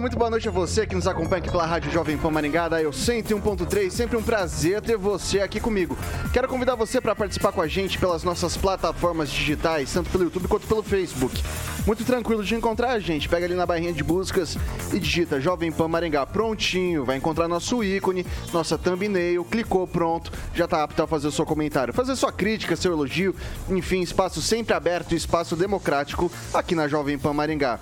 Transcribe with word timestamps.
muito 0.00 0.16
boa 0.16 0.30
noite 0.30 0.48
a 0.48 0.50
você 0.50 0.86
que 0.86 0.94
nos 0.94 1.06
acompanha 1.06 1.42
aqui 1.42 1.50
pela 1.50 1.66
Rádio 1.66 1.92
Jovem 1.92 2.16
Pan 2.16 2.30
Maringá, 2.30 2.70
da 2.70 2.80
Eu 2.80 2.90
101.3. 2.90 3.90
Sempre 3.90 4.16
um 4.16 4.22
prazer 4.22 4.80
ter 4.80 4.96
você 4.96 5.40
aqui 5.40 5.60
comigo. 5.60 5.96
Quero 6.32 6.48
convidar 6.48 6.74
você 6.74 7.02
para 7.02 7.14
participar 7.14 7.52
com 7.52 7.60
a 7.60 7.68
gente 7.68 7.98
pelas 7.98 8.24
nossas 8.24 8.56
plataformas 8.56 9.30
digitais, 9.30 9.92
tanto 9.92 10.08
pelo 10.08 10.24
YouTube 10.24 10.48
quanto 10.48 10.66
pelo 10.66 10.82
Facebook. 10.82 11.42
Muito 11.86 12.02
tranquilo 12.02 12.42
de 12.42 12.54
encontrar 12.54 12.92
a 12.92 12.98
gente. 12.98 13.28
Pega 13.28 13.44
ali 13.44 13.54
na 13.54 13.66
barrinha 13.66 13.92
de 13.92 14.02
buscas 14.02 14.56
e 14.90 14.98
digita 14.98 15.38
Jovem 15.38 15.70
Pan 15.70 15.88
Maringá. 15.88 16.24
Prontinho, 16.24 17.04
vai 17.04 17.18
encontrar 17.18 17.46
nosso 17.46 17.84
ícone, 17.84 18.24
nossa 18.54 18.78
thumbnail, 18.78 19.44
clicou, 19.44 19.86
pronto, 19.86 20.32
já 20.54 20.64
está 20.64 20.82
apto 20.82 21.02
a 21.02 21.06
fazer 21.06 21.28
o 21.28 21.32
seu 21.32 21.44
comentário, 21.44 21.92
fazer 21.92 22.16
sua 22.16 22.32
crítica, 22.32 22.74
seu 22.74 22.92
elogio, 22.92 23.34
enfim, 23.68 24.00
espaço 24.00 24.40
sempre 24.40 24.72
aberto, 24.72 25.14
espaço 25.14 25.54
democrático 25.56 26.32
aqui 26.54 26.74
na 26.74 26.88
Jovem 26.88 27.18
Pan 27.18 27.34
Maringá. 27.34 27.78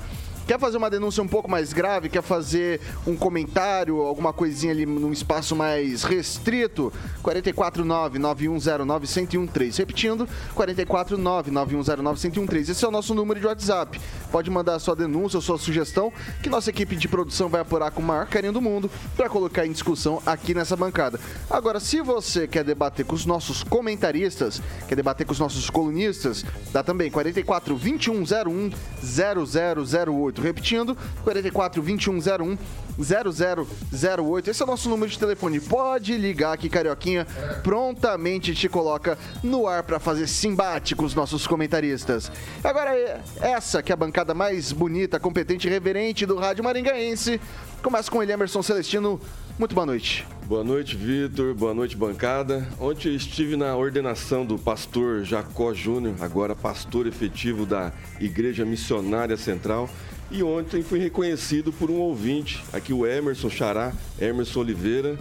Quer 0.48 0.58
fazer 0.58 0.78
uma 0.78 0.88
denúncia 0.88 1.22
um 1.22 1.28
pouco 1.28 1.50
mais 1.50 1.74
grave? 1.74 2.08
Quer 2.08 2.22
fazer 2.22 2.80
um 3.06 3.14
comentário, 3.14 4.00
alguma 4.00 4.32
coisinha 4.32 4.72
ali 4.72 4.86
num 4.86 5.12
espaço 5.12 5.54
mais 5.54 6.04
restrito? 6.04 6.90
449-9109-1013. 7.22 9.76
Repetindo, 9.76 10.26
449-9109-1013. 10.56 12.70
Esse 12.70 12.82
é 12.82 12.88
o 12.88 12.90
nosso 12.90 13.14
número 13.14 13.38
de 13.38 13.46
WhatsApp. 13.46 14.00
Pode 14.32 14.50
mandar 14.50 14.76
a 14.76 14.78
sua 14.78 14.96
denúncia 14.96 15.36
ou 15.36 15.42
sua 15.42 15.58
sugestão, 15.58 16.10
que 16.42 16.48
nossa 16.48 16.70
equipe 16.70 16.96
de 16.96 17.08
produção 17.08 17.50
vai 17.50 17.60
apurar 17.60 17.90
com 17.90 18.00
o 18.00 18.06
maior 18.06 18.26
carinho 18.26 18.54
do 18.54 18.62
mundo 18.62 18.90
para 19.18 19.28
colocar 19.28 19.66
em 19.66 19.72
discussão 19.72 20.22
aqui 20.24 20.54
nessa 20.54 20.74
bancada. 20.74 21.20
Agora, 21.50 21.78
se 21.78 22.00
você 22.00 22.48
quer 22.48 22.64
debater 22.64 23.04
com 23.04 23.14
os 23.14 23.26
nossos 23.26 23.62
comentaristas, 23.62 24.62
quer 24.88 24.94
debater 24.94 25.26
com 25.26 25.34
os 25.34 25.38
nossos 25.38 25.68
colunistas, 25.68 26.42
dá 26.72 26.82
também 26.82 27.10
44 27.10 27.74
2101 27.74 28.70
0008. 29.04 30.37
Repetindo, 30.42 30.96
44 31.24 31.82
2101 31.82 32.58
0008. 32.98 34.50
Esse 34.50 34.62
é 34.62 34.64
o 34.64 34.68
nosso 34.68 34.88
número 34.88 35.10
de 35.10 35.18
telefone. 35.18 35.60
Pode 35.60 36.16
ligar 36.16 36.56
que 36.58 36.68
Carioquinha 36.68 37.26
prontamente 37.62 38.54
te 38.54 38.68
coloca 38.68 39.16
no 39.42 39.66
ar 39.66 39.82
para 39.82 40.00
fazer 40.00 40.26
simbate 40.26 40.96
com 40.96 41.04
os 41.04 41.14
nossos 41.14 41.46
comentaristas. 41.46 42.30
Agora, 42.62 43.22
essa 43.40 43.82
que 43.82 43.92
é 43.92 43.94
a 43.94 43.96
bancada 43.96 44.34
mais 44.34 44.72
bonita, 44.72 45.20
competente 45.20 45.68
e 45.68 45.70
reverente 45.70 46.26
do 46.26 46.36
Rádio 46.36 46.64
Maringaense. 46.64 47.40
Começa 47.82 48.10
com 48.10 48.22
ele, 48.22 48.32
Emerson 48.32 48.62
Celestino. 48.62 49.20
Muito 49.58 49.74
boa 49.74 49.86
noite. 49.86 50.26
Boa 50.46 50.64
noite, 50.64 50.96
Vitor. 50.96 51.52
Boa 51.52 51.74
noite, 51.74 51.96
bancada. 51.96 52.66
Ontem 52.80 53.14
estive 53.14 53.56
na 53.56 53.76
ordenação 53.76 54.46
do 54.46 54.58
pastor 54.58 55.24
Jacó 55.24 55.74
Júnior, 55.74 56.14
agora 56.20 56.54
pastor 56.54 57.06
efetivo 57.06 57.66
da 57.66 57.92
Igreja 58.20 58.64
Missionária 58.64 59.36
Central. 59.36 59.90
E 60.30 60.42
ontem 60.42 60.82
fui 60.82 60.98
reconhecido 60.98 61.72
por 61.72 61.90
um 61.90 61.96
ouvinte, 61.96 62.62
aqui 62.72 62.92
o 62.92 63.06
Emerson 63.06 63.48
Xará, 63.48 63.92
Emerson 64.20 64.60
Oliveira, 64.60 65.18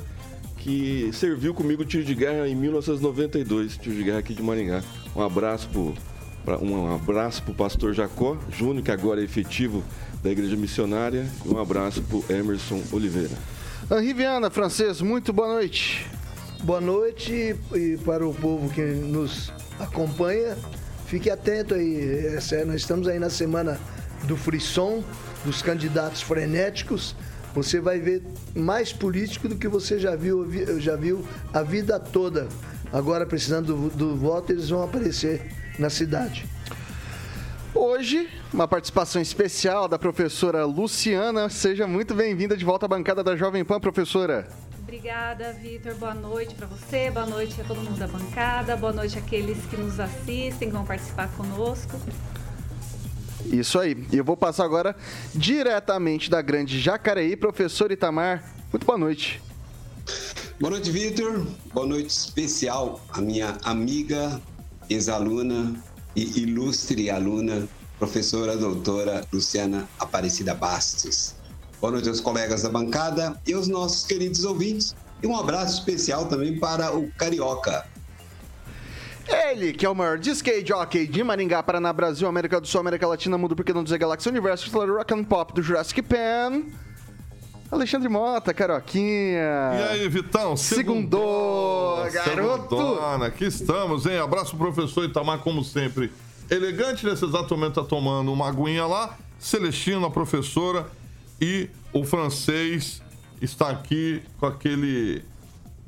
que 0.57 1.09
serviu 1.13 1.53
comigo 1.53 1.85
tiro 1.85 2.03
de 2.03 2.13
guerra 2.13 2.45
em 2.47 2.55
1992, 2.55 3.77
tiro 3.77 3.95
de 3.95 4.03
guerra 4.03 4.19
aqui 4.19 4.33
de 4.33 4.43
Maringá. 4.43 4.83
Um 5.15 5.21
abraço 5.21 5.69
para 6.43 6.57
um 6.59 6.93
abraço 6.93 7.41
pro 7.43 7.53
pastor 7.53 7.93
Jacó 7.93 8.37
Júnior, 8.51 8.83
que 8.83 8.91
agora 8.91 9.21
é 9.21 9.23
efetivo 9.23 9.81
da 10.21 10.29
Igreja 10.29 10.57
Missionária, 10.57 11.25
e 11.45 11.49
um 11.49 11.57
abraço 11.57 12.01
para 12.03 12.37
Emerson 12.37 12.81
Oliveira. 12.91 13.35
Henri 13.89 14.13
Viana, 14.13 14.49
francês, 14.49 15.01
muito 15.01 15.31
boa 15.31 15.47
noite. 15.47 16.05
Boa 16.63 16.81
noite 16.81 17.55
e 17.73 17.97
para 18.03 18.27
o 18.27 18.33
povo 18.33 18.69
que 18.69 18.81
nos 18.81 19.53
acompanha, 19.79 20.57
fique 21.05 21.29
atento 21.29 21.75
aí. 21.75 22.37
Nós 22.65 22.81
estamos 22.81 23.07
aí 23.07 23.19
na 23.19 23.29
semana 23.29 23.79
do 24.27 24.37
frisson, 24.37 25.03
dos 25.43 25.61
candidatos 25.61 26.21
frenéticos, 26.21 27.15
você 27.55 27.79
vai 27.79 27.99
ver 27.99 28.21
mais 28.55 28.93
político 28.93 29.47
do 29.47 29.55
que 29.55 29.67
você 29.67 29.97
já 29.97 30.15
viu, 30.15 30.45
já 30.79 30.95
viu 30.95 31.25
a 31.53 31.63
vida 31.63 31.99
toda. 31.99 32.47
Agora, 32.93 33.25
precisando 33.25 33.75
do, 33.75 33.89
do 33.89 34.15
voto, 34.15 34.51
eles 34.51 34.69
vão 34.69 34.83
aparecer 34.83 35.51
na 35.79 35.89
cidade. 35.89 36.47
Hoje, 37.73 38.29
uma 38.53 38.67
participação 38.67 39.21
especial 39.21 39.87
da 39.87 39.99
professora 39.99 40.65
Luciana. 40.65 41.49
Seja 41.49 41.87
muito 41.87 42.13
bem-vinda 42.13 42.55
de 42.55 42.65
volta 42.65 42.85
à 42.85 42.89
bancada 42.89 43.23
da 43.23 43.35
Jovem 43.35 43.63
Pan, 43.63 43.79
professora. 43.79 44.47
Obrigada, 44.79 45.51
Vitor. 45.53 45.95
Boa 45.95 46.13
noite 46.13 46.55
para 46.55 46.65
você, 46.65 47.11
boa 47.11 47.25
noite 47.25 47.59
a 47.59 47.63
todo 47.63 47.81
mundo 47.81 47.99
da 47.99 48.07
bancada, 48.07 48.75
boa 48.77 48.93
noite 48.93 49.17
àqueles 49.17 49.57
que 49.65 49.75
nos 49.75 49.99
assistem, 49.99 50.69
que 50.69 50.73
vão 50.73 50.85
participar 50.85 51.27
conosco. 51.35 51.99
Isso 53.51 53.79
aí. 53.79 54.05
E 54.11 54.17
eu 54.17 54.23
vou 54.23 54.35
passar 54.35 54.65
agora 54.65 54.95
diretamente 55.33 56.29
da 56.29 56.41
grande 56.41 56.79
Jacareí, 56.79 57.35
professor 57.35 57.91
Itamar. 57.91 58.43
Muito 58.71 58.85
boa 58.85 58.97
noite. 58.97 59.41
Boa 60.59 60.71
noite, 60.71 60.91
Vitor. 60.91 61.45
Boa 61.73 61.85
noite 61.85 62.09
especial 62.09 62.99
à 63.09 63.21
minha 63.21 63.57
amiga, 63.63 64.41
ex-aluna 64.89 65.75
e 66.15 66.41
ilustre 66.41 67.09
aluna, 67.09 67.67
professora 67.99 68.57
doutora 68.57 69.25
Luciana 69.31 69.87
Aparecida 69.99 70.53
Bastos. 70.53 71.35
Boa 71.79 71.91
noite 71.91 72.09
aos 72.09 72.19
colegas 72.19 72.63
da 72.63 72.69
bancada 72.69 73.39
e 73.45 73.53
aos 73.53 73.67
nossos 73.67 74.05
queridos 74.05 74.43
ouvintes. 74.43 74.95
E 75.21 75.27
um 75.27 75.37
abraço 75.37 75.79
especial 75.79 76.25
também 76.25 76.59
para 76.59 76.95
o 76.95 77.11
Carioca, 77.11 77.85
ele, 79.27 79.73
que 79.73 79.85
é 79.85 79.89
o 79.89 79.95
maior 79.95 80.19
skate 80.19 80.67
jockey 80.67 81.07
de 81.07 81.23
Maringá, 81.23 81.61
Paraná, 81.63 81.91
Brasil, 81.91 82.27
América 82.27 82.59
do 82.61 82.67
Sul, 82.67 82.81
América 82.81 83.07
Latina, 83.07 83.37
Mundo 83.37 83.55
Porque 83.55 83.73
Não 83.73 83.83
Dizer 83.83 83.97
Galáxia 83.97 84.29
Universo, 84.29 84.69
Rock 84.71 85.13
and 85.13 85.23
Pop 85.23 85.53
do 85.53 85.61
Jurassic 85.61 86.01
Pan. 86.01 86.63
Alexandre 87.69 88.07
Mota, 88.07 88.53
Caroquinha. 88.53 89.41
E 89.73 89.83
aí, 89.91 90.07
Vitão? 90.07 90.55
Segundou, 90.55 92.09
garoto. 92.11 92.77
Segundona, 92.77 93.25
aqui 93.25 93.45
estamos, 93.45 94.05
hein? 94.05 94.19
Abraço 94.19 94.55
pro 94.55 94.71
professor 94.71 95.03
Itamar, 95.03 95.39
como 95.39 95.63
sempre. 95.63 96.09
Elegante 96.49 97.05
nesse 97.05 97.25
exato 97.25 97.53
momento 97.57 97.81
tá 97.81 97.83
tomando 97.83 98.31
uma 98.31 98.47
aguinha 98.47 98.85
lá. 98.85 99.17
Celestino, 99.37 100.05
a 100.05 100.09
professora, 100.09 100.87
e 101.41 101.69
o 101.91 102.05
francês 102.05 103.01
está 103.41 103.69
aqui 103.69 104.23
com 104.39 104.45
aquele 104.45 105.23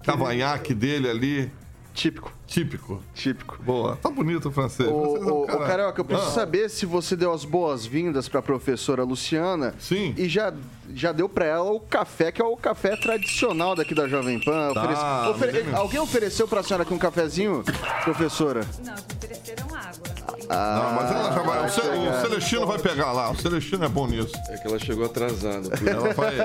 cavanhaque 0.03 0.73
dele 0.73 1.09
ali. 1.09 1.51
Típico. 1.93 2.31
Típico. 2.47 3.01
Típico. 3.13 3.61
Boa. 3.61 3.95
Tá 3.97 4.09
bonito 4.09 4.49
o 4.49 4.51
francês. 4.51 4.89
O, 4.89 5.17
é 5.17 5.19
um 5.19 5.41
o 5.43 5.67
Carioca, 5.67 6.01
eu 6.01 6.05
preciso 6.05 6.29
ah. 6.29 6.33
saber 6.33 6.69
se 6.69 6.85
você 6.85 7.15
deu 7.15 7.31
as 7.31 7.45
boas-vindas 7.45 8.27
para 8.27 8.39
a 8.39 8.43
professora 8.43 9.03
Luciana. 9.03 9.75
Sim. 9.79 10.13
E 10.17 10.27
já, 10.27 10.53
já 10.93 11.11
deu 11.11 11.29
para 11.29 11.45
ela 11.45 11.71
o 11.71 11.79
café, 11.79 12.31
que 12.31 12.41
é 12.41 12.45
o 12.45 12.57
café 12.57 12.95
tradicional 12.95 13.75
daqui 13.75 13.93
da 13.93 14.07
Jovem 14.07 14.39
Pan. 14.39 14.73
Tá, 14.73 15.29
Ofere... 15.29 15.65
Alguém 15.73 15.99
ofereceu 15.99 16.47
para 16.47 16.61
a 16.61 16.63
senhora 16.63 16.83
aqui 16.83 16.93
um 16.93 16.97
cafezinho, 16.97 17.63
professora? 18.03 18.65
Não, 18.83 18.93
ofereceram 18.93 19.67
água. 19.75 20.18
Ah, 20.49 20.81
não, 20.83 20.95
mas 20.95 21.11
ela 21.11 21.31
já 21.31 21.41
vai. 21.43 21.65
O, 21.65 21.69
Ce, 21.69 21.81
o 21.81 22.21
Celestino 22.21 22.65
vai 22.65 22.79
pegar 22.79 23.11
lá. 23.11 23.29
O 23.31 23.35
Celestino 23.35 23.85
é 23.85 23.89
bom 23.89 24.07
nisso. 24.07 24.31
É 24.49 24.57
que 24.57 24.67
ela 24.67 24.79
chegou 24.79 25.05
atrasada. 25.05 25.69
Ela 25.85 26.13
vai. 26.13 26.35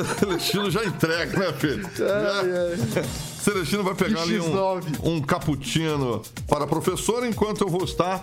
o 0.00 0.18
Celestino 0.18 0.70
já 0.70 0.84
entrega, 0.84 1.38
né, 1.38 1.52
filho? 1.54 1.88
Ai, 1.98 2.50
ai. 2.50 3.04
Celestino 3.42 3.82
vai 3.82 3.94
pegar 3.94 4.22
ali 4.22 4.38
um, 4.38 4.80
um 5.02 5.20
cappuccino 5.20 6.22
para 6.46 6.64
a 6.64 6.66
professora, 6.66 7.26
enquanto 7.26 7.62
eu 7.62 7.68
vou 7.68 7.82
estar, 7.82 8.22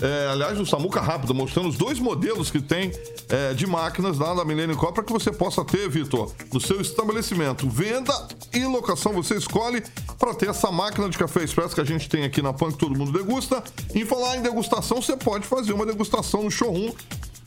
é, 0.00 0.28
aliás, 0.30 0.56
no 0.56 0.64
Samuca 0.64 1.02
Rápido, 1.02 1.34
mostrando 1.34 1.68
os 1.68 1.76
dois 1.76 1.98
modelos 1.98 2.50
que 2.50 2.62
tem 2.62 2.90
é, 3.28 3.52
de 3.52 3.66
máquinas 3.66 4.18
lá 4.18 4.32
da 4.32 4.42
Millennium 4.42 4.76
Copa 4.76 4.94
para 4.94 5.04
que 5.04 5.12
você 5.12 5.30
possa 5.30 5.62
ter, 5.64 5.88
Vitor, 5.90 6.32
no 6.50 6.60
seu 6.60 6.80
estabelecimento. 6.80 7.68
Venda 7.68 8.12
e 8.54 8.64
locação, 8.64 9.12
você 9.12 9.34
escolhe 9.34 9.82
para 10.18 10.32
ter 10.32 10.48
essa 10.48 10.70
máquina 10.70 11.10
de 11.10 11.18
café 11.18 11.44
expresso 11.44 11.74
que 11.74 11.80
a 11.80 11.84
gente 11.84 12.08
tem 12.08 12.24
aqui 12.24 12.40
na 12.40 12.52
PAN, 12.52 12.70
que 12.70 12.78
todo 12.78 12.96
mundo 12.96 13.12
degusta. 13.12 13.62
E 13.94 14.04
falar 14.04 14.36
em 14.36 14.42
degustação, 14.42 15.00
você 15.00 15.16
pode 15.16 15.46
fazer 15.46 15.72
uma 15.72 15.86
degustação 15.86 16.42
no 16.42 16.50
showroom 16.50 16.92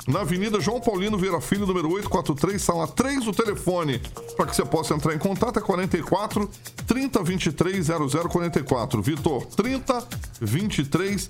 na 0.07 0.21
Avenida 0.21 0.61
João 0.61 0.79
Paulino 0.79 1.17
Vieira 1.17 1.41
Filho, 1.41 1.67
número 1.67 1.89
843, 1.89 2.61
sala 2.61 2.87
3, 2.87 3.27
o 3.27 3.33
telefone 3.33 3.99
para 4.37 4.45
que 4.45 4.55
você 4.55 4.63
possa 4.63 4.93
entrar 4.93 5.13
em 5.13 5.19
contato 5.19 5.59
é 5.59 5.61
44 5.61 6.49
30 6.87 7.23
23 7.23 7.87
0044. 7.87 9.01
Vitor, 9.01 9.45
30 9.47 10.07
23 10.39 11.29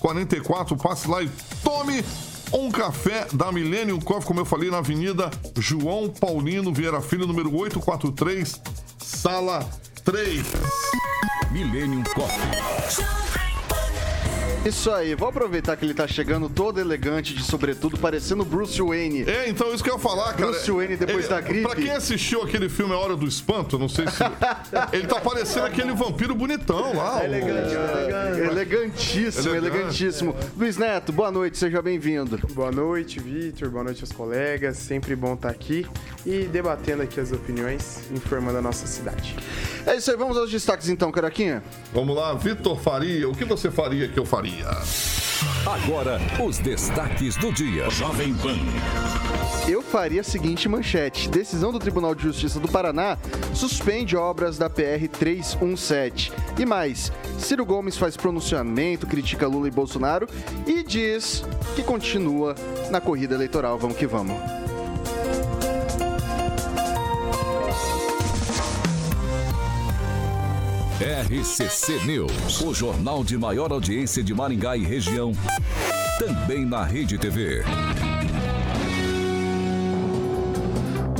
0044. 0.00 0.76
Passe 0.76 1.08
lá 1.08 1.20
e 1.22 1.28
tome 1.64 2.04
um 2.52 2.70
café 2.70 3.26
da 3.32 3.50
Millennium 3.50 4.00
Coffee, 4.00 4.26
como 4.26 4.40
eu 4.40 4.44
falei, 4.44 4.70
na 4.70 4.78
Avenida 4.78 5.28
João 5.58 6.08
Paulino 6.08 6.72
Vieira 6.72 7.00
Filho, 7.00 7.26
número 7.26 7.52
843, 7.52 8.60
sala 8.98 9.68
3. 10.04 10.46
Millennium 11.50 12.04
Coffee. 12.04 13.37
Isso 14.64 14.90
aí, 14.90 15.14
vou 15.14 15.28
aproveitar 15.28 15.76
que 15.76 15.84
ele 15.84 15.94
tá 15.94 16.06
chegando 16.06 16.48
todo 16.48 16.78
elegante 16.80 17.32
de 17.32 17.42
sobretudo, 17.42 17.96
parecendo 17.96 18.44
Bruce 18.44 18.80
Wayne. 18.82 19.22
É, 19.22 19.48
então 19.48 19.72
isso 19.72 19.82
que 19.82 19.88
eu 19.88 19.94
ia 19.94 20.00
falar, 20.00 20.34
cara. 20.34 20.50
Bruce 20.50 20.70
Wayne 20.70 20.96
depois 20.96 21.24
ele, 21.24 21.28
da 21.28 21.40
gripe. 21.40 21.62
Pra 21.62 21.76
quem 21.76 21.90
assistiu 21.90 22.42
aquele 22.42 22.68
filme 22.68 22.92
A 22.92 22.98
Hora 22.98 23.16
do 23.16 23.26
Espanto, 23.26 23.78
não 23.78 23.88
sei 23.88 24.06
se. 24.08 24.18
ele 24.92 25.06
tá 25.06 25.20
parecendo 25.20 25.64
aquele 25.64 25.92
vampiro 25.92 26.34
bonitão 26.34 26.94
lá. 26.94 27.22
É 27.22 27.26
elegante, 27.26 27.74
elegante. 27.74 28.40
Elegantíssimo, 28.40 29.48
Elegante. 29.48 29.76
elegantíssimo. 29.76 30.36
É. 30.38 30.44
Luiz 30.58 30.76
Neto, 30.76 31.12
boa 31.12 31.30
noite, 31.30 31.56
seja 31.56 31.80
bem-vindo. 31.80 32.38
Boa 32.52 32.72
noite, 32.72 33.20
Vitor, 33.20 33.70
boa 33.70 33.84
noite 33.84 34.02
aos 34.02 34.12
colegas. 34.12 34.76
Sempre 34.76 35.14
bom 35.16 35.34
estar 35.34 35.50
aqui 35.50 35.86
e 36.26 36.42
debatendo 36.44 37.02
aqui 37.02 37.18
as 37.20 37.32
opiniões, 37.32 38.00
informando 38.10 38.58
a 38.58 38.62
nossa 38.62 38.86
cidade. 38.86 39.34
É 39.86 39.96
isso 39.96 40.10
aí, 40.10 40.16
vamos 40.16 40.36
aos 40.36 40.50
destaques 40.50 40.88
então, 40.88 41.10
Caraquinha. 41.10 41.62
Vamos 41.94 42.14
lá, 42.14 42.34
Vitor 42.34 42.78
Faria, 42.78 43.28
o 43.28 43.34
que 43.34 43.44
você 43.44 43.70
faria 43.70 44.08
que 44.08 44.18
eu 44.18 44.26
faria? 44.26 44.47
Agora, 45.66 46.18
os 46.42 46.58
destaques 46.58 47.36
do 47.36 47.52
dia. 47.52 47.88
Jovem 47.90 48.34
Pan. 48.34 48.56
Eu 49.68 49.82
faria 49.82 50.22
a 50.22 50.24
seguinte 50.24 50.68
manchete: 50.68 51.28
decisão 51.28 51.70
do 51.70 51.78
Tribunal 51.78 52.14
de 52.14 52.22
Justiça 52.22 52.58
do 52.58 52.68
Paraná 52.68 53.18
suspende 53.54 54.16
obras 54.16 54.56
da 54.56 54.70
PR 54.70 55.06
317. 55.10 56.32
E 56.58 56.64
mais, 56.64 57.12
Ciro 57.38 57.66
Gomes 57.66 57.96
faz 57.96 58.16
pronunciamento, 58.16 59.06
critica 59.06 59.46
Lula 59.46 59.68
e 59.68 59.70
Bolsonaro 59.70 60.26
e 60.66 60.82
diz 60.82 61.44
que 61.76 61.82
continua 61.82 62.54
na 62.90 63.00
corrida 63.00 63.34
eleitoral. 63.34 63.78
Vamos 63.78 63.96
que 63.96 64.06
vamos. 64.06 64.67
RCC 71.00 72.04
News, 72.06 72.60
o 72.60 72.74
jornal 72.74 73.22
de 73.22 73.38
maior 73.38 73.70
audiência 73.70 74.20
de 74.20 74.34
Maringá 74.34 74.76
e 74.76 74.82
região, 74.82 75.30
também 76.18 76.64
na 76.66 76.82
Rede 76.82 77.16
TV. 77.16 77.62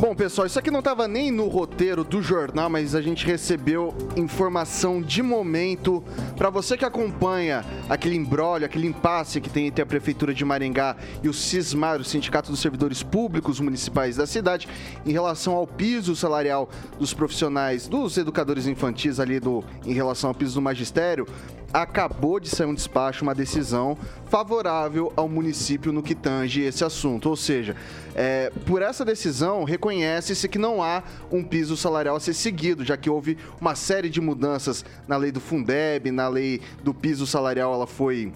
Bom, 0.00 0.14
pessoal, 0.14 0.46
isso 0.46 0.56
aqui 0.56 0.70
não 0.70 0.78
estava 0.78 1.08
nem 1.08 1.32
no 1.32 1.48
roteiro 1.48 2.04
do 2.04 2.22
jornal, 2.22 2.70
mas 2.70 2.94
a 2.94 3.02
gente 3.02 3.26
recebeu 3.26 3.92
informação 4.16 5.02
de 5.02 5.24
momento 5.24 6.04
para 6.36 6.50
você 6.50 6.76
que 6.76 6.84
acompanha 6.84 7.64
aquele 7.88 8.14
embrólio, 8.14 8.64
aquele 8.64 8.86
impasse 8.86 9.40
que 9.40 9.50
tem 9.50 9.66
entre 9.66 9.82
a 9.82 9.86
Prefeitura 9.86 10.32
de 10.32 10.44
Maringá 10.44 10.96
e 11.20 11.28
o 11.28 11.34
CISMAR, 11.34 12.00
o 12.00 12.04
Sindicato 12.04 12.48
dos 12.48 12.60
Servidores 12.60 13.02
Públicos 13.02 13.58
Municipais 13.58 14.14
da 14.14 14.24
cidade, 14.24 14.68
em 15.04 15.10
relação 15.10 15.54
ao 15.54 15.66
piso 15.66 16.14
salarial 16.14 16.68
dos 16.96 17.12
profissionais, 17.12 17.88
dos 17.88 18.16
educadores 18.16 18.68
infantis 18.68 19.18
ali 19.18 19.40
do, 19.40 19.64
em 19.84 19.94
relação 19.94 20.30
ao 20.30 20.34
piso 20.34 20.54
do 20.54 20.62
magistério 20.62 21.26
acabou 21.73 22.41
de 22.41 22.49
sair 22.49 22.67
um 22.67 22.75
despacho, 22.75 23.23
uma 23.23 23.35
decisão 23.35 23.97
favorável 24.26 25.12
ao 25.17 25.29
município 25.29 25.93
no 25.93 26.03
que 26.03 26.15
tange 26.15 26.62
esse 26.62 26.85
assunto. 26.85 27.29
Ou 27.29 27.37
seja, 27.37 27.76
é, 28.15 28.50
por 28.67 28.82
essa 28.82 29.05
decisão, 29.05 29.65
reconhece-se 29.65 30.49
que 30.49 30.59
não 30.59 30.82
há 30.82 31.03
um 31.31 31.43
piso 31.43 31.76
salarial 31.76 32.17
a 32.17 32.20
ser 32.20 32.35
seguido, 32.35 32.85
já 32.85 32.97
que 32.97 33.11
houve 33.11 33.37
uma 33.61 33.75
série 33.75 34.09
de 34.09 34.20
mudanças 34.20 34.85
na 35.06 35.17
lei 35.17 35.31
do 35.31 35.41
Fundeb, 35.41 36.11
na 36.11 36.29
lei 36.29 36.61
do 36.82 36.94
piso 36.94 37.26
salarial, 37.26 37.73
ela 37.75 37.87
foi 37.87 38.32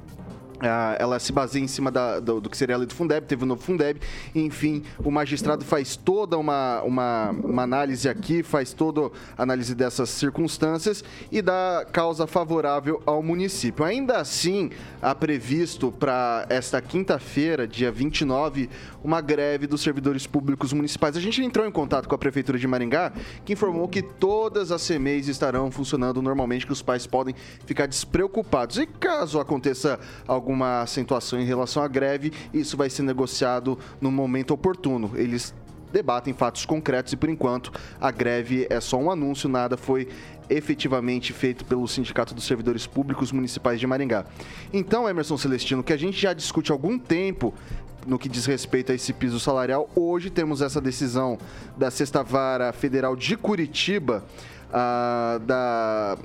ela 0.99 1.19
se 1.19 1.33
baseia 1.33 1.63
em 1.63 1.69
cima 1.69 1.91
da, 1.91 2.21
do, 2.21 2.41
do, 2.41 2.51
que 2.51 2.57
seria 2.57 2.75
a 2.75 2.79
lei 2.79 2.87
do 2.87 2.95
Fundeb, 2.95 3.27
teve 3.27 3.43
o 3.43 3.47
novo 3.47 3.63
Fundeb, 3.63 4.01
enfim, 4.35 4.83
o 4.99 5.11
magistrado 5.11 5.65
faz 5.65 5.97
toda 5.97 6.39
uma, 6.39 6.83
uma, 6.83 7.31
uma 7.31 7.63
análise 7.63 8.09
aqui, 8.09 8.43
faz 8.43 8.73
toda 8.73 9.11
análise 9.37 9.75
dessas 9.75 10.11
circunstâncias 10.11 11.05
e 11.31 11.43
dá 11.43 11.87
causa 11.91 12.27
favorável 12.27 13.03
ao 13.05 13.23
município. 13.23 13.85
Ainda 13.85 14.19
assim, 14.19 14.71
há 15.01 15.15
previsto 15.15 15.91
para 15.91 16.47
esta 16.49 16.81
quinta-feira, 16.81 17.67
dia 17.67 17.91
29, 17.91 18.69
uma 19.03 19.21
greve 19.21 19.67
dos 19.67 19.81
servidores 19.81 20.27
públicos 20.27 20.73
municipais. 20.73 21.17
A 21.17 21.21
gente 21.21 21.43
entrou 21.43 21.67
em 21.67 21.71
contato 21.71 22.09
com 22.09 22.15
a 22.15 22.19
Prefeitura 22.19 22.59
de 22.59 22.67
Maringá, 22.67 23.13
que 23.45 23.53
informou 23.53 23.89
que 23.89 24.03
todas 24.03 24.71
as 24.71 24.87
CMEs 24.87 25.29
estarão 25.29 25.71
funcionando 25.71 26.23
normalmente, 26.23 26.67
que 26.67 26.73
os 26.73 26.83
pais 26.83 27.07
podem 27.07 27.35
ficar 27.67 27.87
despreocupados. 27.87 28.79
E 28.79 28.87
caso 28.87 29.41
aconteça 29.41 29.99
algum 30.27 30.52
alguma 30.53 30.83
acentuação 30.83 31.41
em 31.41 31.45
relação 31.45 31.83
à 31.83 31.89
greve, 31.89 32.33
isso 32.53 32.77
vai 32.77 32.91
ser 32.91 33.03
negociado 33.03 33.79
no 34.01 34.13
momento 34.13 34.53
oportuno. 34.53 35.11
Eles 35.15 35.55
debatem 35.91 36.33
fatos 36.33 36.65
concretos 36.65 37.13
e, 37.13 37.17
por 37.17 37.29
enquanto, 37.29 37.73
a 38.01 38.11
greve 38.11 38.67
é 38.71 38.81
só 38.81 38.99
um 38.99 39.11
anúncio, 39.11 39.49
nada 39.49 39.77
foi 39.77 40.09
efetivamente 40.49 41.33
feito 41.33 41.65
pelo 41.65 41.89
Sindicato 41.89 42.35
dos 42.35 42.45
Servidores 42.45 42.87
Públicos 42.87 43.33
Municipais 43.33 43.81
de 43.81 43.87
Maringá. 43.87 44.27
Então, 44.73 45.09
Emerson 45.09 45.39
Celestino, 45.39 45.83
que 45.83 45.93
a 45.93 45.97
gente 45.97 46.21
já 46.21 46.33
discute 46.33 46.71
há 46.71 46.75
algum 46.75 46.99
tempo 46.99 47.55
no 48.07 48.19
que 48.19 48.29
diz 48.29 48.45
respeito 48.47 48.93
a 48.93 48.95
esse 48.95 49.13
piso 49.13 49.39
salarial, 49.39 49.89
hoje 49.95 50.29
temos 50.29 50.61
essa 50.61 50.81
decisão 50.81 51.39
da 51.77 51.91
Sexta 51.91 52.23
Vara 52.23 52.73
Federal 52.73 53.15
de 53.15 53.37
Curitiba, 53.37 54.25
uh, 54.69 55.39
da 55.39 56.19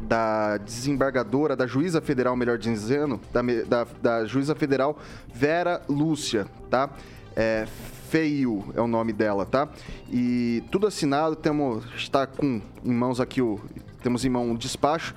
da 0.00 0.56
desembargadora, 0.58 1.56
da 1.56 1.66
juíza 1.66 2.00
federal, 2.00 2.36
melhor 2.36 2.58
dizendo, 2.58 3.20
da, 3.32 3.42
da, 3.66 3.86
da 4.02 4.24
juíza 4.24 4.54
federal 4.54 4.98
Vera 5.32 5.82
Lúcia, 5.88 6.46
tá? 6.70 6.90
É, 7.34 7.66
Feio 8.08 8.72
é 8.76 8.80
o 8.80 8.86
nome 8.86 9.12
dela, 9.12 9.44
tá? 9.44 9.68
E 10.08 10.62
tudo 10.70 10.86
assinado, 10.86 11.34
temos, 11.34 11.84
está 11.96 12.24
com 12.26 12.62
em 12.84 12.92
mãos 12.92 13.20
aqui 13.20 13.42
o, 13.42 13.60
temos 14.00 14.24
em 14.24 14.28
mão 14.28 14.50
um 14.50 14.54
despacho. 14.54 15.12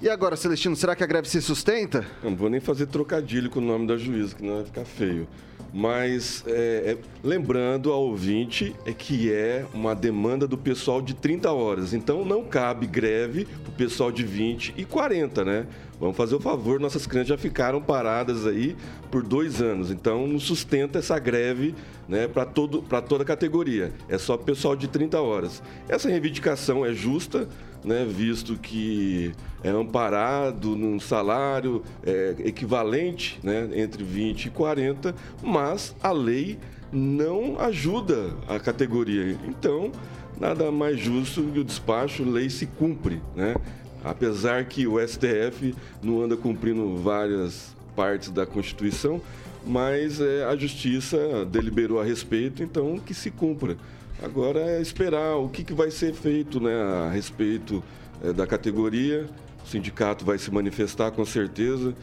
E 0.00 0.08
agora, 0.08 0.34
Celestino, 0.34 0.74
será 0.74 0.96
que 0.96 1.04
a 1.04 1.06
greve 1.06 1.28
se 1.28 1.42
sustenta? 1.42 2.06
Não 2.22 2.34
vou 2.34 2.48
nem 2.48 2.58
fazer 2.58 2.86
trocadilho 2.86 3.50
com 3.50 3.58
o 3.58 3.62
nome 3.62 3.86
da 3.86 3.98
juíza, 3.98 4.34
que 4.34 4.42
não 4.42 4.54
vai 4.54 4.64
ficar 4.64 4.86
feio. 4.86 5.28
Mas 5.72 6.42
é, 6.46 6.52
é, 6.52 6.98
lembrando 7.22 7.92
ao 7.92 8.02
ouvinte 8.02 8.74
é 8.84 8.92
que 8.92 9.32
é 9.32 9.64
uma 9.72 9.94
demanda 9.94 10.46
do 10.46 10.58
pessoal 10.58 11.00
de 11.00 11.14
30 11.14 11.52
horas. 11.52 11.92
Então 11.92 12.24
não 12.24 12.44
cabe 12.44 12.86
greve 12.86 13.46
o 13.68 13.72
pessoal 13.72 14.10
de 14.10 14.24
20 14.24 14.74
e 14.76 14.84
40, 14.84 15.44
né? 15.44 15.66
Vamos 16.00 16.16
fazer 16.16 16.34
o 16.34 16.40
favor, 16.40 16.80
nossas 16.80 17.06
crianças 17.06 17.28
já 17.28 17.36
ficaram 17.36 17.80
paradas 17.80 18.46
aí 18.46 18.74
por 19.10 19.22
dois 19.22 19.60
anos. 19.60 19.90
Então 19.90 20.26
não 20.26 20.40
sustenta 20.40 20.98
essa 20.98 21.18
greve 21.18 21.74
né, 22.08 22.26
para 22.26 22.46
toda 22.46 23.22
a 23.22 23.26
categoria. 23.26 23.92
É 24.08 24.16
só 24.16 24.36
pessoal 24.36 24.74
de 24.74 24.88
30 24.88 25.20
horas. 25.20 25.62
Essa 25.88 26.08
reivindicação 26.08 26.86
é 26.86 26.94
justa 26.94 27.46
né, 27.84 28.06
visto 28.08 28.56
que 28.56 29.32
é 29.62 29.70
amparado 29.70 30.76
num 30.76 30.98
salário 30.98 31.82
é, 32.04 32.34
equivalente 32.40 33.38
né, 33.42 33.68
entre 33.74 34.02
20 34.02 34.46
e 34.46 34.50
40, 34.50 35.14
mas 35.42 35.94
a 36.02 36.12
lei 36.12 36.58
não 36.92 37.58
ajuda 37.58 38.34
a 38.48 38.58
categoria. 38.58 39.36
Então, 39.46 39.92
nada 40.38 40.70
mais 40.70 40.98
justo 40.98 41.42
que 41.42 41.58
o 41.58 41.64
despacho, 41.64 42.24
lei 42.24 42.50
se 42.50 42.66
cumpre. 42.66 43.20
Né? 43.34 43.54
Apesar 44.02 44.64
que 44.64 44.86
o 44.86 44.98
STF 44.98 45.74
não 46.02 46.22
anda 46.22 46.36
cumprindo 46.36 46.96
várias 46.96 47.76
partes 47.94 48.30
da 48.30 48.46
Constituição, 48.46 49.20
mas 49.66 50.20
é, 50.20 50.44
a 50.44 50.56
Justiça 50.56 51.44
deliberou 51.44 52.00
a 52.00 52.04
respeito, 52.04 52.62
então 52.62 52.98
que 52.98 53.12
se 53.12 53.30
cumpra. 53.30 53.76
Agora 54.22 54.60
é 54.60 54.82
esperar 54.82 55.36
o 55.36 55.48
que, 55.48 55.64
que 55.64 55.72
vai 55.72 55.90
ser 55.90 56.12
feito 56.12 56.60
né, 56.60 56.74
a 56.74 57.10
respeito 57.10 57.82
é, 58.22 58.32
da 58.32 58.46
categoria. 58.46 59.26
O 59.64 59.66
sindicato 59.66 60.26
vai 60.26 60.36
se 60.36 60.50
manifestar 60.50 61.10
com 61.10 61.24
certeza. 61.24 61.94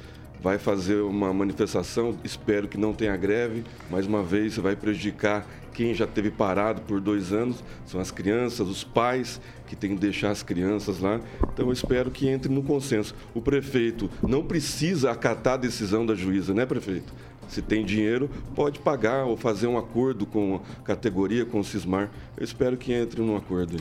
vai 0.41 0.57
fazer 0.57 1.01
uma 1.01 1.31
manifestação. 1.31 2.17
Espero 2.23 2.67
que 2.67 2.77
não 2.77 2.91
tenha 2.91 3.15
greve. 3.15 3.63
Mais 3.89 4.07
uma 4.07 4.23
vez, 4.23 4.57
vai 4.57 4.75
prejudicar 4.75 5.45
quem 5.73 5.93
já 5.93 6.07
teve 6.07 6.31
parado 6.31 6.81
por 6.81 6.99
dois 6.99 7.31
anos. 7.31 7.63
São 7.85 8.01
as 8.01 8.09
crianças, 8.09 8.67
os 8.67 8.83
pais 8.83 9.39
que 9.67 9.75
têm 9.75 9.93
que 9.93 10.01
deixar 10.01 10.31
as 10.31 10.41
crianças 10.41 10.99
lá. 10.99 11.21
Então, 11.53 11.67
eu 11.67 11.71
espero 11.71 12.09
que 12.09 12.27
entre 12.27 12.51
no 12.51 12.63
consenso. 12.63 13.13
O 13.35 13.41
prefeito 13.41 14.09
não 14.27 14.43
precisa 14.43 15.11
acatar 15.11 15.53
a 15.53 15.57
decisão 15.57 16.03
da 16.03 16.15
juíza, 16.15 16.51
né, 16.51 16.65
prefeito? 16.65 17.13
Se 17.47 17.61
tem 17.61 17.85
dinheiro, 17.85 18.29
pode 18.55 18.79
pagar 18.79 19.25
ou 19.25 19.37
fazer 19.37 19.67
um 19.67 19.77
acordo 19.77 20.25
com 20.25 20.61
a 20.79 20.81
categoria, 20.83 21.45
com 21.45 21.59
o 21.59 21.63
Cismar. 21.63 22.09
Eu 22.37 22.43
espero 22.43 22.77
que 22.77 22.93
entre 22.93 23.21
num 23.21 23.35
acordo. 23.35 23.77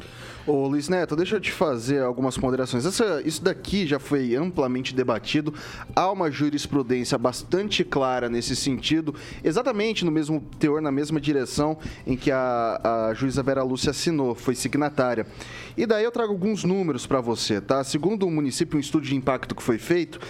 Ô 0.47 0.69
Luiz 0.69 0.89
Neto, 0.89 1.17
deixa 1.17 1.37
eu 1.37 1.41
te 1.41 1.51
fazer 1.51 2.03
algumas 2.03 2.39
ponderações. 2.39 2.87
Essa, 2.87 3.21
isso 3.25 3.43
daqui 3.43 3.87
já 3.87 3.99
foi 3.99 4.37
amplamente 4.37 4.95
debatido. 4.95 5.53
Há 5.95 6.11
uma 6.11 6.31
jurisprudência 6.31 7.19
bastante 7.19 7.83
clara 7.83 8.29
nesse 8.29 8.55
sentido, 8.55 9.15
exatamente 9.43 10.05
no 10.05 10.13
mesmo 10.13 10.41
teor, 10.59 10.81
na 10.81 10.93
mesma 10.93 11.21
direção 11.21 11.77
em 12.07 12.17
que 12.17 12.31
a, 12.31 13.09
a 13.11 13.15
juíza 13.15 13.43
Vera 13.43 13.65
Lúcia 13.65 13.91
assinou, 13.91 14.35
foi 14.35 14.55
signatária. 14.55 15.27
E 15.77 15.85
daí 15.85 16.05
eu 16.05 16.13
trago 16.13 16.33
alguns 16.33 16.63
números 16.65 17.07
para 17.07 17.21
você, 17.21 17.61
tá? 17.61 17.83
Segundo 17.83 18.27
o 18.27 18.31
município, 18.31 18.77
um 18.77 18.81
estudo 18.81 19.05
de 19.05 19.17
impacto 19.17 19.55
que 19.55 19.63
foi 19.63 19.79
feito, 19.79 20.21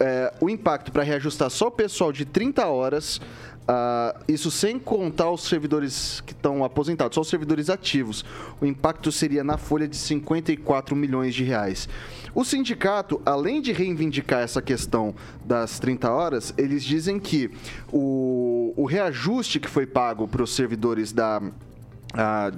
é, 0.00 0.32
o 0.40 0.48
impacto 0.48 0.92
para 0.92 1.02
reajustar 1.02 1.50
só 1.50 1.68
o 1.68 1.70
pessoal 1.70 2.12
de 2.12 2.24
30 2.24 2.66
horas, 2.66 3.20
uh, 3.68 4.18
isso 4.26 4.50
sem 4.50 4.78
contar 4.78 5.30
os 5.30 5.42
servidores 5.42 6.22
que 6.22 6.32
estão 6.32 6.64
aposentados, 6.64 7.14
só 7.14 7.20
os 7.20 7.28
servidores 7.28 7.68
ativos. 7.68 8.24
O 8.60 8.66
impacto 8.66 9.12
seria 9.12 9.44
na 9.44 9.58
folha 9.58 9.86
de 9.86 9.96
54 9.96 10.96
milhões 10.96 11.34
de 11.34 11.44
reais. 11.44 11.88
O 12.34 12.44
sindicato, 12.44 13.20
além 13.26 13.60
de 13.60 13.72
reivindicar 13.72 14.40
essa 14.40 14.62
questão 14.62 15.14
das 15.44 15.78
30 15.78 16.10
horas, 16.10 16.54
eles 16.56 16.84
dizem 16.84 17.18
que 17.18 17.50
o, 17.92 18.72
o 18.76 18.84
reajuste 18.86 19.60
que 19.60 19.68
foi 19.68 19.86
pago 19.86 20.26
para 20.28 20.42
os 20.42 20.54
servidores 20.54 21.12
da 21.12 21.42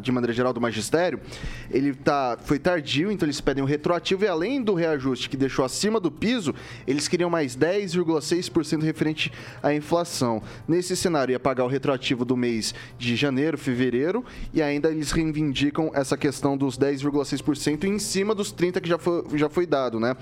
de 0.00 0.12
maneira 0.12 0.32
geral 0.32 0.52
do 0.52 0.60
magistério, 0.60 1.20
ele 1.70 1.92
tá, 1.92 2.38
foi 2.42 2.58
tardio, 2.58 3.10
então 3.10 3.26
eles 3.26 3.40
pedem 3.40 3.62
um 3.62 3.66
retroativo 3.66 4.24
e 4.24 4.28
além 4.28 4.62
do 4.62 4.74
reajuste 4.74 5.28
que 5.28 5.36
deixou 5.36 5.64
acima 5.64 5.98
do 5.98 6.10
piso, 6.10 6.54
eles 6.86 7.08
queriam 7.08 7.28
mais 7.28 7.56
10,6% 7.56 8.82
referente 8.82 9.32
à 9.62 9.74
inflação. 9.74 10.42
Nesse 10.68 10.96
cenário 10.96 11.32
ia 11.32 11.40
pagar 11.40 11.64
o 11.64 11.68
retroativo 11.68 12.24
do 12.24 12.36
mês 12.36 12.74
de 12.98 13.16
janeiro, 13.16 13.58
fevereiro 13.58 14.24
e 14.54 14.62
ainda 14.62 14.90
eles 14.90 15.10
reivindicam 15.10 15.90
essa 15.94 16.16
questão 16.16 16.56
dos 16.56 16.78
10,6% 16.78 17.84
em 17.84 17.98
cima 17.98 18.34
dos 18.34 18.52
30 18.52 18.80
que 18.80 18.88
já 18.88 18.98
foi, 18.98 19.24
já 19.34 19.48
foi 19.48 19.66
dado, 19.66 19.98
né? 19.98 20.16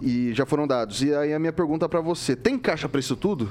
E 0.00 0.32
já 0.32 0.46
foram 0.46 0.66
dados. 0.66 1.02
E 1.02 1.14
aí 1.14 1.32
a 1.32 1.38
minha 1.38 1.52
pergunta 1.52 1.88
para 1.88 2.00
você, 2.00 2.36
tem 2.36 2.58
caixa 2.58 2.88
para 2.88 3.00
isso 3.00 3.16
tudo? 3.16 3.50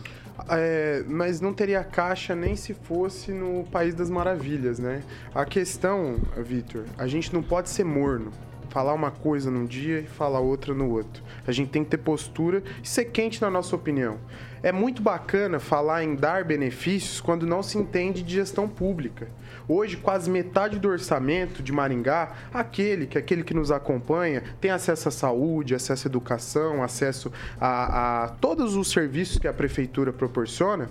É, 0.50 1.04
mas 1.08 1.42
não 1.42 1.54
teria 1.54 1.84
caixa 1.84 2.36
nem 2.36 2.56
se 2.56 2.74
fosse 2.74 3.32
no 3.32 3.66
País 3.66 3.94
das 3.94 4.10
Maravilhas, 4.10 4.80
né? 4.80 5.04
A 5.34 5.46
questão, 5.46 6.18
Vitor, 6.38 6.86
a 6.98 7.08
gente 7.08 7.34
não 7.34 7.44
pode 7.44 7.70
ser 7.70 7.84
morno. 7.84 8.32
Falar 8.70 8.94
uma 8.94 9.10
coisa 9.10 9.50
num 9.50 9.66
dia 9.66 10.02
e 10.02 10.06
falar 10.06 10.40
outra 10.40 10.74
no 10.74 10.90
outro. 10.90 11.24
A 11.48 11.52
gente 11.52 11.70
tem 11.70 11.84
que 11.84 11.90
ter 11.90 11.98
postura 11.98 12.62
e 12.84 12.88
ser 12.88 13.06
quente 13.06 13.42
na 13.42 13.50
nossa 13.50 13.76
opinião. 13.76 14.20
É 14.62 14.72
muito 14.72 15.02
bacana 15.02 15.60
falar 15.60 16.04
em 16.04 16.16
dar 16.16 16.44
benefícios 16.44 17.20
quando 17.20 17.48
não 17.48 17.64
se 17.64 17.78
entende 17.78 18.22
de 18.22 18.36
gestão 18.36 18.68
pública. 18.68 19.30
Hoje, 19.70 19.98
quase 19.98 20.30
metade 20.30 20.80
do 20.80 20.88
orçamento 20.88 21.62
de 21.62 21.74
Maringá, 21.74 22.32
aquele 22.54 23.06
que 23.06 23.18
aquele 23.18 23.44
que 23.44 23.54
nos 23.54 23.70
acompanha, 23.70 24.42
tem 24.62 24.72
acesso 24.72 25.10
à 25.10 25.12
saúde, 25.12 25.76
acesso 25.76 26.08
à 26.08 26.10
educação, 26.10 26.82
acesso 26.82 27.32
a, 27.60 28.24
a 28.24 28.28
todos 28.30 28.76
os 28.76 28.90
serviços 28.90 29.38
que 29.38 29.48
a 29.48 29.54
prefeitura 29.54 30.14
proporciona, 30.14 30.90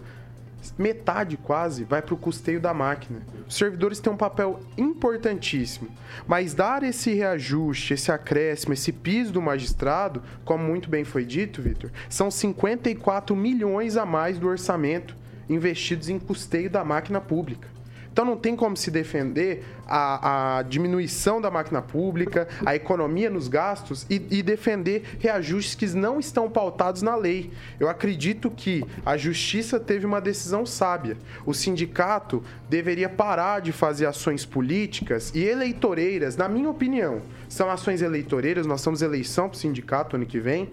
metade 0.76 1.38
quase 1.38 1.84
vai 1.84 2.02
para 2.02 2.12
o 2.12 2.18
custeio 2.18 2.60
da 2.60 2.74
máquina. 2.74 3.20
Os 3.48 3.54
servidores 3.54 3.98
têm 3.98 4.12
um 4.12 4.16
papel 4.16 4.60
importantíssimo, 4.76 5.88
mas 6.26 6.52
dar 6.52 6.82
esse 6.82 7.14
reajuste, 7.14 7.94
esse 7.94 8.12
acréscimo, 8.12 8.74
esse 8.74 8.92
piso 8.92 9.32
do 9.32 9.40
magistrado, 9.40 10.22
como 10.44 10.64
muito 10.64 10.90
bem 10.90 11.02
foi 11.02 11.24
dito, 11.24 11.62
Vitor, 11.62 11.90
são 12.10 12.30
54 12.30 13.34
milhões 13.34 13.96
a 13.96 14.04
mais 14.04 14.38
do 14.38 14.48
orçamento 14.48 15.16
investidos 15.48 16.10
em 16.10 16.18
custeio 16.18 16.68
da 16.68 16.84
máquina 16.84 17.20
pública. 17.22 17.75
Então 18.16 18.24
não 18.24 18.36
tem 18.38 18.56
como 18.56 18.74
se 18.78 18.90
defender 18.90 19.62
a, 19.86 20.56
a 20.56 20.62
diminuição 20.62 21.38
da 21.38 21.50
máquina 21.50 21.82
pública, 21.82 22.48
a 22.64 22.74
economia 22.74 23.28
nos 23.28 23.46
gastos 23.46 24.06
e, 24.08 24.14
e, 24.30 24.42
defender 24.42 25.18
reajustes 25.20 25.74
que 25.74 25.86
não 25.94 26.18
estão 26.18 26.48
pautados 26.48 27.02
na 27.02 27.14
lei. 27.14 27.52
Eu 27.78 27.90
acredito 27.90 28.50
que 28.50 28.82
a 29.04 29.18
justiça 29.18 29.78
teve 29.78 30.06
uma 30.06 30.18
decisão 30.18 30.64
sábia. 30.64 31.18
O 31.44 31.52
sindicato 31.52 32.42
deveria 32.70 33.10
parar 33.10 33.60
de 33.60 33.70
fazer 33.70 34.06
ações 34.06 34.46
políticas 34.46 35.30
e 35.34 35.44
eleitoreiras, 35.44 36.38
na 36.38 36.48
minha 36.48 36.70
opinião. 36.70 37.20
São 37.50 37.70
ações 37.70 38.00
eleitoreiras, 38.00 38.64
nós 38.64 38.82
temos 38.82 39.02
eleição 39.02 39.46
para 39.46 39.56
o 39.56 39.58
sindicato 39.58 40.16
ano 40.16 40.24
que 40.24 40.40
vem 40.40 40.70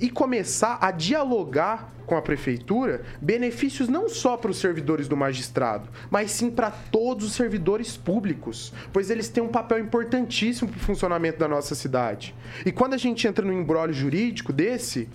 e 0.00 0.10
começar 0.10 0.78
a 0.80 0.90
dialogar 0.90 1.92
com 2.06 2.16
a 2.16 2.22
prefeitura 2.22 3.02
benefícios 3.20 3.88
não 3.88 4.08
só 4.08 4.36
para 4.36 4.50
os 4.50 4.58
servidores 4.58 5.08
do 5.08 5.16
magistrado, 5.16 5.88
mas 6.10 6.30
sim 6.30 6.50
para 6.50 6.70
todos 6.70 7.26
os 7.26 7.32
servidores 7.32 7.96
públicos, 7.96 8.72
pois 8.92 9.10
eles 9.10 9.28
têm 9.28 9.42
um 9.42 9.48
papel 9.48 9.78
importantíssimo 9.78 10.70
para 10.70 10.78
o 10.78 10.80
funcionamento 10.80 11.38
da 11.38 11.48
nossa 11.48 11.74
cidade. 11.74 12.34
E 12.64 12.72
quando 12.72 12.94
a 12.94 12.98
gente 12.98 13.26
entra 13.26 13.44
no 13.44 13.52
embrólio 13.52 13.94
jurídico 13.94 14.52
desse, 14.52 15.08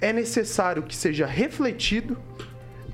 é 0.00 0.12
necessário 0.12 0.82
que 0.82 0.96
seja 0.96 1.26
refletido 1.26 2.18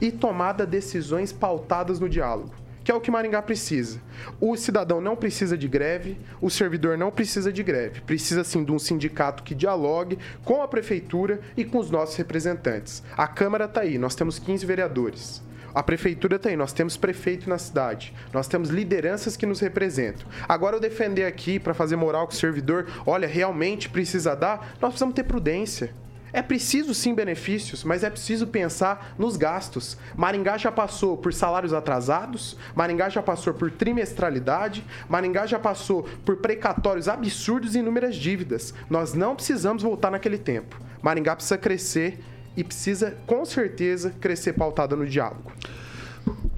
e 0.01 0.13
tomada 0.13 0.67
decisões 0.67 1.33
pautadas 1.33 1.99
no 1.99 2.09
diálogo 2.09 2.68
que 2.89 2.93
é 2.93 2.95
o 2.95 3.03
que 3.03 3.11
Maringá 3.11 3.43
precisa. 3.43 4.01
O 4.41 4.57
cidadão 4.57 4.99
não 4.99 5.15
precisa 5.15 5.59
de 5.59 5.69
greve, 5.69 6.17
o 6.41 6.49
servidor 6.49 6.97
não 6.97 7.11
precisa 7.11 7.53
de 7.53 7.63
greve. 7.63 8.01
Precisa 8.01 8.43
sim 8.43 8.65
de 8.65 8.73
um 8.73 8.79
sindicato 8.79 9.43
que 9.43 9.55
dialogue 9.55 10.19
com 10.43 10.63
a 10.63 10.69
prefeitura 10.69 11.39
e 11.55 11.67
com 11.67 11.77
os 11.77 11.91
nossos 11.91 12.17
representantes. 12.17 13.03
A 13.15 13.27
Câmara 13.27 13.67
está 13.67 13.83
aí, 13.83 13.99
nós 13.99 14.15
temos 14.15 14.39
15 14.39 14.65
vereadores. 14.65 15.43
A 15.75 15.83
prefeitura 15.83 16.37
está 16.37 16.49
aí, 16.49 16.57
nós 16.57 16.73
temos 16.73 16.97
prefeito 16.97 17.47
na 17.47 17.59
cidade, 17.59 18.15
nós 18.33 18.49
temos 18.49 18.71
lideranças 18.71 19.37
que 19.37 19.45
nos 19.45 19.61
representam. 19.61 20.27
Agora, 20.49 20.77
eu 20.77 20.81
defender 20.81 21.27
aqui 21.27 21.59
para 21.59 21.75
fazer 21.75 21.97
moral 21.97 22.27
com 22.27 22.33
o 22.33 22.37
servidor, 22.37 22.87
olha, 23.05 23.29
realmente 23.29 23.91
precisa 23.91 24.35
dar, 24.35 24.77
nós 24.81 24.93
precisamos 24.93 25.15
ter 25.15 25.25
prudência. 25.25 25.93
É 26.33 26.43
preciso 26.43 26.95
sim 26.95 27.15
benefícios, 27.15 27.85
mas 27.85 28.05
é 28.05 28.11
preciso 28.11 28.47
pensar 28.47 29.15
nos 29.19 29.37
gastos. 29.37 29.97
Maringá 30.17 30.59
já 30.59 30.71
passou 30.71 31.17
por 31.17 31.33
salários 31.33 31.73
atrasados, 31.73 32.57
Maringá 32.75 33.09
já 33.09 33.23
passou 33.23 33.55
por 33.55 33.71
trimestralidade, 33.71 34.85
Maringá 35.09 35.47
já 35.47 35.59
passou 35.59 36.03
por 36.25 36.37
precatórios 36.37 37.09
absurdos 37.09 37.75
e 37.75 37.79
inúmeras 37.79 38.17
dívidas. 38.17 38.75
Nós 38.91 39.15
não 39.15 39.35
precisamos 39.35 39.83
voltar 39.83 40.11
naquele 40.11 40.39
tempo. 40.39 40.79
Maringá 41.01 41.35
precisa 41.35 41.57
crescer 41.57 42.21
e 42.57 42.65
precisa, 42.65 43.17
com 43.27 43.45
certeza, 43.45 44.13
crescer 44.21 44.53
pautada 44.53 44.97
no 44.97 45.07
diálogo. 45.07 45.53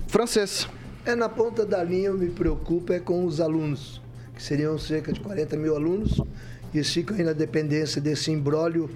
Francês. 0.09 0.69
É 1.05 1.15
na 1.15 1.29
ponta 1.29 1.65
da 1.65 1.83
linha, 1.83 2.09
eu 2.09 2.19
me 2.19 2.29
preocupo 2.29 2.93
é 2.93 2.99
com 2.99 3.25
os 3.25 3.41
alunos, 3.41 4.03
que 4.35 4.43
seriam 4.43 4.79
cerca 4.79 5.13
de 5.13 5.21
40 5.21 5.57
mil 5.57 5.75
alunos, 5.75 6.21
e 6.75 6.83
ficam 6.85 7.17
aí 7.17 7.23
na 7.23 7.33
dependência 7.33 8.01
desse 8.01 8.31
imbróglio 8.31 8.91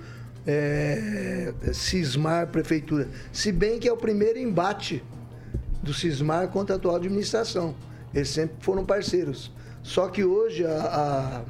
é, 0.47 1.55
Cismar 1.73 2.49
Prefeitura. 2.49 3.09
Se 3.33 3.51
bem 3.51 3.79
que 3.79 3.89
é 3.89 3.93
o 3.93 3.97
primeiro 3.97 4.39
embate 4.39 5.03
do 5.85 5.93
Cismar 5.93 6.49
contra 6.49 6.75
a 6.75 6.79
atual 6.79 6.97
administração. 6.97 7.77
Eles 8.13 8.31
sempre 8.31 8.57
foram 8.61 8.85
parceiros. 8.85 9.53
Só 9.83 10.09
que 10.09 10.25
hoje 10.25 10.65
a, 10.65 10.71
a, 10.71 11.43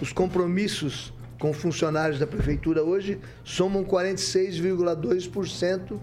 os 0.00 0.12
compromissos 0.12 1.12
com 1.38 1.52
funcionários 1.52 2.20
da 2.20 2.26
prefeitura 2.26 2.82
hoje 2.84 3.18
somam 3.42 3.84
46,2% 3.84 5.98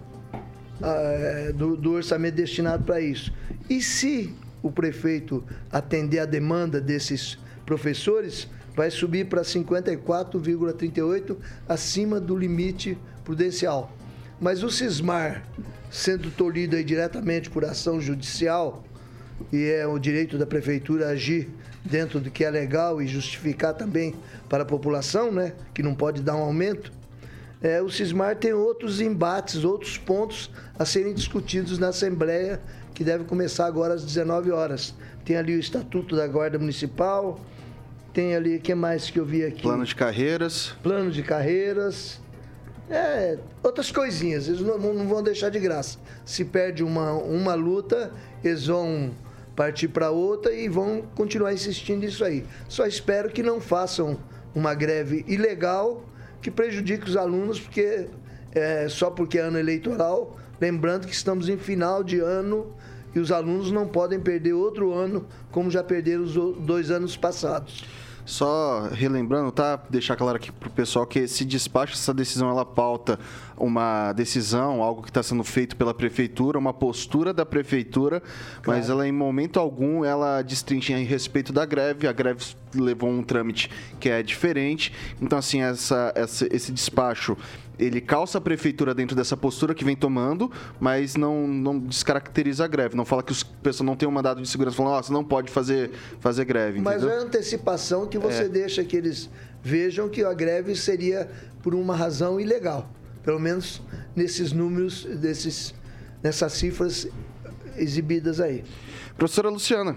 é, 0.82 1.54
do, 1.54 1.78
do 1.78 1.94
orçamento 1.94 2.36
destinado 2.36 2.84
para 2.84 3.00
isso. 3.00 3.32
E 3.70 3.82
se 3.82 4.36
o 4.64 4.72
prefeito 4.72 5.44
atender 5.72 6.20
a 6.20 6.26
demanda 6.26 6.82
desses 6.82 7.40
professores, 7.66 8.48
vai 8.76 8.90
subir 8.90 9.28
para 9.28 9.42
54,38 9.42 11.38
acima 11.68 12.20
do 12.20 12.38
limite 12.38 12.98
prudencial. 13.24 13.92
Mas 14.40 14.64
o 14.64 14.70
Cismar, 14.70 15.44
sendo 15.90 16.32
tolhido 16.32 16.82
diretamente 16.84 17.50
por 17.50 17.64
ação 17.66 18.02
judicial, 18.02 18.84
e 19.52 19.66
é 19.66 19.86
o 19.86 20.00
direito 20.00 20.38
da 20.38 20.46
prefeitura 20.46 21.10
agir 21.10 21.50
dentro 21.84 22.20
do 22.20 22.30
que 22.30 22.44
é 22.44 22.50
legal 22.50 23.02
e 23.02 23.08
justificar 23.08 23.74
também 23.74 24.16
para 24.48 24.64
a 24.64 24.66
população, 24.66 25.32
né, 25.32 25.54
que 25.74 25.82
não 25.82 25.96
pode 25.96 26.22
dar 26.22 26.36
um 26.36 26.42
aumento, 26.42 26.92
é, 27.62 27.80
o 27.80 27.90
Cismar 27.92 28.36
tem 28.38 28.54
outros 28.54 29.00
embates, 29.00 29.64
outros 29.64 29.96
pontos 29.96 30.50
a 30.78 30.84
serem 30.84 31.14
discutidos 31.14 31.78
na 31.78 31.90
Assembleia, 31.90 32.60
que 33.02 33.06
deve 33.06 33.24
começar 33.24 33.66
agora 33.66 33.96
às 33.96 34.06
19 34.06 34.52
horas. 34.52 34.94
Tem 35.26 35.36
ali 35.36 35.56
o 35.56 35.60
Estatuto 35.60 36.16
da 36.16 36.28
Guarda 36.28 36.60
Municipal, 36.60 37.40
tem 38.14 38.36
ali, 38.36 38.58
o 38.58 38.62
que 38.62 38.76
mais 38.76 39.10
que 39.10 39.20
eu 39.20 39.26
vi 39.26 39.44
aqui? 39.44 39.64
Plano 39.64 39.84
de 39.84 39.96
carreiras. 39.96 40.76
Plano 40.84 41.10
de 41.10 41.24
carreiras. 41.24 42.22
É, 42.88 43.40
outras 43.64 43.92
coisinhas, 43.92 44.48
eles 44.48 44.62
não, 44.62 44.78
não 44.78 45.08
vão 45.08 45.24
deixar 45.24 45.50
de 45.50 45.58
graça. 45.58 45.98
Se 46.24 46.46
perde 46.46 46.84
uma, 46.84 47.14
uma 47.14 47.56
luta, 47.56 48.12
eles 48.44 48.68
vão 48.68 49.12
partir 49.56 49.88
para 49.88 50.12
outra 50.12 50.54
e 50.54 50.70
vão 50.70 51.02
continuar 51.16 51.54
insistindo 51.54 52.02
nisso 52.02 52.24
aí. 52.24 52.46
Só 52.70 52.86
espero 52.86 53.32
que 53.32 53.42
não 53.42 53.60
façam 53.60 54.20
uma 54.54 54.76
greve 54.76 55.26
ilegal 55.28 56.06
que 56.40 56.52
prejudique 56.52 57.10
os 57.10 57.18
alunos, 57.18 57.60
porque 57.60 58.06
é, 58.54 58.88
só 58.88 59.10
porque 59.10 59.40
é 59.40 59.42
ano 59.42 59.58
eleitoral, 59.58 60.38
lembrando 60.60 61.08
que 61.08 61.14
estamos 61.14 61.50
em 61.50 61.58
final 61.58 62.04
de 62.04 62.20
ano 62.20 62.76
e 63.14 63.20
os 63.20 63.32
alunos 63.32 63.72
não 63.72 63.88
podem 63.88 64.20
perder 64.20 64.54
outro 64.54 64.94
ano 64.94 65.26
como 65.52 65.70
já 65.70 65.84
perderam 65.84 66.24
os 66.24 66.34
dois 66.34 66.92
anos 66.92 67.16
passados. 67.18 67.84
Só 68.26 68.88
relembrando, 68.92 69.52
tá? 69.52 69.82
Deixar 69.90 70.16
claro 70.16 70.38
aqui 70.38 70.52
pro 70.52 70.70
pessoal 70.70 71.06
que 71.06 71.20
esse 71.20 71.44
despacho, 71.44 71.94
essa 71.94 72.14
decisão, 72.14 72.50
ela 72.50 72.64
pauta 72.64 73.20
uma 73.62 74.14
decisão, 74.14 74.82
algo 74.82 75.02
que 75.02 75.10
está 75.10 75.22
sendo 75.22 75.44
feito 75.44 75.76
pela 75.76 75.94
prefeitura, 75.94 76.58
uma 76.58 76.74
postura 76.74 77.34
da 77.34 77.46
prefeitura, 77.46 78.22
claro. 78.62 78.80
mas 78.80 78.90
ela 78.90 79.08
em 79.08 79.12
momento 79.12 79.60
algum 79.60 80.04
ela 80.04 80.42
destrincha 80.42 80.94
em 80.94 81.04
respeito 81.04 81.54
da 81.54 81.66
greve. 81.66 82.08
A 82.08 82.12
greve 82.12 82.44
levou 82.74 83.10
um 83.10 83.24
trâmite 83.24 83.70
que 84.00 84.10
é 84.10 84.24
diferente. 84.24 84.94
Então, 85.22 85.38
assim, 85.38 85.62
essa, 85.62 86.12
essa 86.16 86.48
esse 86.52 86.72
despacho 86.72 87.38
ele 87.80 88.00
calça 88.00 88.38
a 88.38 88.42
prefeitura 88.42 88.94
dentro 88.94 89.16
dessa 89.16 89.36
postura 89.36 89.74
que 89.74 89.84
vem 89.84 89.96
tomando, 89.96 90.52
mas 90.80 91.16
não, 91.16 91.48
não 91.48 91.80
descaracteriza 91.80 92.66
a 92.66 92.68
greve. 92.68 92.96
Não 92.96 93.06
fala 93.06 93.24
que 93.24 93.32
os 93.32 93.42
pessoas 93.42 93.86
não 93.86 93.96
têm 93.96 94.08
um 94.08 94.12
mandado 94.12 94.40
de 94.40 94.48
segurança 94.48 94.78
falando, 94.78 95.00
oh, 95.00 95.04
você 95.04 95.12
não 95.12 95.24
pode 95.24 95.52
fazer, 95.52 95.90
fazer 96.20 96.46
greve. 96.46 96.80
Mas 96.80 97.04
é 97.04 97.18
a 97.18 97.22
antecipação 97.22 98.06
que 98.06 98.20
você 98.20 98.44
é. 98.44 98.50
deixa 98.50 98.84
que 98.84 98.96
eles 98.96 99.30
vejam 99.64 100.08
que 100.10 100.24
a 100.24 100.34
greve 100.34 100.76
seria 100.76 101.30
por 101.64 101.74
uma 101.74 101.96
razão 101.96 102.40
ilegal. 102.40 102.88
Pelo 103.24 103.40
menos 103.40 103.82
nesses 104.16 104.52
números, 104.52 105.06
desses, 105.06 105.74
nessas 106.24 106.54
cifras 106.54 107.08
exibidas 107.76 108.40
aí. 108.40 108.64
Professora 109.18 109.50
Luciana. 109.50 109.96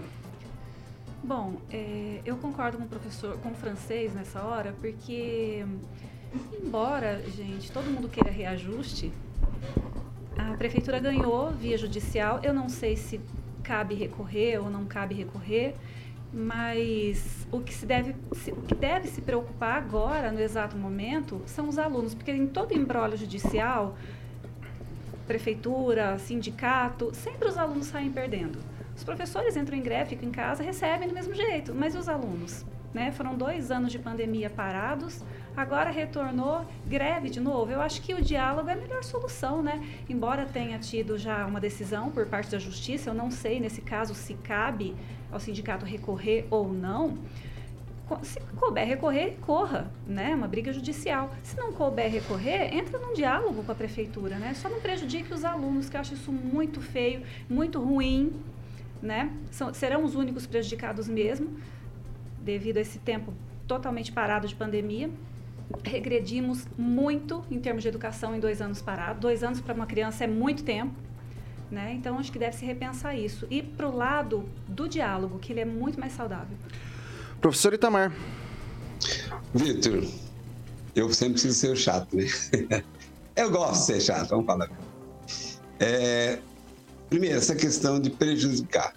Bom, 1.23 1.59
é, 1.71 2.21
eu 2.23 2.37
concordo 2.37 2.77
com 2.77 2.83
o 2.83 2.87
professor, 2.87 3.37
com 3.39 3.49
o 3.49 3.55
francês 3.55 4.13
nessa 4.13 4.43
hora, 4.43 4.75
porque 4.79 5.65
embora, 6.61 7.21
gente, 7.35 7.71
todo 7.71 7.85
mundo 7.85 8.07
queira 8.07 8.29
reajuste, 8.29 9.11
a 10.37 10.55
prefeitura 10.55 10.99
ganhou 10.99 11.51
via 11.51 11.77
judicial. 11.77 12.39
Eu 12.43 12.53
não 12.53 12.69
sei 12.69 12.95
se 12.95 13.19
cabe 13.63 13.95
recorrer 13.95 14.59
ou 14.59 14.69
não 14.69 14.85
cabe 14.85 15.15
recorrer, 15.15 15.75
mas 16.35 17.47
o 17.49 17.61
que 17.61 17.73
se 17.73 17.85
deve, 17.85 18.13
o 18.51 18.61
que 18.63 18.75
deve 18.75 19.07
se 19.07 19.21
preocupar 19.21 19.77
agora, 19.77 20.33
no 20.33 20.41
exato 20.41 20.75
momento, 20.75 21.41
são 21.45 21.69
os 21.69 21.79
alunos, 21.79 22.13
porque 22.13 22.31
em 22.31 22.45
todo 22.45 22.73
embrólio 22.73 23.17
judicial, 23.17 23.95
prefeitura, 25.25 26.19
sindicato, 26.19 27.11
sempre 27.13 27.47
os 27.47 27.57
alunos 27.57 27.87
saem 27.87 28.11
perdendo. 28.11 28.59
Os 28.97 29.03
professores 29.03 29.55
entram 29.55 29.77
em 29.77 29.81
greve, 29.81 30.09
ficam 30.09 30.27
em 30.27 30.31
casa, 30.31 30.61
recebem 30.61 31.07
do 31.07 31.13
mesmo 31.13 31.33
jeito, 31.33 31.73
mas 31.73 31.95
e 31.95 31.97
os 31.97 32.09
alunos? 32.09 32.65
Né? 32.93 33.13
Foram 33.13 33.35
dois 33.35 33.71
anos 33.71 33.91
de 33.91 33.99
pandemia 33.99 34.49
parados, 34.49 35.23
agora 35.55 35.89
retornou 35.89 36.65
greve 36.85 37.29
de 37.29 37.39
novo. 37.39 37.71
Eu 37.71 37.81
acho 37.81 38.01
que 38.01 38.13
o 38.13 38.21
diálogo 38.21 38.69
é 38.69 38.73
a 38.73 38.75
melhor 38.75 39.03
solução, 39.03 39.63
né? 39.63 39.81
Embora 40.09 40.45
tenha 40.45 40.77
tido 40.79 41.17
já 41.17 41.45
uma 41.45 41.59
decisão 41.59 42.11
por 42.11 42.25
parte 42.25 42.51
da 42.51 42.59
justiça, 42.59 43.09
eu 43.09 43.13
não 43.13 43.31
sei 43.31 43.59
nesse 43.59 43.81
caso 43.81 44.13
se 44.13 44.33
cabe 44.35 44.95
ao 45.31 45.39
sindicato 45.39 45.85
recorrer 45.85 46.45
ou 46.49 46.71
não. 46.71 47.17
Se 48.21 48.39
couber 48.57 48.85
recorrer, 48.85 49.37
corra, 49.41 49.91
né? 50.05 50.35
Uma 50.35 50.47
briga 50.47 50.71
judicial. 50.71 51.33
Se 51.41 51.57
não 51.57 51.71
couber 51.71 52.11
recorrer, 52.11 52.75
entra 52.75 52.99
num 52.99 53.13
diálogo 53.13 53.63
com 53.63 53.71
a 53.71 53.75
prefeitura, 53.75 54.37
né? 54.37 54.53
Só 54.53 54.69
não 54.69 54.79
prejudique 54.79 55.33
os 55.33 55.43
alunos, 55.43 55.89
que 55.89 55.97
eu 55.97 56.01
acho 56.01 56.13
isso 56.13 56.31
muito 56.31 56.81
feio, 56.81 57.23
muito 57.49 57.79
ruim, 57.81 58.33
né? 59.01 59.31
São, 59.49 59.73
serão 59.73 60.03
os 60.03 60.13
únicos 60.13 60.45
prejudicados 60.45 61.07
mesmo, 61.07 61.57
devido 62.41 62.77
a 62.77 62.81
esse 62.81 62.99
tempo 62.99 63.33
totalmente 63.65 64.11
parado 64.11 64.47
de 64.47 64.53
pandemia 64.53 65.09
regredimos 65.83 66.67
muito 66.77 67.43
em 67.49 67.59
termos 67.59 67.83
de 67.83 67.89
educação 67.89 68.35
em 68.35 68.39
dois 68.39 68.61
anos 68.61 68.81
parados. 68.81 69.21
Dois 69.21 69.43
anos 69.43 69.59
para 69.59 69.73
uma 69.73 69.85
criança 69.85 70.23
é 70.23 70.27
muito 70.27 70.63
tempo. 70.63 70.93
Né? 71.71 71.93
Então, 71.93 72.19
acho 72.19 72.31
que 72.31 72.39
deve 72.39 72.55
se 72.55 72.65
repensar 72.65 73.15
isso. 73.15 73.47
E 73.49 73.61
para 73.61 73.87
o 73.87 73.95
lado 73.95 74.47
do 74.67 74.87
diálogo, 74.87 75.39
que 75.39 75.51
ele 75.51 75.61
é 75.61 75.65
muito 75.65 75.99
mais 75.99 76.13
saudável. 76.13 76.55
Professor 77.41 77.73
Itamar. 77.73 78.13
Vitor, 79.53 80.03
eu 80.95 81.11
sempre 81.11 81.33
preciso 81.33 81.59
ser 81.59 81.75
chato, 81.75 82.15
né? 82.15 82.25
eu 83.35 83.51
gosto 83.51 83.79
de 83.79 83.85
ser 83.85 84.01
chato, 84.01 84.29
vamos 84.29 84.45
falar. 84.45 84.69
É, 85.79 86.39
primeiro, 87.09 87.37
essa 87.37 87.55
questão 87.55 87.99
de 87.99 88.09
prejudicar. 88.09 88.93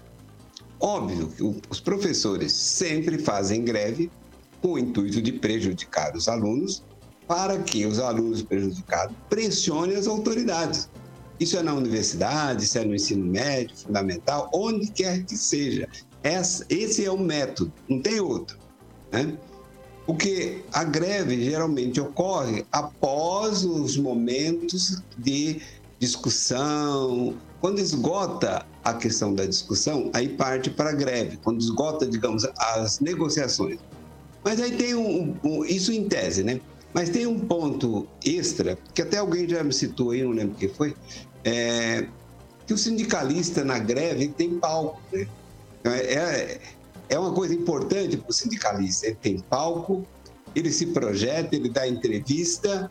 Óbvio 0.81 1.28
que 1.28 1.42
os 1.68 1.81
professores 1.81 2.52
sempre 2.52 3.18
fazem 3.18 3.64
greve 3.64 4.11
com 4.60 4.72
o 4.72 4.78
intuito 4.78 5.20
de 5.22 5.32
prejudicar 5.32 6.14
os 6.16 6.28
alunos, 6.28 6.82
para 7.26 7.58
que 7.58 7.84
os 7.84 7.98
alunos 7.98 8.42
prejudicados 8.42 9.14
pressionem 9.28 9.96
as 9.96 10.06
autoridades. 10.06 10.88
Isso 11.38 11.56
é 11.56 11.62
na 11.62 11.74
universidade, 11.74 12.64
isso 12.64 12.78
é 12.78 12.84
no 12.84 12.94
ensino 12.94 13.24
médio, 13.24 13.76
fundamental, 13.76 14.50
onde 14.52 14.90
quer 14.90 15.24
que 15.24 15.36
seja. 15.36 15.88
Esse 16.68 17.04
é 17.04 17.10
o 17.10 17.18
método, 17.18 17.72
não 17.88 18.00
tem 18.00 18.18
outro. 18.18 18.58
Né? 19.12 19.36
Porque 20.04 20.64
a 20.72 20.84
greve 20.84 21.44
geralmente 21.44 22.00
ocorre 22.00 22.66
após 22.72 23.64
os 23.64 23.96
momentos 23.96 25.02
de 25.18 25.60
discussão. 25.98 27.36
Quando 27.60 27.78
esgota 27.78 28.66
a 28.82 28.94
questão 28.94 29.34
da 29.34 29.44
discussão, 29.44 30.10
aí 30.14 30.28
parte 30.30 30.70
para 30.70 30.90
a 30.90 30.94
greve. 30.94 31.36
Quando 31.36 31.60
esgota, 31.60 32.06
digamos, 32.06 32.46
as 32.56 33.00
negociações. 33.00 33.78
Mas 34.44 34.61
aí 34.61 34.72
tem 34.72 34.94
um, 34.94 35.37
um, 35.42 35.64
isso 35.64 35.92
em 35.92 36.09
tese, 36.09 36.42
né? 36.42 36.61
Mas 36.92 37.11
tem 37.11 37.27
um 37.27 37.38
ponto 37.38 38.09
extra, 38.24 38.79
que 38.94 39.03
até 39.03 39.18
alguém 39.18 39.48
já 39.48 39.62
me 39.62 39.72
citou 39.72 40.11
aí, 40.11 40.22
não 40.22 40.31
lembro 40.31 40.55
o 40.55 40.59
que 40.59 40.68
foi, 40.68 40.94
é, 41.44 42.07
que 42.66 42.72
o 42.72 42.79
sindicalista 42.79 43.64
na 43.64 43.79
greve 43.79 44.29
tem 44.29 44.59
palco, 44.59 45.01
né? 45.12 45.27
É, 45.85 46.14
é, 46.14 46.61
é 47.11 47.18
uma 47.18 47.33
coisa 47.33 47.55
importante 47.55 48.16
para 48.16 48.31
o 48.31 48.33
sindicalista. 48.33 49.07
Ele 49.07 49.16
tem 49.16 49.38
palco, 49.38 50.07
ele 50.55 50.70
se 50.70 50.87
projeta, 50.87 51.55
ele 51.55 51.68
dá 51.68 51.87
entrevista, 51.87 52.90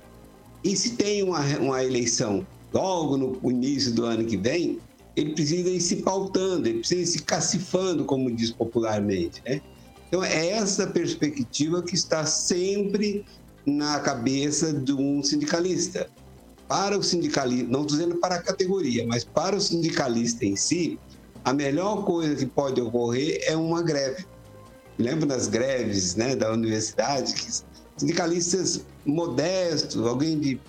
e 0.64 0.76
se 0.76 0.92
tem 0.92 1.24
uma, 1.24 1.42
uma 1.60 1.84
eleição 1.84 2.46
logo 2.74 3.18
no 3.18 3.52
início 3.52 3.94
do 3.94 4.06
ano 4.06 4.26
que 4.26 4.38
vem, 4.38 4.80
ele 5.16 5.34
precisa 5.34 5.70
ir 5.70 5.82
se 5.82 5.98
pautando, 5.98 6.68
ele 6.68 6.80
precisa 6.80 7.02
ir 7.02 7.08
se 7.08 7.24
cacifando, 7.24 8.06
como 8.06 8.30
diz 8.32 8.52
popularmente, 8.52 9.42
né? 9.46 9.62
Então, 10.08 10.24
é 10.24 10.50
essa 10.50 10.88
perspectiva 10.88 11.82
que 11.82 11.96
está 11.96 12.26
sempre 12.26 13.26
na 13.66 14.00
cabeça 14.00 14.72
de 14.74 14.94
um 14.94 15.22
sindicalista. 15.22 16.10
Para 16.68 16.98
o 16.98 17.04
sindicalista, 17.04 17.66
não 17.70 17.82
estou 17.82 17.98
dizendo 17.98 18.18
para 18.18 18.36
a 18.36 18.42
categoria, 18.42 19.06
mas 19.08 19.24
para 19.24 19.56
o 19.56 19.62
sindicalista 19.62 20.46
em 20.46 20.56
si, 20.56 21.00
a 21.44 21.54
melhor 21.54 22.04
coisa 22.04 22.36
que 22.36 22.46
pode 22.46 22.82
ocorrer 22.82 23.42
é 23.46 23.56
uma 23.56 23.82
greve. 23.82 24.26
Lembro 24.98 25.26
das 25.26 25.48
greves 25.48 26.16
né, 26.16 26.36
da 26.36 26.52
universidade, 26.52 27.34
que 27.34 27.48
sindicalistas 27.98 28.86
modestos, 29.06 30.06
alguém 30.06 30.40
de 30.40 30.60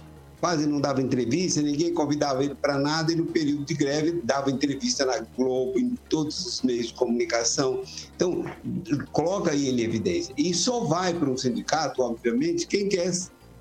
quase 0.40 0.66
não 0.66 0.81
dava 0.81 1.03
entrevista, 1.03 1.61
ninguém 1.61 1.92
convidava 1.92 2.44
ele 2.44 2.55
para 2.55 2.79
nada, 2.79 3.12
e 3.12 3.16
no 3.16 3.27
período 3.27 3.64
de 3.64 3.74
greve 3.74 4.20
dava 4.22 4.51
entrevista 4.51 5.05
na 5.05 5.18
Globo, 5.37 5.79
em 5.79 5.96
todos 6.09 6.46
os 6.46 6.62
meios 6.62 6.88
de 6.88 6.94
comunicação. 6.94 7.83
Então, 8.14 8.44
coloca 9.12 9.51
aí 9.51 9.68
em 9.68 9.81
evidência. 9.81 10.33
E 10.37 10.55
só 10.55 10.85
vai 10.85 11.12
para 11.12 11.29
um 11.29 11.37
sindicato, 11.37 12.03
obviamente, 12.03 12.66
quem 12.66 12.88
quer, 12.88 13.12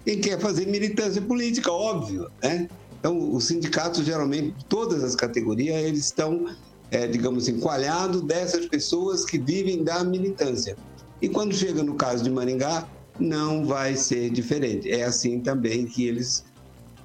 quem 0.06 0.20
quer 0.20 0.40
fazer 0.40 0.68
militância 0.68 1.22
política, 1.22 1.72
óbvio, 1.72 2.30
né? 2.42 2.70
Então, 3.00 3.32
os 3.34 3.46
sindicatos, 3.46 4.06
geralmente, 4.06 4.54
todas 4.68 5.04
as 5.04 5.16
categorias, 5.16 5.84
eles 5.84 6.06
estão, 6.06 6.48
é, 6.92 7.08
digamos 7.08 7.44
assim, 7.44 7.60
coalhados 7.60 8.22
dessas 8.22 8.66
pessoas 8.66 9.24
que 9.26 9.38
vivem 9.38 9.84
da 9.84 10.04
militância. 10.04 10.76
E 11.22 11.30
quando 11.30 11.54
chega 11.54 11.84
no 11.84 11.96
caso 11.96 12.24
de 12.24 12.30
Maringá, 12.30 12.88
não 13.20 13.66
vai 13.66 13.96
ser 13.96 14.30
diferente. 14.30 14.92
É 14.92 15.04
assim 15.04 15.40
também 15.40 15.86
que 15.86 16.06
eles 16.06 16.46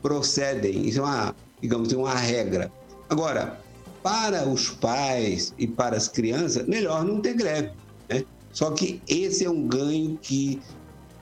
procedem. 0.02 0.86
Isso 0.86 0.98
é 0.98 1.02
uma, 1.02 1.36
digamos, 1.60 1.92
uma 1.92 2.14
regra. 2.14 2.70
Agora, 3.08 3.60
para 4.02 4.48
os 4.48 4.68
pais 4.70 5.54
e 5.56 5.66
para 5.66 5.96
as 5.96 6.08
crianças, 6.08 6.66
melhor 6.66 7.04
não 7.04 7.20
ter 7.20 7.34
greve. 7.34 7.70
Né? 8.08 8.24
Só 8.52 8.72
que 8.72 9.00
esse 9.08 9.44
é 9.44 9.50
um 9.50 9.66
ganho 9.66 10.18
que 10.20 10.60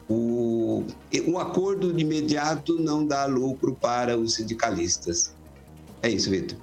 o, 0.09 0.85
o 1.29 1.39
acordo 1.39 1.93
de 1.93 2.03
imediato 2.03 2.81
não 2.81 3.07
dá 3.07 3.27
lucro 3.27 3.77
para 3.81 4.19
os 4.19 4.35
sindicalistas. 4.35 5.35
É 6.03 6.09
isso, 6.09 6.31
Vitor. 6.31 6.59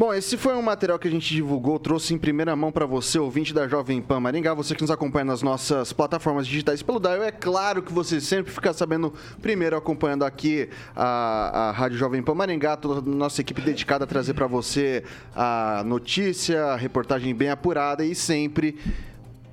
Bom, 0.00 0.14
esse 0.14 0.38
foi 0.38 0.54
um 0.54 0.62
material 0.62 0.98
que 0.98 1.06
a 1.06 1.10
gente 1.10 1.28
divulgou, 1.34 1.78
trouxe 1.78 2.14
em 2.14 2.18
primeira 2.18 2.56
mão 2.56 2.72
para 2.72 2.86
você, 2.86 3.18
ouvinte 3.18 3.52
da 3.52 3.68
Jovem 3.68 4.00
Pan 4.00 4.18
Maringá, 4.18 4.54
você 4.54 4.74
que 4.74 4.80
nos 4.80 4.90
acompanha 4.90 5.26
nas 5.26 5.42
nossas 5.42 5.92
plataformas 5.92 6.46
digitais 6.46 6.82
pelo 6.82 6.98
Dial. 6.98 7.22
É 7.22 7.30
claro 7.30 7.82
que 7.82 7.92
você 7.92 8.18
sempre 8.18 8.50
fica 8.50 8.72
sabendo 8.72 9.12
primeiro 9.42 9.76
acompanhando 9.76 10.24
aqui 10.24 10.70
a, 10.96 11.68
a 11.68 11.72
Rádio 11.72 11.98
Jovem 11.98 12.22
Pan 12.22 12.32
Maringá, 12.32 12.78
toda 12.78 13.00
a 13.00 13.14
nossa 13.14 13.42
equipe 13.42 13.60
dedicada 13.60 14.04
a 14.04 14.06
trazer 14.06 14.32
para 14.32 14.46
você 14.46 15.04
a 15.36 15.82
notícia, 15.84 16.64
a 16.64 16.76
reportagem 16.76 17.34
bem 17.34 17.50
apurada 17.50 18.02
e 18.02 18.14
sempre 18.14 18.78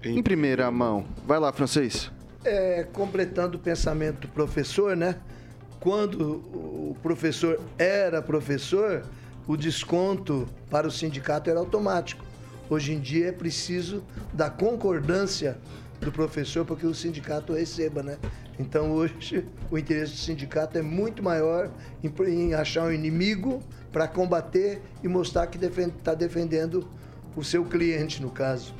em 0.01 0.23
primeira 0.23 0.71
mão. 0.71 1.03
Vai 1.27 1.41
lá, 1.41 1.51
francês. 1.51 2.09
É, 2.45 2.87
completando 2.93 3.57
o 3.57 3.59
pensamento 3.59 4.21
do 4.21 4.27
professor, 4.29 4.95
né? 4.95 5.17
Quando 5.81 6.21
o 6.21 6.95
professor 7.03 7.59
era 7.77 8.21
professor, 8.21 9.03
o 9.47 9.55
desconto 9.55 10.47
para 10.69 10.87
o 10.87 10.91
sindicato 10.91 11.49
era 11.49 11.59
automático. 11.59 12.23
Hoje 12.69 12.91
em 12.93 12.99
dia 12.99 13.27
é 13.27 13.31
preciso 13.31 14.03
da 14.33 14.49
concordância 14.49 15.57
do 16.01 16.11
professor 16.11 16.65
para 16.65 16.75
que 16.75 16.85
o 16.85 16.93
sindicato 16.93 17.53
receba, 17.53 18.03
né? 18.03 18.17
Então 18.59 18.91
hoje 18.91 19.45
o 19.71 19.77
interesse 19.77 20.11
do 20.11 20.17
sindicato 20.17 20.77
é 20.77 20.81
muito 20.81 21.23
maior 21.23 21.71
em, 22.03 22.11
em 22.29 22.53
achar 22.53 22.83
um 22.83 22.91
inimigo 22.91 23.63
para 23.91 24.07
combater 24.07 24.81
e 25.01 25.07
mostrar 25.07 25.47
que 25.47 25.57
está 25.57 26.13
defend, 26.13 26.17
defendendo 26.17 26.87
o 27.35 27.43
seu 27.43 27.63
cliente, 27.63 28.21
no 28.21 28.29
caso. 28.29 28.73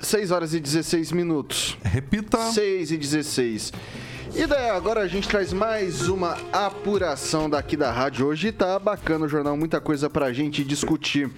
6 0.00 0.30
horas 0.30 0.54
e 0.54 0.60
16 0.60 1.12
minutos. 1.12 1.78
Repita. 1.82 2.38
6 2.50 2.90
e 2.90 2.96
16. 2.96 3.72
E 4.36 4.46
daí, 4.48 4.68
agora 4.70 5.00
a 5.00 5.06
gente 5.06 5.28
traz 5.28 5.52
mais 5.52 6.08
uma 6.08 6.36
apuração 6.52 7.48
daqui 7.48 7.76
da 7.76 7.92
rádio. 7.92 8.26
Hoje 8.26 8.50
tá 8.50 8.80
bacana 8.80 9.26
o 9.26 9.28
jornal, 9.28 9.56
muita 9.56 9.80
coisa 9.80 10.10
pra 10.10 10.32
gente 10.32 10.64
discutir. 10.64 11.30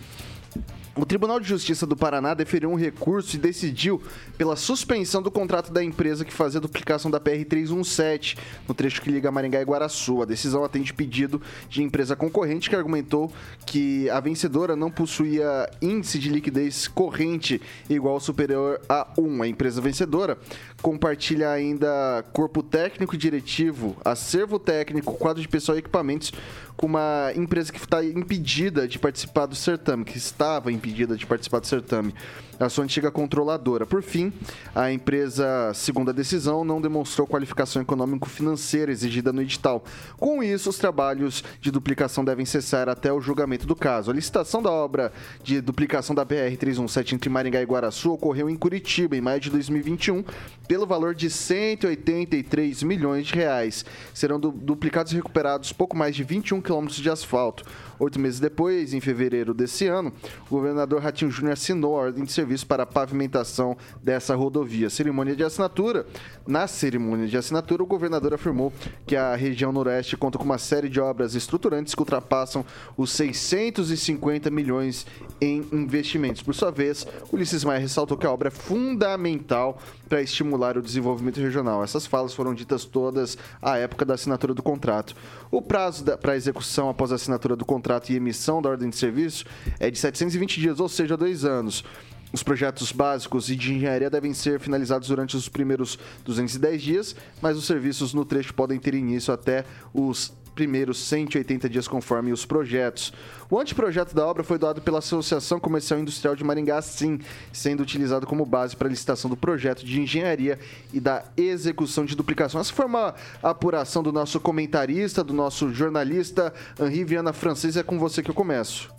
O 0.99 1.05
Tribunal 1.05 1.39
de 1.39 1.47
Justiça 1.47 1.87
do 1.87 1.95
Paraná 1.95 2.33
deferiu 2.33 2.71
um 2.71 2.75
recurso 2.75 3.37
e 3.37 3.39
decidiu 3.39 4.01
pela 4.39 4.57
suspensão 4.57 5.21
do 5.21 5.31
contrato 5.31 5.71
da 5.71 5.85
empresa 5.85 6.25
que 6.25 6.33
fazia 6.33 6.57
a 6.57 6.63
duplicação 6.63 7.11
da 7.11 7.21
PR-317 7.21 8.39
no 8.67 8.73
trecho 8.73 9.03
que 9.03 9.11
liga 9.11 9.31
Maringá 9.31 9.61
e 9.61 9.65
Guaraçu. 9.65 10.23
A 10.23 10.25
decisão 10.25 10.65
atende 10.65 10.95
pedido 10.95 11.43
de 11.69 11.83
empresa 11.83 12.17
concorrente 12.17 12.71
que 12.71 12.77
argumentou 12.77 13.31
que 13.67 14.09
a 14.09 14.19
vencedora 14.21 14.75
não 14.75 14.91
possuía 14.91 15.69
índice 15.83 16.19
de 16.19 16.31
liquidez 16.31 16.89
corrente 16.89 17.61
igual 17.91 18.15
ou 18.15 18.21
superior 18.21 18.81
a 18.89 19.07
1. 19.19 19.43
A 19.43 19.49
empresa 19.49 19.83
vencedora 19.83 20.39
compartilha 20.83 21.51
ainda 21.51 22.25
corpo 22.33 22.63
técnico 22.63 23.15
e 23.15 23.19
diretivo, 23.19 23.97
acervo 24.05 24.59
técnico, 24.59 25.15
quadro 25.15 25.43
de 25.43 25.49
pessoal 25.49 25.77
e 25.77 25.81
equipamentos 25.81 26.33
com 26.77 26.87
uma 26.87 27.33
empresa 27.35 27.73
que 27.73 27.79
está 27.79 28.05
impedida 28.05 28.87
de 28.87 28.99
participar 28.99 29.47
do 29.47 29.55
certame, 29.55 30.05
que 30.05 30.19
estava 30.19 30.71
impedida 30.71 31.17
de 31.17 31.27
participar 31.27 31.59
do 31.59 31.67
certame 31.67 32.15
a 32.59 32.69
sua 32.69 32.85
antiga 32.85 33.11
controladora. 33.11 33.85
Por 33.85 34.03
fim, 34.03 34.33
a 34.75 34.91
empresa, 34.91 35.73
segundo 35.75 36.11
a 36.11 36.13
decisão, 36.13 36.65
não 36.65 36.81
demonstrou 36.81 37.27
qualificação 37.27 37.83
econômico-financeira 37.83 38.91
exigida 38.91 39.33
no 39.33 39.43
edital. 39.43 39.85
Com 40.19 40.43
isso, 40.43 40.71
os 40.71 40.79
trabalhos 40.79 41.45
de 41.61 41.71
duplicação 41.71 42.25
devem 42.25 42.47
cessar 42.47 42.89
até 42.89 43.13
o 43.13 43.21
julgamento 43.21 43.67
do 43.67 43.77
caso. 43.77 44.11
A 44.11 44.15
licitação 44.15 44.63
da 44.63 44.71
obra 44.71 45.13
de 45.43 45.61
duplicação 45.61 46.15
da 46.15 46.25
BR-317 46.25 47.13
entre 47.13 47.29
Maringá 47.29 47.61
e 47.61 47.67
Guaraçu 47.67 48.13
ocorreu 48.13 48.49
em 48.49 48.57
Curitiba, 48.57 49.17
em 49.17 49.21
maio 49.21 49.41
de 49.41 49.51
2021, 49.51 50.25
pelo 50.67 50.87
valor 50.87 51.15
de 51.15 51.31
183 51.31 52.83
milhões 52.83 53.27
de 53.27 53.35
reais. 53.35 53.85
Serão 54.13 54.39
du 54.39 54.51
duplicados 54.51 55.13
e 55.13 55.17
recuperados 55.17 55.73
pouco 55.73 55.97
mais 55.97 56.15
de 56.15 56.25
21 56.25 56.61
quilômetros 56.61 56.99
de 56.99 57.11
asfalto. 57.11 57.65
Oito 57.99 58.21
meses 58.21 58.39
depois, 58.39 58.93
em 58.93 59.01
fevereiro 59.01 59.55
desse 59.55 59.87
ano, 59.87 60.13
o 60.47 60.51
governador 60.51 61.01
Ratinho 61.01 61.31
Júnior 61.31 61.55
assinou 61.55 61.97
a 61.97 62.03
ordem 62.03 62.25
de 62.25 62.33
serviço 62.33 62.67
para 62.67 62.83
a 62.83 62.87
pavimentação 62.87 63.77
dessa 64.03 64.35
rodovia. 64.35 64.91
Cerimônia 64.91 65.35
de 65.35 65.43
assinatura. 65.43 66.07
Na 66.47 66.67
cerimônia 66.67 67.27
de 67.27 67.37
assinatura, 67.37 67.83
o 67.83 67.87
governador 67.87 68.35
afirmou 68.35 68.73
que 69.07 69.17
a 69.17 69.35
região 69.35 69.73
noroeste 69.73 70.17
conta 70.17 70.39
com 70.39 70.45
uma 70.45 70.59
série 70.59 70.89
de 70.89 71.01
obras 71.01 71.35
estruturantes 71.35 71.95
que 71.95 72.01
ultrapassam 72.01 72.65
os 72.97 73.11
650 73.13 74.51
milhões 74.51 75.07
em 75.41 75.67
investimentos. 75.73 76.43
Por 76.43 76.55
sua 76.55 76.71
vez, 76.71 77.07
Ulisses 77.33 77.65
Maia 77.65 77.81
ressaltou 77.81 78.17
que 78.17 78.27
a 78.27 78.31
obra 78.31 78.49
é 78.49 78.51
fundamental 78.51 79.79
para 80.09 80.23
estimular 80.23 80.77
o 80.77 80.83
desenvolvimento 80.83 81.41
regional. 81.41 81.83
Essas 81.83 82.07
falas 82.07 82.35
foram 82.35 82.55
ditas 82.55 82.85
todas 82.85 83.37
à 83.61 83.77
época 83.77 84.05
da 84.05 84.15
assinatura 84.15 84.55
do 84.55 84.63
contrato. 84.63 85.17
O 85.51 85.63
prazo 85.63 86.05
para 86.19 86.37
execução 86.37 86.89
após 86.89 87.13
a 87.13 87.15
assinatura 87.15 87.55
do 87.55 87.65
contrato 87.65 88.11
e 88.11 88.17
emissão 88.17 88.61
da 88.61 88.71
ordem 88.71 88.91
de 88.91 88.97
serviço 88.97 89.45
é 89.79 89.91
de 89.91 89.99
720 89.99 90.61
dias, 90.61 90.81
ou 90.81 90.89
seja, 90.89 91.17
dois 91.17 91.45
anos. 91.45 91.85
Os 92.33 92.43
projetos 92.43 92.91
básicos 92.91 93.49
e 93.49 93.57
de 93.57 93.73
engenharia 93.73 94.11
devem 94.11 94.35
ser 94.35 94.59
finalizados 94.59 95.09
durante 95.09 95.37
os 95.37 95.49
primeiros 95.49 95.99
210 96.25 96.83
dias, 96.83 97.17
mas 97.41 97.57
os 97.57 97.65
serviços 97.65 98.13
no 98.13 98.25
trecho 98.25 98.53
podem 98.53 98.79
ter 98.79 98.95
início 98.95 99.33
até 99.33 99.65
os 99.95 100.35
primeiros 100.57 100.99
180 100.99 101.69
dias 101.69 101.87
conforme 101.87 102.33
os 102.33 102.45
projetos. 102.45 103.13
O 103.49 103.61
anteprojeto 103.61 104.15
da 104.15 104.27
obra 104.27 104.43
foi 104.43 104.59
doado 104.59 104.81
pela 104.81 104.99
Associação 104.99 105.61
Comercial 105.61 106.01
Industrial 106.01 106.35
de 106.35 106.43
Maringá, 106.43 106.81
sim, 106.83 107.21
sendo 107.53 107.83
utilizado 107.83 108.27
como 108.27 108.45
base 108.45 108.75
para 108.75 108.89
a 108.89 108.91
licitação 108.91 109.31
do 109.31 109.37
projeto 109.37 109.85
de 109.85 110.01
engenharia 110.01 110.59
e 110.93 110.99
da 110.99 111.23
execução 111.37 112.05
de 112.05 112.17
duplicação. 112.17 112.61
Essa 112.61 112.73
foi 112.73 112.87
uma 112.87 113.15
apuração 113.43 114.03
do 114.03 114.11
nosso 114.11 114.41
comentarista, 114.41 115.23
do 115.23 115.35
nosso 115.35 115.73
jornalista 115.73 116.53
Henri 116.81 117.05
Viana 117.05 117.33
Francês. 117.33 117.77
É 117.77 117.83
com 117.83 117.99
você 117.99 118.23
que 118.23 118.31
eu 118.31 118.35
começo. 118.35 118.97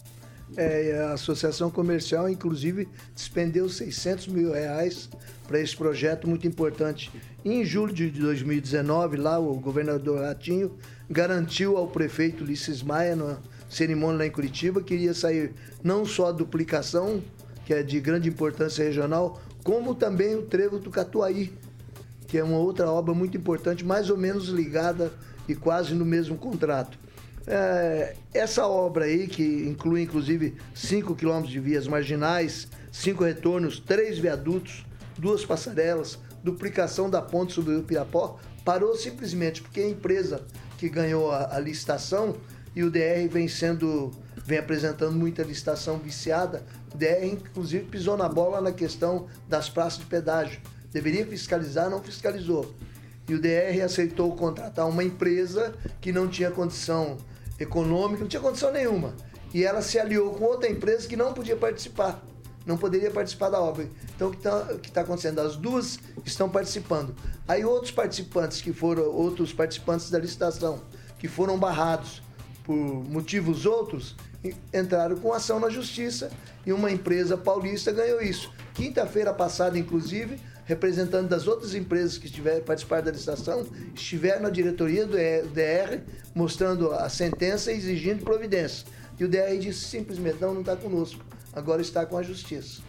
É, 0.56 1.06
a 1.10 1.14
Associação 1.14 1.70
Comercial, 1.70 2.30
inclusive, 2.30 2.88
despendeu 3.14 3.68
600 3.68 4.28
mil 4.28 4.54
reais 4.54 5.10
para 5.46 5.60
esse 5.60 5.76
projeto 5.76 6.28
muito 6.28 6.48
importante. 6.48 7.12
Em 7.44 7.66
julho 7.66 7.94
de 7.94 8.10
2019, 8.10 9.18
lá 9.18 9.40
o 9.40 9.56
governador 9.60 10.22
Ratinho 10.22 10.78
garantiu 11.10 11.78
ao 11.78 11.88
prefeito 11.88 12.44
Ulisses 12.44 12.84
Maia, 12.84 13.16
na 13.16 13.38
cerimônia 13.70 14.20
lá 14.20 14.26
em 14.26 14.32
Curitiba, 14.32 14.82
que 14.82 14.94
iria 14.94 15.14
sair 15.14 15.54
não 15.84 16.06
só 16.06 16.28
a 16.28 16.32
duplicação, 16.32 17.22
que 17.66 17.74
é 17.74 17.84
de 17.84 18.00
grande 18.00 18.30
importância 18.30 18.84
regional, 18.84 19.42
como 19.64 19.94
também 19.96 20.36
o 20.36 20.44
trevo 20.44 20.80
do 20.80 20.90
Catuaí, 20.90 21.54
que 22.28 22.38
é 22.38 22.44
uma 22.44 22.58
outra 22.58 22.90
obra 22.90 23.14
muito 23.14 23.38
importante, 23.38 23.86
mais 23.86 24.10
ou 24.10 24.18
menos 24.18 24.48
ligada 24.48 25.12
e 25.48 25.56
quase 25.56 25.94
no 25.94 26.06
mesmo 26.06 26.38
contrato. 26.38 26.98
É, 27.46 28.16
essa 28.34 28.68
obra 28.68 29.06
aí, 29.06 29.28
que 29.28 29.44
inclui 29.68 30.02
inclusive 30.02 30.56
5 30.74 31.16
quilômetros 31.16 31.52
de 31.52 31.60
vias 31.62 31.88
marginais, 31.88 32.68
cinco 32.92 33.24
retornos, 33.24 33.80
três 33.80 34.18
viadutos, 34.18 34.86
duas 35.18 35.46
passarelas, 35.46 36.20
duplicação 36.44 37.10
da 37.10 37.22
ponte 37.22 37.54
sobre 37.54 37.76
o 37.76 37.84
Pirapó, 37.84 38.40
parou 38.66 38.96
simplesmente 38.96 39.62
porque 39.62 39.80
a 39.80 39.90
empresa 39.90 40.46
que 40.78 40.90
ganhou 40.90 41.32
a, 41.32 41.56
a 41.56 41.60
licitação 41.60 42.36
e 42.76 42.84
o 42.84 42.92
DR 42.92 43.28
vem 43.30 43.48
sendo 43.48 44.12
vem 44.46 44.60
apresentando 44.60 45.12
muita 45.12 45.44
licitação 45.44 45.98
viciada. 45.98 46.64
O 46.94 46.98
DR, 46.98 47.26
inclusive, 47.26 47.84
pisou 47.86 48.16
na 48.16 48.30
bola 48.30 48.62
na 48.62 48.72
questão 48.72 49.28
das 49.50 49.68
praças 49.70 50.00
de 50.00 50.06
pedágio. 50.06 50.62
Deveria 50.90 51.26
fiscalizar, 51.26 51.90
não 51.90 52.02
fiscalizou. 52.02 52.74
E 53.28 53.34
o 53.34 53.42
DR 53.42 53.84
aceitou 53.84 54.34
contratar 54.36 54.88
uma 54.88 55.04
empresa 55.04 55.76
que 56.00 56.14
não 56.14 56.30
tinha 56.30 56.50
condição 56.50 57.18
econômica, 57.60 58.22
não 58.22 58.28
tinha 58.30 58.42
condição 58.42 58.72
nenhuma. 58.72 59.14
E 59.54 59.66
ela 59.66 59.82
se 59.82 60.00
aliou 60.00 60.34
com 60.36 60.46
outra 60.46 60.70
empresa 60.70 61.08
que 61.08 61.18
não 61.18 61.34
podia 61.34 61.58
participar, 61.58 62.24
não 62.68 62.78
poderia 62.78 63.10
participar 63.10 63.50
da 63.50 63.62
obra. 63.62 63.90
Então, 64.16 64.28
o 64.28 64.32
que 64.32 64.38
está 64.38 64.66
tá 64.94 65.02
acontecendo? 65.02 65.40
As 65.40 65.56
duas 65.56 65.98
estão 66.26 66.50
participando. 66.50 67.16
Aí, 67.48 67.64
outros 67.64 67.92
participantes 67.92 68.62
que 68.62 68.74
foram, 68.74 69.04
outros 69.06 69.54
participantes 69.54 70.12
da 70.12 70.20
licitação, 70.20 70.82
que 71.18 71.30
foram 71.30 71.58
barrados 71.58 72.22
por 72.66 72.76
motivos 72.76 73.66
outros, 73.66 74.18
entraram 74.74 75.16
com 75.16 75.34
ação 75.34 75.60
na 75.60 75.70
justiça 75.70 76.30
e 76.66 76.74
uma 76.74 76.92
empresa 76.92 77.38
paulista 77.38 77.92
ganhou 77.92 78.22
isso. 78.22 78.52
Quinta-feira 78.74 79.34
passada, 79.34 79.80
inclusive, 79.80 80.38
representantes 80.66 81.30
das 81.30 81.48
outras 81.48 81.74
empresas 81.74 82.18
que 82.18 82.26
estiver 82.26 82.60
participar 82.62 83.02
da 83.02 83.12
licitação 83.12 83.66
estiveram 83.96 84.42
na 84.44 84.50
diretoria 84.50 85.06
do 85.06 85.16
DR 85.16 86.02
mostrando 86.36 86.92
a 86.92 87.08
sentença 87.08 87.72
e 87.72 87.78
exigindo 87.78 88.24
providência. 88.24 88.86
E 89.20 89.24
o 89.24 89.30
DR 89.30 89.58
disse 89.60 89.86
simplesmente: 89.86 90.40
não, 90.40 90.54
não 90.54 90.62
está 90.62 90.76
conosco, 90.76 91.24
agora 91.58 91.82
está 91.82 92.06
com 92.06 92.18
a 92.18 92.24
justiça. 92.24 92.82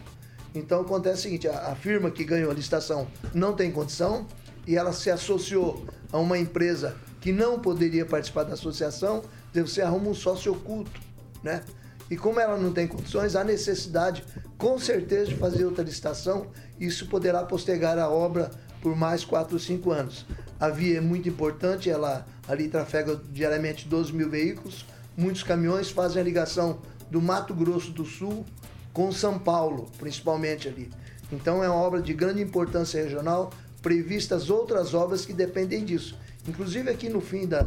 Então 0.55 0.83
acontece 0.83 1.21
o 1.21 1.23
seguinte: 1.23 1.49
a, 1.49 1.73
a 1.73 1.75
firma 1.75 2.11
que 2.11 2.23
ganhou 2.23 2.51
a 2.51 2.55
licitação 2.55 3.09
não 3.35 3.55
tem 3.55 3.73
condição 3.73 4.27
e 4.67 4.77
ela 4.77 4.93
se 4.93 5.11
associou 5.11 5.87
a 6.13 6.19
uma 6.19 6.39
empresa 6.39 6.95
que 7.21 7.33
não 7.33 7.59
poderia 7.59 8.05
participar 8.05 8.45
da 8.45 8.53
associação, 8.53 9.23
você 9.53 9.81
arruma 9.83 10.11
um 10.11 10.15
sócio 10.15 10.53
oculto, 10.53 11.01
né? 11.43 11.63
E 12.11 12.17
como 12.17 12.39
ela 12.39 12.57
não 12.57 12.73
tem 12.73 12.87
condições, 12.87 13.35
há 13.35 13.43
necessidade, 13.43 14.25
com 14.57 14.79
certeza, 14.79 15.27
de 15.27 15.35
fazer 15.35 15.65
outra 15.65 15.83
licitação. 15.83 16.47
Isso 16.79 17.07
poderá 17.07 17.43
postergar 17.43 17.99
a 17.99 18.09
obra 18.09 18.51
por 18.81 18.95
mais 18.97 19.25
4 19.25 19.55
ou 19.55 19.59
5 19.59 19.91
anos. 19.91 20.25
A 20.61 20.69
via 20.69 20.99
é 20.99 21.01
muito 21.01 21.29
importante, 21.29 21.91
ela 21.91 22.27
ali 22.47 22.69
trafega 22.69 23.21
diariamente 23.31 23.89
12 23.89 24.13
mil 24.13 24.31
veículos, 24.31 24.87
muitos 25.17 25.43
caminhões 25.43 25.91
fazem 25.91 26.23
a 26.23 26.25
ligação 26.25 26.79
do 27.11 27.21
Mato 27.21 27.55
Grosso 27.55 27.91
do 27.93 28.05
Sul 28.05 28.45
com 28.93 29.11
São 29.13 29.39
Paulo, 29.39 29.87
principalmente 29.99 30.69
ali. 30.69 30.91
Então 31.31 31.63
é 31.63 31.69
uma 31.69 31.79
obra 31.81 32.01
de 32.01 32.13
grande 32.15 32.43
importância 32.43 33.03
regional, 33.03 33.51
previstas 33.83 34.51
outras 34.51 34.95
obras 34.95 35.25
que 35.25 35.33
dependem 35.33 35.85
disso. 35.85 36.19
Inclusive 36.47 36.91
aqui 36.91 37.09
no 37.09 37.21
fim 37.21 37.47
da, 37.47 37.67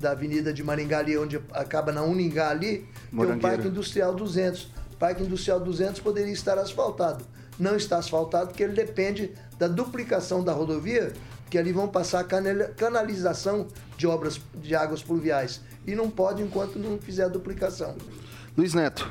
da 0.00 0.12
Avenida 0.12 0.52
de 0.52 0.62
Maringá, 0.64 0.98
ali, 0.98 1.16
onde 1.18 1.40
acaba 1.52 1.92
na 1.92 2.02
Uningá 2.02 2.48
ali, 2.50 2.86
tem 3.26 3.36
o. 3.36 3.40
Parque 3.40 3.68
Industrial 3.68 4.14
200. 4.14 4.62
O 4.92 4.96
Parque 4.98 5.22
Industrial 5.22 5.60
200 5.60 6.00
poderia 6.00 6.32
estar 6.32 6.58
asfaltado. 6.58 7.24
Não 7.58 7.76
está 7.76 7.98
asfaltado 7.98 8.48
porque 8.48 8.62
ele 8.62 8.72
depende 8.72 9.32
da 9.58 9.68
duplicação 9.68 10.42
da 10.42 10.52
rodovia, 10.52 11.12
que 11.50 11.58
ali 11.58 11.72
vão 11.72 11.88
passar 11.88 12.24
canal- 12.24 12.68
canalização 12.76 13.66
de 13.96 14.06
obras 14.06 14.40
de 14.54 14.74
águas 14.74 15.02
pluviais. 15.02 15.60
E 15.86 15.94
não 15.94 16.10
pode 16.10 16.42
enquanto 16.42 16.78
não 16.78 16.98
fizer 16.98 17.24
a 17.24 17.28
duplicação. 17.28 17.96
Luiz 18.58 18.74
Neto. 18.74 19.08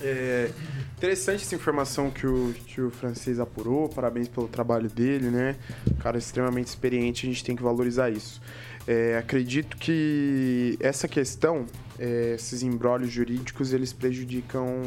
É 0.00 0.52
interessante 0.96 1.42
essa 1.42 1.56
informação 1.56 2.12
que 2.12 2.24
o, 2.24 2.54
que 2.64 2.80
o 2.80 2.88
francês 2.88 3.40
apurou, 3.40 3.88
parabéns 3.88 4.28
pelo 4.28 4.46
trabalho 4.46 4.88
dele, 4.88 5.30
né? 5.30 5.56
Cara 5.98 6.16
extremamente 6.16 6.68
experiente, 6.68 7.26
a 7.26 7.28
gente 7.28 7.42
tem 7.42 7.56
que 7.56 7.62
valorizar 7.62 8.08
isso. 8.08 8.40
É, 8.86 9.16
acredito 9.18 9.76
que 9.76 10.78
essa 10.78 11.08
questão, 11.08 11.66
é, 11.98 12.34
esses 12.36 12.62
embrólios 12.62 13.10
jurídicos, 13.10 13.72
eles 13.72 13.92
prejudicam 13.92 14.80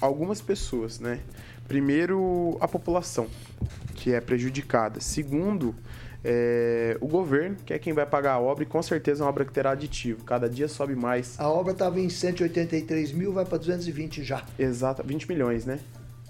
algumas 0.00 0.40
pessoas, 0.40 0.98
né? 0.98 1.20
Primeiro, 1.68 2.56
a 2.58 2.66
população, 2.66 3.26
que 3.96 4.14
é 4.14 4.20
prejudicada. 4.20 4.98
Segundo, 4.98 5.74
é, 6.24 6.96
o 7.00 7.06
governo, 7.08 7.56
que 7.64 7.72
é 7.72 7.78
quem 7.78 7.92
vai 7.92 8.06
pagar 8.06 8.34
a 8.34 8.38
obra, 8.40 8.62
e 8.62 8.66
com 8.66 8.82
certeza 8.82 9.22
é 9.22 9.24
uma 9.24 9.30
obra 9.30 9.44
que 9.44 9.52
terá 9.52 9.70
aditivo. 9.72 10.24
Cada 10.24 10.48
dia 10.48 10.68
sobe 10.68 10.94
mais. 10.94 11.38
A 11.38 11.48
obra 11.48 11.72
estava 11.72 11.98
em 12.00 12.08
183 12.08 13.12
mil, 13.12 13.32
vai 13.32 13.44
para 13.44 13.58
220 13.58 14.22
já. 14.22 14.42
Exato, 14.58 15.02
20 15.04 15.28
milhões, 15.28 15.64
né? 15.66 15.80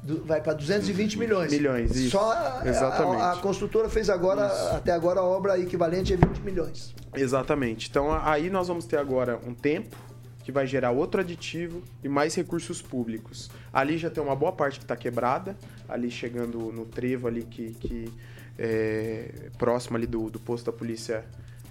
Du- 0.03 0.23
Vai 0.25 0.41
para 0.41 0.55
220 0.55 1.17
milhões. 1.19 1.53
Milhões, 1.53 1.95
isso. 1.95 2.11
Só 2.11 2.33
a, 2.33 2.63
Exatamente. 2.67 3.23
a, 3.23 3.33
a 3.33 3.37
construtora 3.37 3.89
fez 3.89 4.11
agora, 4.11 4.47
até 4.75 4.91
agora, 4.93 5.21
a 5.21 5.25
obra 5.25 5.59
equivalente 5.59 6.13
a 6.13 6.17
20 6.17 6.39
milhões. 6.39 6.93
Exatamente. 7.15 7.89
Então 7.89 8.13
aí 8.13 8.51
nós 8.51 8.67
vamos 8.69 8.85
ter 8.85 8.97
agora 8.97 9.39
um 9.47 9.55
tempo 9.55 9.97
que 10.43 10.51
vai 10.51 10.67
gerar 10.67 10.91
outro 10.91 11.21
aditivo 11.21 11.83
e 12.03 12.09
mais 12.09 12.35
recursos 12.35 12.83
públicos. 12.83 13.49
Ali 13.73 13.97
já 13.97 14.11
tem 14.11 14.21
uma 14.21 14.35
boa 14.35 14.51
parte 14.51 14.81
que 14.81 14.85
está 14.85 14.97
quebrada, 14.97 15.57
ali 15.89 16.11
chegando 16.11 16.59
no 16.73 16.85
trevo 16.85 17.29
ali 17.29 17.45
que, 17.45 17.71
que 17.75 18.13
é 18.59 19.51
próximo 19.59 19.97
ali 19.97 20.07
do, 20.07 20.31
do 20.31 20.39
posto 20.39 20.67
da 20.67 20.73
polícia 20.77 21.25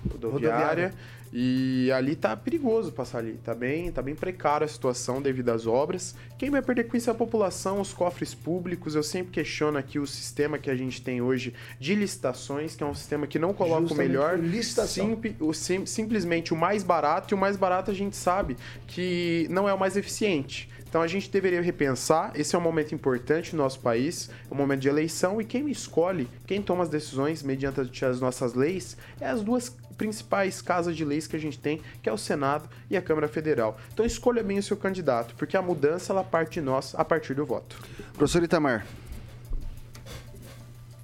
rodoviária. 0.10 0.50
Rodoviária. 0.50 0.94
E 1.34 1.90
ali 1.94 2.16
tá 2.16 2.36
perigoso 2.36 2.92
passar 2.92 3.20
ali, 3.20 3.40
tá 3.44 3.56
bem, 3.56 3.90
tá 3.92 4.02
bem 4.02 4.14
precária 4.14 4.66
a 4.66 4.68
situação 4.68 5.22
devido 5.22 5.50
às 5.50 5.66
obras. 5.66 6.14
Quem 6.38 6.50
vai 6.50 6.62
perder 6.62 6.86
com 6.86 6.98
isso 6.98 7.10
é 7.10 7.14
a 7.14 7.16
população, 7.16 7.80
os 7.80 7.94
cofres 7.94 8.34
públicos. 8.34 8.96
Eu 8.96 9.04
sempre 9.04 9.32
questiono 9.32 9.78
aqui 9.78 9.98
o 9.98 10.06
sistema 10.06 10.58
que 10.58 10.70
a 10.70 10.76
gente 10.76 11.02
tem 11.02 11.22
hoje 11.22 11.54
de 11.80 11.96
licitações, 11.96 12.76
que 12.76 12.84
é 12.84 12.86
um 12.86 12.94
sistema 12.94 13.26
que 13.28 13.40
não 13.40 13.54
coloca 13.54 13.84
o 13.84 13.88
Justamente 13.88 14.10
melhor, 14.10 14.38
por 14.38 14.46
licitação. 14.46 15.06
Simp- 15.08 15.42
o 15.42 15.54
sim- 15.54 15.86
simplesmente 15.86 16.54
o 16.54 16.58
mais 16.58 16.84
barato, 16.84 17.34
e 17.34 17.36
o 17.36 17.38
mais 17.38 17.56
barato 17.56 17.92
a 17.92 17.94
gente 17.94 18.18
sabe 18.18 18.58
que 18.86 19.48
não 19.50 19.70
é 19.70 19.74
o 19.74 19.80
mais 19.80 19.96
eficiente. 19.96 20.70
Então 20.90 21.02
a 21.02 21.08
gente 21.08 21.32
deveria 21.32 21.62
repensar, 21.62 22.34
esse 22.36 22.54
é 22.54 22.60
um 22.60 22.62
momento 22.62 22.94
importante 22.94 23.56
no 23.56 23.64
nosso 23.64 23.80
país, 23.80 24.30
é 24.50 24.54
um 24.54 24.58
momento 24.58 24.82
de 24.82 24.90
eleição, 24.90 25.40
e 25.40 25.46
quem 25.46 25.70
escolhe, 25.70 26.28
quem 26.46 26.62
toma 26.62 26.84
as 26.84 26.90
decisões 26.90 27.42
mediante 27.42 28.04
as 28.04 28.20
nossas 28.20 28.54
leis, 28.54 28.98
é 29.22 29.28
as 29.28 29.42
duas 29.42 29.74
principais 29.98 30.62
casas 30.62 30.98
de 30.98 31.06
leis 31.06 31.21
que 31.28 31.36
a 31.36 31.40
gente 31.40 31.60
tem, 31.60 31.82
que 32.02 32.10
é 32.10 32.14
o 32.14 32.18
Senado 32.18 32.70
e 32.90 32.98
a 32.98 33.02
Câmara 33.02 33.28
Federal. 33.28 33.78
Então 33.94 34.06
escolha 34.06 34.44
bem 34.44 34.60
o 34.60 34.64
seu 34.64 34.78
candidato, 34.78 35.36
porque 35.36 35.58
a 35.58 35.62
mudança 35.62 36.14
ela 36.14 36.24
parte 36.24 36.54
de 36.54 36.62
nós 36.62 36.94
a 36.96 37.04
partir 37.04 37.34
do 37.34 37.46
voto. 37.46 37.78
Professor 38.14 38.44
Itamar. 38.44 38.86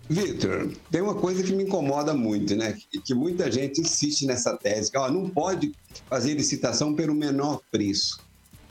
Vitor, 0.09 0.71
tem 0.89 1.01
uma 1.01 1.15
coisa 1.15 1.43
que 1.43 1.51
me 1.51 1.63
incomoda 1.63 2.13
muito, 2.13 2.55
né? 2.55 2.73
Que, 2.73 3.01
que 3.01 3.13
muita 3.13 3.51
gente 3.51 3.81
insiste 3.81 4.25
nessa 4.25 4.55
tese, 4.55 4.89
que 4.89 4.97
ó, 4.97 5.11
não 5.11 5.29
pode 5.29 5.73
fazer 6.09 6.33
licitação 6.33 6.93
pelo 6.93 7.13
menor 7.13 7.61
preço. 7.69 8.19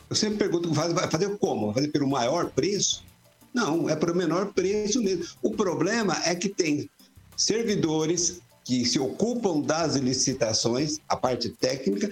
Eu 0.08 0.16
sempre 0.16 0.38
pergunto, 0.38 0.72
vai 0.72 1.10
fazer 1.10 1.36
como? 1.36 1.66
Vai 1.66 1.74
fazer 1.74 1.88
pelo 1.88 2.08
maior 2.08 2.50
preço? 2.50 3.04
Não, 3.52 3.88
é 3.88 3.96
pelo 3.96 4.14
menor 4.14 4.52
preço 4.52 5.02
mesmo. 5.02 5.26
O 5.42 5.50
problema 5.50 6.16
é 6.24 6.34
que 6.34 6.48
tem 6.48 6.88
servidores 7.36 8.40
que 8.66 8.84
se 8.84 8.98
ocupam 8.98 9.60
das 9.60 9.94
licitações, 9.94 10.98
a 11.08 11.16
parte 11.16 11.48
técnica, 11.50 12.10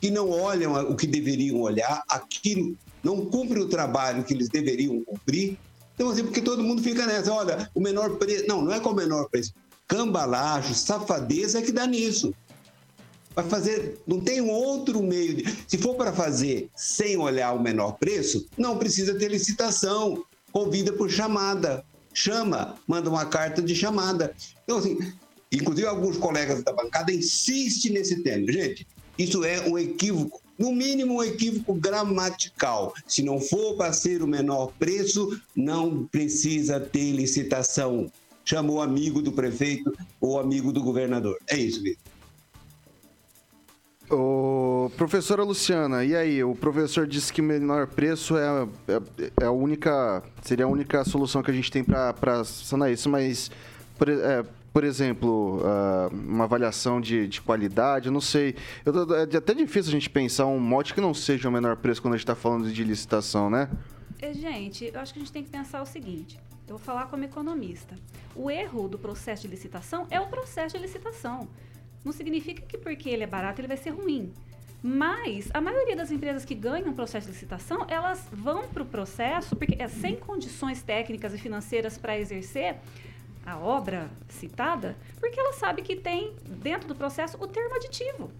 que 0.00 0.10
não 0.10 0.30
olham 0.30 0.74
o 0.90 0.96
que 0.96 1.06
deveriam 1.06 1.60
olhar, 1.60 2.02
aquilo 2.08 2.76
não 3.04 3.24
cumpre 3.24 3.60
o 3.60 3.68
trabalho 3.68 4.24
que 4.24 4.34
eles 4.34 4.48
deveriam 4.48 5.00
cumprir. 5.04 5.56
Então, 5.94 6.10
assim, 6.10 6.24
porque 6.24 6.40
todo 6.40 6.60
mundo 6.60 6.82
fica 6.82 7.06
nessa, 7.06 7.32
olha, 7.32 7.70
o 7.72 7.80
menor 7.80 8.16
preço. 8.16 8.44
Não, 8.48 8.62
não 8.62 8.72
é 8.72 8.80
com 8.80 8.90
o 8.90 8.94
menor 8.96 9.28
preço. 9.28 9.54
Cambalacho, 9.86 10.74
safadeza 10.74 11.60
é 11.60 11.62
que 11.62 11.70
dá 11.70 11.86
nisso. 11.86 12.34
Vai 13.32 13.44
fazer, 13.44 14.00
não 14.04 14.18
tem 14.18 14.40
outro 14.40 15.00
meio. 15.04 15.36
De, 15.36 15.56
se 15.68 15.78
for 15.78 15.94
para 15.94 16.12
fazer 16.12 16.68
sem 16.74 17.16
olhar 17.16 17.52
o 17.52 17.62
menor 17.62 17.92
preço, 17.92 18.44
não 18.58 18.76
precisa 18.76 19.14
ter 19.14 19.30
licitação. 19.30 20.24
Convida 20.50 20.92
por 20.92 21.08
chamada. 21.08 21.84
Chama, 22.12 22.76
manda 22.88 23.08
uma 23.08 23.24
carta 23.24 23.62
de 23.62 23.76
chamada. 23.76 24.34
Então, 24.64 24.78
assim, 24.78 24.98
inclusive 25.52 25.86
alguns 25.86 26.16
colegas 26.16 26.62
da 26.62 26.72
bancada 26.72 27.12
insistem 27.12 27.92
nesse 27.92 28.22
tema. 28.22 28.50
Gente, 28.50 28.86
isso 29.18 29.44
é 29.44 29.60
um 29.68 29.78
equívoco, 29.78 30.40
no 30.58 30.72
mínimo 30.72 31.16
um 31.16 31.22
equívoco 31.22 31.74
gramatical. 31.74 32.94
Se 33.06 33.22
não 33.22 33.40
for 33.40 33.76
para 33.76 33.92
ser 33.92 34.22
o 34.22 34.26
menor 34.26 34.72
preço, 34.78 35.40
não 35.54 36.06
precisa 36.06 36.80
ter 36.80 37.12
licitação. 37.12 38.10
Chama 38.44 38.72
o 38.72 38.80
amigo 38.80 39.22
do 39.22 39.32
prefeito 39.32 39.92
ou 40.20 40.40
amigo 40.40 40.72
do 40.72 40.82
governador. 40.82 41.38
É 41.48 41.56
isso, 41.56 41.82
Vitor. 41.82 42.12
Ô, 44.10 44.90
professora 44.96 45.42
Luciana, 45.42 46.04
e 46.04 46.14
aí? 46.14 46.44
O 46.44 46.54
professor 46.54 47.06
disse 47.06 47.32
que 47.32 47.40
menor 47.40 47.86
preço 47.86 48.36
é, 48.36 48.68
é, 48.88 49.30
é 49.40 49.44
a 49.46 49.50
única. 49.50 50.22
Seria 50.42 50.66
a 50.66 50.68
única 50.68 51.02
solução 51.04 51.42
que 51.42 51.50
a 51.50 51.54
gente 51.54 51.70
tem 51.70 51.82
para 51.82 52.44
sanar 52.44 52.92
isso, 52.92 53.08
mas, 53.08 53.50
por, 53.96 54.10
é, 54.10 54.44
por 54.72 54.84
exemplo, 54.84 55.60
ah, 55.64 56.08
uma 56.12 56.44
avaliação 56.44 57.00
de, 57.00 57.28
de 57.28 57.40
qualidade, 57.42 58.10
não 58.10 58.20
sei. 58.20 58.54
Eu 58.84 59.14
é 59.14 59.36
até 59.36 59.54
difícil 59.54 59.90
a 59.90 59.92
gente 59.92 60.08
pensar 60.08 60.46
um 60.46 60.58
mote 60.58 60.94
que 60.94 61.00
não 61.00 61.12
seja 61.12 61.48
o 61.48 61.52
menor 61.52 61.76
preço 61.76 62.00
quando 62.00 62.14
a 62.14 62.16
gente 62.16 62.24
está 62.24 62.34
falando 62.34 62.70
de 62.70 62.84
licitação, 62.84 63.50
né? 63.50 63.68
É, 64.20 64.32
Gente, 64.32 64.90
eu 64.92 65.00
acho 65.00 65.12
que 65.12 65.18
a 65.18 65.22
gente 65.22 65.32
tem 65.32 65.42
que 65.42 65.50
pensar 65.50 65.82
o 65.82 65.86
seguinte. 65.86 66.38
Eu 66.66 66.76
vou 66.76 66.78
falar 66.78 67.06
como 67.06 67.24
economista. 67.24 67.96
O 68.34 68.50
erro 68.50 68.88
do 68.88 68.98
processo 68.98 69.42
de 69.42 69.48
licitação 69.48 70.06
é 70.10 70.20
o 70.20 70.28
processo 70.28 70.76
de 70.76 70.80
licitação. 70.80 71.48
Não 72.04 72.12
significa 72.12 72.62
que 72.62 72.78
porque 72.78 73.10
ele 73.10 73.24
é 73.24 73.26
barato 73.26 73.60
ele 73.60 73.68
vai 73.68 73.76
ser 73.76 73.90
ruim. 73.90 74.32
Mas 74.82 75.48
a 75.54 75.60
maioria 75.60 75.94
das 75.94 76.10
empresas 76.10 76.44
que 76.44 76.54
ganham 76.54 76.92
processo 76.92 77.26
de 77.26 77.32
licitação, 77.32 77.84
elas 77.88 78.26
vão 78.32 78.66
para 78.68 78.82
o 78.82 78.86
processo 78.86 79.54
porque 79.54 79.76
é 79.80 79.86
sem 79.86 80.16
condições 80.16 80.82
técnicas 80.82 81.34
e 81.34 81.38
financeiras 81.38 81.98
para 81.98 82.18
exercer 82.18 82.76
a 83.44 83.58
obra 83.58 84.10
citada, 84.28 84.96
porque 85.18 85.38
ela 85.38 85.52
sabe 85.52 85.82
que 85.82 85.96
tem 85.96 86.34
dentro 86.46 86.86
do 86.88 86.94
processo 86.94 87.36
o 87.42 87.46
termo 87.46 87.74
aditivo. 87.74 88.30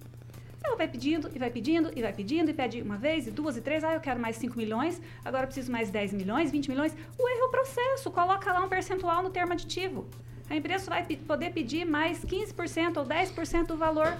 Ela 0.64 0.76
vai 0.76 0.86
pedindo 0.86 1.28
e 1.34 1.38
vai 1.38 1.50
pedindo 1.50 1.90
e 1.94 2.00
vai 2.00 2.12
pedindo 2.12 2.50
e 2.50 2.54
pede 2.54 2.80
uma 2.80 2.96
vez, 2.96 3.26
e 3.26 3.30
duas 3.30 3.56
e 3.56 3.60
três. 3.60 3.82
Ah, 3.82 3.94
eu 3.94 4.00
quero 4.00 4.20
mais 4.20 4.36
5 4.36 4.56
milhões, 4.56 5.00
agora 5.24 5.42
eu 5.42 5.46
preciso 5.48 5.72
mais 5.72 5.90
10 5.90 6.12
milhões, 6.12 6.52
20 6.52 6.68
milhões. 6.70 6.96
O 7.18 7.28
erro 7.28 7.40
é 7.40 7.44
o 7.44 7.50
processo, 7.50 8.10
coloca 8.10 8.52
lá 8.52 8.64
um 8.64 8.68
percentual 8.68 9.22
no 9.22 9.30
termo 9.30 9.52
aditivo. 9.52 10.06
A 10.48 10.54
empresa 10.54 10.88
vai 10.88 11.04
poder 11.04 11.52
pedir 11.52 11.84
mais 11.84 12.24
15% 12.24 12.98
ou 12.98 13.04
10% 13.04 13.66
do 13.66 13.76
valor 13.76 14.16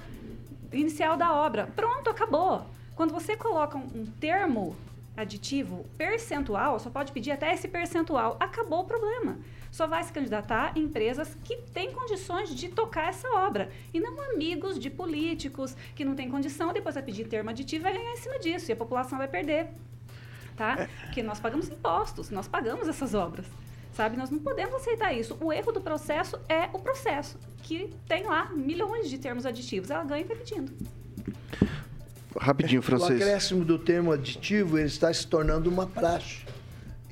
inicial 0.71 1.15
da 1.15 1.33
obra. 1.33 1.67
Pronto, 1.75 2.09
acabou. 2.09 2.65
Quando 2.95 3.13
você 3.13 3.37
coloca 3.37 3.77
um 3.77 4.05
termo 4.19 4.75
aditivo 5.15 5.85
percentual, 5.97 6.79
só 6.79 6.89
pode 6.89 7.11
pedir 7.11 7.31
até 7.31 7.53
esse 7.53 7.67
percentual. 7.67 8.35
Acabou 8.39 8.81
o 8.81 8.85
problema. 8.85 9.37
Só 9.73 9.87
vai 9.87 10.03
se 10.03 10.13
candidatar 10.13 10.77
em 10.77 10.83
empresas 10.83 11.35
que 11.43 11.57
têm 11.73 11.91
condições 11.91 12.53
de 12.53 12.69
tocar 12.69 13.09
essa 13.09 13.27
obra. 13.29 13.71
E 13.91 13.99
não 13.99 14.21
amigos 14.31 14.77
de 14.77 14.87
políticos 14.87 15.75
que 15.95 16.05
não 16.05 16.13
têm 16.13 16.29
condição, 16.29 16.71
depois 16.71 16.93
vai 16.93 17.03
pedir 17.03 17.27
termo 17.27 17.49
aditivo 17.49 17.81
e 17.81 17.83
vai 17.89 17.93
ganhar 17.97 18.13
em 18.13 18.17
cima 18.17 18.37
disso. 18.37 18.69
E 18.69 18.73
a 18.73 18.75
população 18.75 19.17
vai 19.17 19.27
perder. 19.27 19.69
Tá? 20.55 20.87
Porque 21.05 21.23
nós 21.23 21.39
pagamos 21.39 21.69
impostos, 21.69 22.29
nós 22.29 22.47
pagamos 22.47 22.87
essas 22.87 23.15
obras. 23.15 23.47
Sabe? 23.93 24.15
Nós 24.15 24.29
não 24.29 24.37
podemos 24.37 24.75
aceitar 24.75 25.11
isso. 25.11 25.35
O 25.41 25.51
erro 25.51 25.71
do 25.71 25.81
processo 25.81 26.39
é 26.47 26.69
o 26.71 26.77
processo, 26.77 27.39
que 27.63 27.89
tem 28.07 28.25
lá 28.25 28.51
milhões 28.51 29.09
de 29.09 29.17
termos 29.17 29.43
aditivos. 29.43 29.89
Ela 29.89 30.03
ganha 30.03 30.21
e 30.21 30.27
vai 30.27 30.37
pedindo. 30.37 30.71
Rapidinho, 32.39 32.81
O 32.81 32.83
francês. 32.83 33.19
acréscimo 33.19 33.65
do 33.65 33.79
termo 33.79 34.11
aditivo 34.11 34.77
ele 34.77 34.85
está 34.85 35.11
se 35.11 35.25
tornando 35.25 35.67
uma 35.67 35.87
praxe 35.87 36.45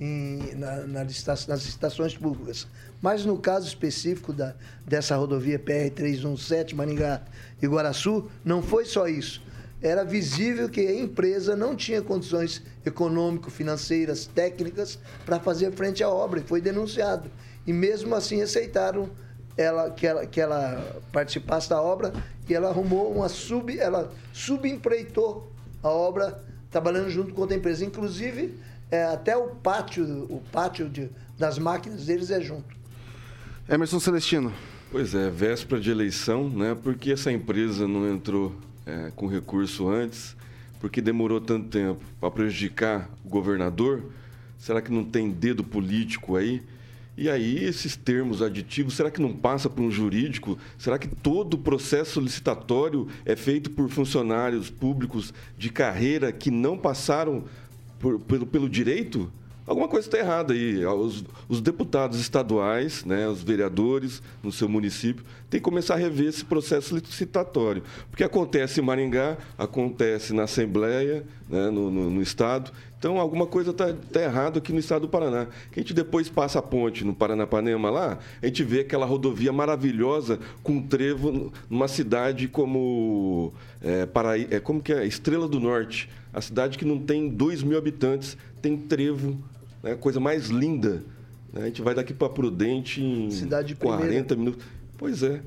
em- 0.01 0.55
na- 0.55 0.87
na 0.87 1.03
licita- 1.03 1.31
nas 1.47 1.63
licitações 1.63 2.17
públicas. 2.17 2.67
Mas 3.01 3.23
no 3.23 3.37
caso 3.37 3.67
específico 3.67 4.33
da, 4.33 4.55
dessa 4.85 5.15
rodovia 5.15 5.59
PR-317 5.59 6.73
Maringá 6.73 7.21
e 7.61 7.67
Guaraçu, 7.67 8.27
não 8.43 8.61
foi 8.63 8.83
só 8.85 9.07
isso. 9.07 9.41
era 9.83 10.03
visível 10.03 10.69
que 10.69 10.79
a 10.81 10.93
empresa 10.93 11.55
não 11.55 11.75
tinha 11.75 12.03
condições 12.03 12.61
econômico-financeiras, 12.85 14.27
técnicas 14.27 14.99
para 15.25 15.39
fazer 15.39 15.71
frente 15.71 16.03
à 16.03 16.09
obra 16.09 16.39
e 16.39 16.43
foi 16.43 16.61
denunciado. 16.61 17.31
E 17.65 17.73
mesmo 17.73 18.13
assim 18.13 18.43
aceitaram 18.43 19.09
ela, 19.57 19.89
que, 19.89 20.05
ela, 20.05 20.25
que 20.27 20.39
ela 20.39 21.01
participasse 21.11 21.67
da 21.67 21.81
obra 21.81 22.13
e 22.47 22.53
ela 22.53 22.69
arrumou 22.69 23.11
uma 23.11 23.27
sub, 23.27 23.75
ela 23.79 24.11
subempreitou 24.33 25.51
a 25.81 25.89
obra 25.89 26.43
trabalhando 26.69 27.09
junto 27.09 27.33
com 27.33 27.41
outra 27.41 27.57
empresa. 27.57 27.83
Inclusive, 27.83 28.53
é, 28.91 29.05
até 29.05 29.37
o 29.37 29.47
pátio, 29.47 30.25
o 30.29 30.41
pátio 30.51 30.89
de, 30.89 31.09
das 31.39 31.57
máquinas 31.57 32.05
deles 32.05 32.29
é 32.29 32.41
junto. 32.41 32.75
Emerson 33.67 33.99
Celestino. 33.99 34.53
Pois 34.91 35.15
é, 35.15 35.29
véspera 35.29 35.79
de 35.79 35.89
eleição, 35.89 36.49
né? 36.49 36.75
Por 36.75 36.95
que 36.95 37.13
essa 37.13 37.31
empresa 37.31 37.87
não 37.87 38.11
entrou 38.13 38.53
é, 38.85 39.09
com 39.15 39.25
recurso 39.25 39.87
antes? 39.87 40.35
Por 40.81 40.89
que 40.89 40.99
demorou 41.01 41.39
tanto 41.39 41.69
tempo? 41.69 42.01
Para 42.19 42.29
prejudicar 42.29 43.09
o 43.23 43.29
governador? 43.29 44.03
Será 44.57 44.81
que 44.81 44.91
não 44.91 45.05
tem 45.05 45.31
dedo 45.31 45.63
político 45.63 46.35
aí? 46.35 46.61
E 47.17 47.29
aí, 47.29 47.63
esses 47.63 47.95
termos 47.95 48.41
aditivos, 48.41 48.95
será 48.95 49.11
que 49.11 49.21
não 49.21 49.31
passa 49.31 49.69
por 49.69 49.81
um 49.81 49.91
jurídico? 49.91 50.57
Será 50.77 50.97
que 50.97 51.07
todo 51.07 51.53
o 51.53 51.57
processo 51.57 52.19
licitatório 52.19 53.07
é 53.25 53.35
feito 53.35 53.69
por 53.69 53.89
funcionários 53.89 54.69
públicos 54.69 55.33
de 55.57 55.69
carreira 55.69 56.31
que 56.31 56.49
não 56.49 56.77
passaram 56.77 57.45
por, 58.01 58.19
pelo, 58.19 58.45
pelo 58.45 58.69
direito? 58.69 59.31
Alguma 59.65 59.87
coisa 59.87 60.07
está 60.07 60.17
errada 60.17 60.53
aí. 60.53 60.85
Os, 60.85 61.23
os, 61.47 61.61
deputados 61.61 62.19
estaduais, 62.19 63.05
né, 63.05 63.27
os 63.27 63.43
vereadores 63.43 64.21
no 64.43 64.51
seu 64.51 64.67
município, 64.67 65.23
têm 65.49 65.59
que 65.59 65.63
começar 65.63 65.93
a 65.93 65.97
rever 65.97 66.27
esse 66.27 66.43
processo 66.43 66.95
licitatório. 66.95 67.83
Porque 68.09 68.23
acontece 68.23 68.81
em 68.81 68.83
Maringá, 68.83 69.37
acontece 69.57 70.33
na 70.33 70.43
Assembleia, 70.43 71.23
né, 71.47 71.69
no, 71.69 71.91
no, 71.91 72.09
no 72.09 72.21
Estado. 72.21 72.71
Então, 72.97 73.19
alguma 73.19 73.47
coisa 73.47 73.71
está 73.71 73.93
tá 73.93 74.21
errado 74.21 74.59
aqui 74.59 74.73
no 74.73 74.79
estado 74.79 75.03
do 75.03 75.07
Paraná. 75.07 75.47
Que 75.71 75.79
a 75.79 75.81
gente 75.81 75.93
depois 75.93 76.29
passa 76.29 76.59
a 76.59 76.61
ponte 76.61 77.03
no 77.03 77.15
Paranapanema 77.15 77.89
lá, 77.89 78.19
a 78.41 78.45
gente 78.45 78.63
vê 78.63 78.81
aquela 78.81 79.05
rodovia 79.07 79.51
maravilhosa 79.51 80.39
com 80.61 80.81
trevo 80.81 81.51
numa 81.69 81.87
cidade 81.87 82.47
como, 82.47 83.53
é, 83.81 84.07
é, 84.51 84.59
como 84.59 84.81
que 84.81 84.93
é? 84.93 85.05
Estrela 85.05 85.47
do 85.47 85.59
Norte. 85.59 86.09
A 86.33 86.41
cidade 86.41 86.77
que 86.77 86.85
não 86.85 86.99
tem 86.99 87.29
2 87.29 87.63
mil 87.63 87.77
habitantes, 87.77 88.37
tem 88.61 88.77
trevo, 88.77 89.37
né, 89.83 89.95
coisa 89.95 90.19
mais 90.19 90.47
linda. 90.47 91.03
Né? 91.51 91.63
A 91.63 91.65
gente 91.65 91.81
vai 91.81 91.93
daqui 91.93 92.13
para 92.13 92.29
Prudente 92.29 93.01
em 93.01 93.29
cidade 93.31 93.75
40 93.75 94.01
primeira. 94.05 94.35
minutos. 94.35 94.65
Pois 94.97 95.23
é. 95.23 95.41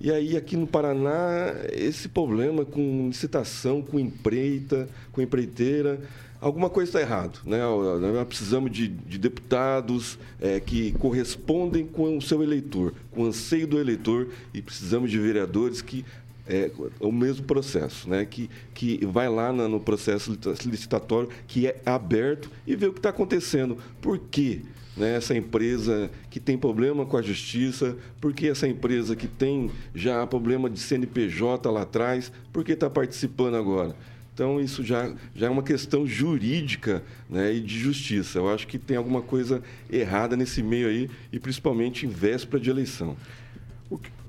E 0.00 0.10
aí, 0.10 0.36
aqui 0.36 0.56
no 0.56 0.66
Paraná, 0.66 1.54
esse 1.72 2.08
problema 2.08 2.64
com 2.64 3.06
licitação, 3.08 3.80
com 3.80 3.98
empreita, 3.98 4.88
com 5.12 5.22
empreiteira, 5.22 6.00
alguma 6.40 6.68
coisa 6.68 6.90
está 6.90 7.00
errado. 7.00 7.38
Né? 7.46 7.58
Nós 7.58 8.26
precisamos 8.26 8.70
de, 8.70 8.88
de 8.88 9.16
deputados 9.16 10.18
é, 10.40 10.58
que 10.58 10.92
correspondem 10.92 11.86
com 11.86 12.18
o 12.18 12.20
seu 12.20 12.42
eleitor, 12.42 12.92
com 13.12 13.22
o 13.22 13.26
anseio 13.26 13.66
do 13.66 13.78
eleitor, 13.78 14.28
e 14.52 14.60
precisamos 14.60 15.10
de 15.10 15.18
vereadores 15.18 15.80
que 15.80 16.04
é, 16.46 16.70
o 17.00 17.10
mesmo 17.10 17.44
processo, 17.44 18.08
né? 18.08 18.24
que, 18.24 18.50
que 18.74 19.04
vai 19.06 19.28
lá 19.28 19.52
no 19.52 19.80
processo 19.80 20.36
licitatório, 20.66 21.28
que 21.46 21.66
é 21.66 21.80
aberto, 21.84 22.50
e 22.66 22.76
vê 22.76 22.86
o 22.86 22.92
que 22.92 22.98
está 22.98 23.10
acontecendo. 23.10 23.78
Por 24.00 24.18
quê? 24.18 24.62
Né, 24.96 25.16
essa 25.16 25.36
empresa 25.36 26.08
que 26.30 26.38
tem 26.38 26.56
problema 26.56 27.04
com 27.04 27.16
a 27.16 27.22
justiça, 27.22 27.96
porque 28.20 28.46
essa 28.46 28.68
empresa 28.68 29.16
que 29.16 29.26
tem 29.26 29.68
já 29.92 30.24
problema 30.24 30.70
de 30.70 30.78
CNPJ 30.78 31.68
lá 31.68 31.82
atrás, 31.82 32.30
por 32.52 32.62
que 32.62 32.72
está 32.72 32.88
participando 32.88 33.56
agora? 33.56 33.96
Então, 34.32 34.60
isso 34.60 34.82
já, 34.82 35.12
já 35.34 35.46
é 35.46 35.50
uma 35.50 35.62
questão 35.62 36.04
jurídica 36.04 37.04
né, 37.30 37.54
e 37.54 37.60
de 37.60 37.78
justiça. 37.78 38.38
Eu 38.38 38.48
acho 38.48 38.66
que 38.66 38.78
tem 38.78 38.96
alguma 38.96 39.22
coisa 39.22 39.62
errada 39.88 40.36
nesse 40.36 40.60
meio 40.60 40.88
aí, 40.88 41.08
e 41.32 41.38
principalmente 41.38 42.04
em 42.04 42.08
véspera 42.08 42.60
de 42.60 42.68
eleição. 42.68 43.16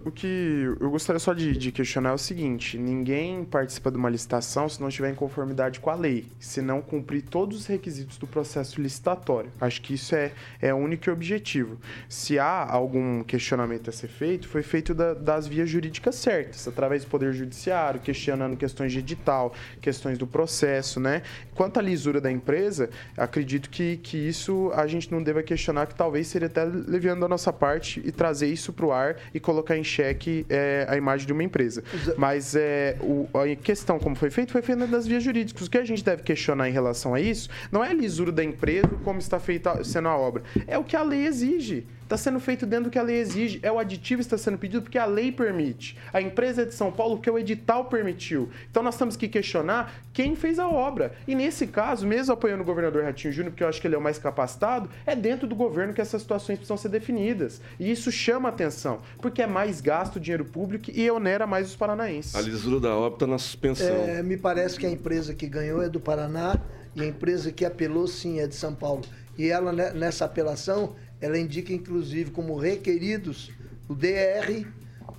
O 0.06 0.12
que, 0.12 0.68
eu 0.80 0.91
gostaria 0.91 1.20
só 1.20 1.34
de, 1.34 1.58
de, 1.58 1.72
questionar 1.72 2.12
é 2.12 2.13
o 2.13 2.18
seguinte: 2.18 2.78
ninguém 2.78 3.44
participa 3.44 3.89
de 3.89 3.98
uma 3.98 4.08
licitação 4.08 4.70
se 4.70 4.80
não 4.80 4.88
estiver 4.88 5.10
em 5.10 5.15
conformidade 5.15 5.80
com 5.80 5.89
a 5.89 5.96
lei, 5.96 6.28
se 6.39 6.62
não 6.62 6.80
cumprir 6.80 7.24
todos 7.24 7.62
os 7.62 7.65
requisitos 7.65 8.15
do 8.20 8.28
processo 8.28 8.80
licitatório. 8.80 9.50
Acho 9.60 9.82
que 9.82 9.96
isso 9.96 10.13
é, 10.13 10.32
é 10.62 10.72
único 10.72 11.10
e 11.10 11.12
objetivo. 11.12 11.80
Se 12.08 12.38
há 12.38 12.72
algum 12.72 13.24
questionamento 13.24 13.89
a 13.89 13.91
ser 13.91 14.08
feito, 14.08 14.48
foi 14.48 14.62
feito 14.62 14.94
da, 14.94 15.15
das 15.15 15.48
vias 15.48 15.68
jurídicas 15.68 16.13
certas, 16.13 16.68
através 16.68 17.04
do 17.04 17.10
Poder 17.10 17.34
Judiciário, 17.34 18.00
questionando 18.00 18.56
questões 18.56 18.91
de 18.91 19.00
edital, 19.00 19.56
questões 19.82 20.20
do 20.20 20.28
processo, 20.28 21.00
né? 21.00 21.24
Quanto 21.56 21.80
à 21.80 21.82
lisura 21.82 22.22
da 22.22 22.32
empresa, 22.32 22.91
acredito 23.18 23.72
que, 23.72 23.98
que 23.98 24.18
isso 24.18 24.72
a 24.76 24.86
gente 24.86 25.12
não 25.12 25.24
deva 25.24 25.41
questionar, 25.41 25.88
que 25.88 25.96
talvez 25.96 26.28
seria 26.28 26.46
até 26.46 26.63
leviando 26.63 27.22
da 27.22 27.28
nossa 27.28 27.52
parte 27.52 28.04
e 28.06 28.12
trazer 28.12 28.50
isso 28.50 28.72
para 28.72 28.86
o 28.86 28.91
ar 28.91 29.15
e 29.34 29.39
colocar 29.39 29.76
em 29.76 29.95
xeque 29.96 30.46
é, 30.50 30.86
a 30.90 30.98
imagem 30.98 31.26
de 31.26 31.34
uma 31.34 31.44
empresa. 31.44 31.84
Mas 32.18 32.56
é, 32.56 32.98
o, 33.02 33.28
a 33.38 33.56
questão 33.56 33.98
como 34.00 34.16
foi 34.16 34.30
feito, 34.30 34.52
foi 34.52 34.62
feita 34.62 34.88
das 34.88 35.08
vias 35.08 35.24
jurídicas. 35.24 35.68
O 35.68 35.70
que 35.70 35.78
a 35.78 35.86
gente 35.86 36.04
deve 36.04 36.24
questionar 36.24 36.70
em 36.70 36.72
relação 36.72 37.14
a 37.14 37.22
isso 37.22 37.50
não 37.72 37.84
é 37.84 37.90
a 37.90 37.94
lisura 37.94 38.32
da 38.32 38.44
empresa, 38.44 38.90
como 39.04 39.20
está 39.20 39.40
feita 39.40 39.84
sendo 39.84 40.08
a 40.08 40.18
obra. 40.18 40.44
É 40.68 40.78
o 40.78 40.84
que 40.84 40.96
a 40.96 41.04
lei 41.04 41.26
exige. 41.26 41.86
Está 42.06 42.18
sendo 42.18 42.39
feito 42.39 42.68
dentro 42.68 42.86
do 42.86 42.89
que 42.91 43.00
a 43.00 43.02
lei 43.02 43.18
exige. 43.18 43.60
É 43.63 43.72
o 43.72 43.80
aditivo 43.80 44.20
que 44.20 44.26
está 44.26 44.38
sendo 44.38 44.60
pedido 44.60 44.84
porque 44.84 44.98
a 45.00 45.06
lei 45.06 45.32
permite. 45.32 45.98
A 46.13 46.22
empresa 46.22 46.62
é 46.62 46.65
de 46.65 46.76
São 46.76 46.91
Paulo 46.91 47.20
que 47.20 47.30
o 47.30 47.38
edital 47.38 47.86
permitiu. 47.86 48.48
Então 48.70 48.84
nós 48.84 48.96
temos 48.96 49.18
que 49.18 49.28
questionar 49.28 49.91
quem 50.13 50.36
fez 50.36 50.60
a 50.60 50.70
obra. 50.70 51.13
E 51.28 51.34
nesse 51.34 51.65
caso, 51.65 52.06
mesmo 52.06 52.32
apoiando 52.32 52.62
o 52.62 52.65
governador 52.65 53.04
Ratinho 53.04 53.34
Júnior, 53.34 53.52
porque 53.52 53.63
eu 53.63 53.68
acho 53.68 53.82
que 53.82 53.88
ele 53.88 53.96
é 53.96 53.98
o 53.98 54.02
mais 54.02 54.20
capacitado, 54.20 54.88
é 55.04 55.15
dentro 55.15 55.48
do 55.48 55.56
governo 55.56 55.96
que 55.96 56.02
essas 56.02 56.22
situações 56.22 56.60
precisam 56.60 56.78
ser 56.78 56.89
definidas. 56.89 57.60
E 57.80 57.89
isso 57.89 58.12
chama 58.12 58.50
atenção, 58.50 59.00
porque 59.20 59.41
é 59.41 59.48
mais 59.48 59.82
gasto 59.82 60.20
dinheiro 60.20 60.46
público 60.46 60.91
e 60.94 61.10
onera 61.10 61.48
mais 61.48 61.70
os 61.70 61.76
paranaenses. 61.76 62.36
A 62.36 62.41
lisura 62.41 62.80
da 62.80 62.96
obra 62.96 63.15
está 63.15 63.26
na 63.26 63.39
suspensão. 63.39 63.88
É, 63.88 64.22
me 64.22 64.38
parece 64.38 64.78
que 64.78 64.86
a 64.86 64.91
empresa 64.91 65.34
que 65.34 65.48
ganhou 65.48 65.82
é 65.82 65.89
do 65.89 66.00
Paraná 66.00 66.62
e 66.96 67.02
a 67.02 67.06
empresa 67.06 67.52
que 67.52 67.65
apelou, 67.65 68.08
sim, 68.08 68.39
é 68.39 68.46
de 68.46 68.56
São 68.56 68.76
Paulo. 68.76 69.02
E 69.38 69.50
ela, 69.50 69.74
né, 69.74 69.91
nessa 69.91 70.24
apelação, 70.26 70.96
ela 71.19 71.38
indica, 71.38 71.73
inclusive, 71.73 72.32
como 72.32 72.58
requeridos 72.58 73.51
o 73.88 73.95
DR, 73.95 74.65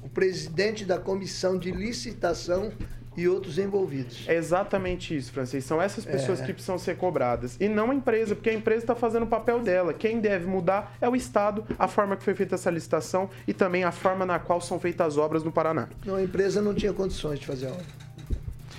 o 0.02 0.08
presidente 0.08 0.84
da 0.84 0.98
comissão 0.98 1.58
de 1.58 1.70
licitação 1.70 2.72
e 3.16 3.26
outros 3.26 3.58
envolvidos. 3.58 4.24
É 4.28 4.34
exatamente 4.34 5.16
isso, 5.16 5.32
Francis. 5.32 5.64
São 5.64 5.80
essas 5.80 6.04
pessoas 6.04 6.40
é. 6.40 6.44
que 6.44 6.52
precisam 6.52 6.78
ser 6.78 6.96
cobradas. 6.96 7.56
E 7.58 7.66
não 7.66 7.90
a 7.90 7.94
empresa, 7.94 8.34
porque 8.34 8.50
a 8.50 8.54
empresa 8.54 8.82
está 8.82 8.94
fazendo 8.94 9.22
o 9.22 9.26
papel 9.26 9.60
dela. 9.60 9.94
Quem 9.94 10.20
deve 10.20 10.46
mudar 10.46 10.96
é 11.00 11.08
o 11.08 11.16
Estado, 11.16 11.64
a 11.78 11.88
forma 11.88 12.16
que 12.16 12.22
foi 12.22 12.34
feita 12.34 12.56
essa 12.56 12.70
licitação 12.70 13.30
e 13.48 13.54
também 13.54 13.84
a 13.84 13.90
forma 13.90 14.26
na 14.26 14.38
qual 14.38 14.60
são 14.60 14.78
feitas 14.78 15.06
as 15.06 15.16
obras 15.16 15.42
no 15.42 15.50
Paraná. 15.50 15.88
Não, 16.04 16.16
a 16.16 16.22
empresa 16.22 16.60
não 16.60 16.74
tinha 16.74 16.92
condições 16.92 17.38
de 17.38 17.46
fazer 17.46 17.68
a 17.68 17.70
obra. 17.70 17.86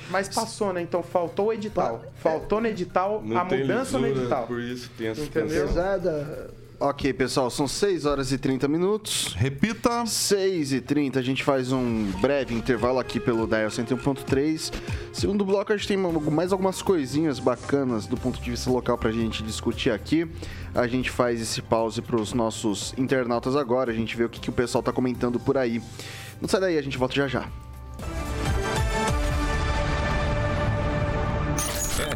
Mas 0.09 0.29
passou, 0.29 0.71
né? 0.71 0.81
Então 0.81 1.03
faltou 1.03 1.47
o 1.47 1.53
edital. 1.53 2.03
Faltou 2.15 2.61
no 2.61 2.67
edital 2.67 3.21
não 3.25 3.37
a 3.37 3.43
mudança 3.43 3.97
lisura, 3.97 3.99
no 3.99 4.07
edital. 4.07 4.47
Por 4.47 4.61
isso 4.61 4.89
tem 4.97 5.07
essa 5.07 5.21
Entendeu? 5.21 5.63
Apesar 5.65 5.97
da 5.97 6.47
Ok, 6.79 7.11
pessoal, 7.13 7.49
são 7.49 7.67
6 7.67 8.05
horas 8.05 8.31
e 8.31 8.37
30 8.37 8.67
minutos. 8.67 9.33
Repita. 9.35 10.05
6 10.05 10.73
e 10.73 10.81
30, 10.81 11.19
a 11.19 11.23
gente 11.23 11.43
faz 11.43 11.71
um 11.71 12.03
breve 12.21 12.53
intervalo 12.53 12.99
aqui 12.99 13.19
pelo 13.19 13.47
Dial 13.47 13.67
101.3. 13.67 14.71
Segundo 15.11 15.43
bloco, 15.43 15.73
a 15.73 15.77
gente 15.77 15.87
tem 15.87 15.97
mais 15.97 16.51
algumas 16.51 16.83
coisinhas 16.83 17.39
bacanas 17.39 18.05
do 18.05 18.15
ponto 18.15 18.39
de 18.39 18.51
vista 18.51 18.69
local 18.69 18.95
pra 18.95 19.11
gente 19.11 19.41
discutir 19.41 19.89
aqui. 19.89 20.29
A 20.75 20.85
gente 20.85 21.09
faz 21.09 21.41
esse 21.41 21.63
pause 21.63 21.99
pros 21.99 22.31
nossos 22.33 22.93
internautas 22.95 23.55
agora, 23.55 23.91
a 23.91 23.95
gente 23.95 24.15
vê 24.15 24.25
o 24.25 24.29
que, 24.29 24.39
que 24.39 24.49
o 24.51 24.53
pessoal 24.53 24.83
tá 24.83 24.93
comentando 24.93 25.39
por 25.39 25.57
aí. 25.57 25.81
Não 26.39 26.47
sai 26.47 26.61
daí, 26.61 26.77
a 26.77 26.83
gente 26.83 26.97
volta 26.97 27.15
já 27.15 27.27
já. 27.27 27.66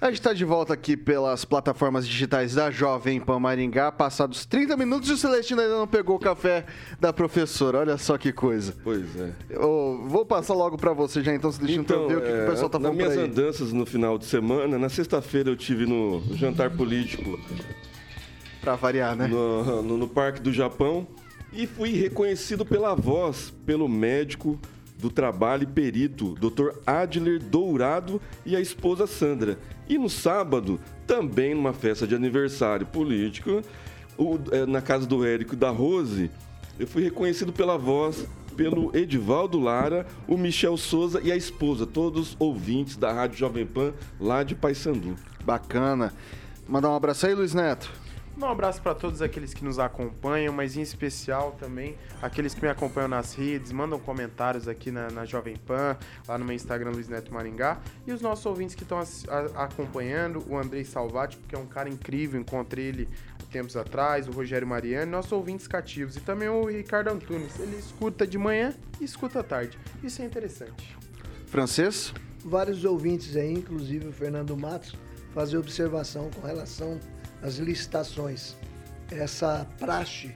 A 0.00 0.06
gente 0.06 0.20
está 0.20 0.32
de 0.32 0.44
volta 0.44 0.74
aqui 0.74 0.96
pelas 0.96 1.44
plataformas 1.44 2.06
digitais 2.06 2.54
da 2.54 2.70
Jovem 2.70 3.18
Pan 3.18 3.40
Maringá. 3.40 3.90
Passados 3.90 4.46
30 4.46 4.76
minutos 4.76 5.08
e 5.10 5.12
o 5.12 5.16
Celestino 5.16 5.60
ainda 5.60 5.76
não 5.76 5.88
pegou 5.88 6.14
o 6.14 6.20
café 6.20 6.64
da 7.00 7.12
professora. 7.12 7.78
Olha 7.78 7.98
só 7.98 8.16
que 8.16 8.32
coisa. 8.32 8.76
Pois 8.84 9.16
é. 9.16 9.32
Eu 9.50 10.04
vou 10.06 10.24
passar 10.24 10.54
logo 10.54 10.78
para 10.78 10.92
você 10.92 11.20
já 11.20 11.34
então, 11.34 11.50
Celestino, 11.50 11.82
então, 11.82 12.06
para 12.06 12.14
ver 12.14 12.16
o 12.16 12.20
que, 12.22 12.28
é, 12.28 12.32
que, 12.32 12.42
o 12.42 12.50
pessoal 12.50 12.70
tá 12.70 12.78
falando 12.78 12.96
Nas 12.96 13.12
minhas 13.12 13.28
andanças 13.28 13.72
no 13.72 13.84
final 13.84 14.16
de 14.16 14.26
semana, 14.26 14.78
na 14.78 14.88
sexta-feira 14.88 15.50
eu 15.50 15.56
tive 15.56 15.84
no 15.84 16.22
jantar 16.36 16.70
político. 16.70 17.36
Para 18.60 18.76
variar, 18.76 19.16
né? 19.16 19.26
No, 19.26 19.82
no, 19.82 19.98
no 19.98 20.08
Parque 20.08 20.40
do 20.40 20.52
Japão. 20.52 21.08
E 21.52 21.66
fui 21.66 21.90
reconhecido 21.90 22.64
pela 22.64 22.94
voz, 22.94 23.52
pelo 23.66 23.88
médico 23.88 24.60
do 24.98 25.10
trabalho 25.10 25.62
e 25.62 25.66
perito, 25.66 26.34
Dr. 26.40 26.70
Adler 26.86 27.38
Dourado 27.42 28.20
e 28.44 28.56
a 28.56 28.60
esposa 28.60 29.06
Sandra. 29.06 29.58
E 29.88 29.96
no 29.96 30.10
sábado, 30.10 30.80
também 31.06 31.54
numa 31.54 31.72
festa 31.72 32.06
de 32.06 32.14
aniversário 32.14 32.84
político, 32.86 33.62
o- 34.16 34.38
eh, 34.50 34.66
na 34.66 34.82
casa 34.82 35.06
do 35.06 35.24
Érico 35.24 35.54
e 35.54 35.56
da 35.56 35.70
Rose, 35.70 36.30
eu 36.78 36.86
fui 36.86 37.02
reconhecido 37.02 37.52
pela 37.52 37.78
voz, 37.78 38.26
pelo 38.56 38.94
Edivaldo 38.96 39.60
Lara, 39.60 40.04
o 40.26 40.36
Michel 40.36 40.76
Souza 40.76 41.20
e 41.22 41.30
a 41.30 41.36
esposa, 41.36 41.86
todos 41.86 42.36
ouvintes 42.40 42.96
da 42.96 43.12
Rádio 43.12 43.38
Jovem 43.38 43.64
Pan, 43.64 43.92
lá 44.20 44.42
de 44.42 44.56
Paysandu. 44.56 45.14
Bacana. 45.44 46.12
Mandar 46.68 46.90
um 46.90 46.96
abraço 46.96 47.24
aí, 47.26 47.34
Luiz 47.34 47.54
Neto. 47.54 47.88
Um 48.40 48.46
abraço 48.46 48.80
para 48.80 48.94
todos 48.94 49.20
aqueles 49.20 49.52
que 49.52 49.64
nos 49.64 49.80
acompanham, 49.80 50.54
mas 50.54 50.76
em 50.76 50.80
especial 50.80 51.56
também 51.58 51.96
aqueles 52.22 52.54
que 52.54 52.62
me 52.62 52.68
acompanham 52.68 53.08
nas 53.08 53.34
redes, 53.34 53.72
mandam 53.72 53.98
comentários 53.98 54.68
aqui 54.68 54.92
na, 54.92 55.10
na 55.10 55.24
Jovem 55.24 55.56
Pan, 55.56 55.96
lá 56.26 56.38
no 56.38 56.44
meu 56.44 56.54
Instagram, 56.54 56.90
Luiz 56.90 57.08
Neto 57.08 57.34
Maringá, 57.34 57.80
e 58.06 58.12
os 58.12 58.20
nossos 58.20 58.46
ouvintes 58.46 58.76
que 58.76 58.84
estão 58.84 59.02
acompanhando, 59.56 60.44
o 60.48 60.56
Andrei 60.56 60.84
Salvati, 60.84 61.36
porque 61.36 61.56
é 61.56 61.58
um 61.58 61.66
cara 61.66 61.88
incrível, 61.88 62.40
encontrei 62.40 62.86
ele 62.86 63.08
tempos 63.50 63.76
atrás, 63.76 64.28
o 64.28 64.30
Rogério 64.30 64.68
Mariano, 64.68 65.10
nossos 65.10 65.32
ouvintes 65.32 65.66
cativos, 65.66 66.16
e 66.16 66.20
também 66.20 66.48
o 66.48 66.66
Ricardo 66.66 67.08
Antunes, 67.08 67.58
ele 67.58 67.76
escuta 67.76 68.24
de 68.24 68.38
manhã 68.38 68.72
e 69.00 69.04
escuta 69.04 69.40
à 69.40 69.42
tarde. 69.42 69.76
Isso 70.00 70.22
é 70.22 70.24
interessante. 70.24 70.96
Francês? 71.46 72.14
Vários 72.44 72.84
ouvintes 72.84 73.36
aí, 73.36 73.52
inclusive 73.52 74.06
o 74.06 74.12
Fernando 74.12 74.56
Matos, 74.56 74.94
fazer 75.34 75.58
observação 75.58 76.30
com 76.30 76.46
relação 76.46 77.00
às 77.42 77.56
licitações. 77.56 78.56
Essa 79.10 79.66
praxe 79.78 80.34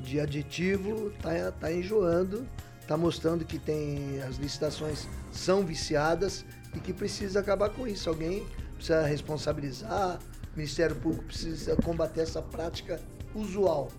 de 0.00 0.20
aditivo 0.20 1.10
tá, 1.22 1.50
tá 1.52 1.72
enjoando, 1.72 2.46
tá 2.86 2.96
mostrando 2.96 3.44
que 3.44 3.58
tem 3.58 4.20
as 4.22 4.36
licitações 4.36 5.08
são 5.32 5.64
viciadas 5.64 6.44
e 6.74 6.80
que 6.80 6.92
precisa 6.92 7.40
acabar 7.40 7.70
com 7.70 7.86
isso. 7.86 8.08
Alguém 8.08 8.46
precisa 8.74 9.06
responsabilizar, 9.06 10.18
o 10.52 10.56
Ministério 10.56 10.96
Público 10.96 11.24
precisa 11.24 11.76
combater 11.76 12.20
essa 12.20 12.42
prática 12.42 13.00
usual. 13.34 13.90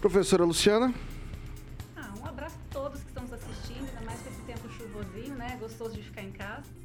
Professora 0.00 0.44
Luciana? 0.44 0.94
Ah, 1.94 2.12
um 2.18 2.26
abraço 2.26 2.56
a 2.56 2.72
todos 2.72 3.00
que 3.00 3.08
estão 3.08 3.22
nos 3.22 3.32
assistindo, 3.34 3.86
ainda 3.86 4.00
mais 4.00 4.20
com 4.20 4.30
esse 4.30 4.40
tempo 4.42 4.68
chuvosinho, 4.70 5.34
né? 5.34 5.58
Gostoso 5.60 5.94
de 5.94 6.02
ficar 6.02 6.22
em 6.22 6.32
casa. 6.32 6.79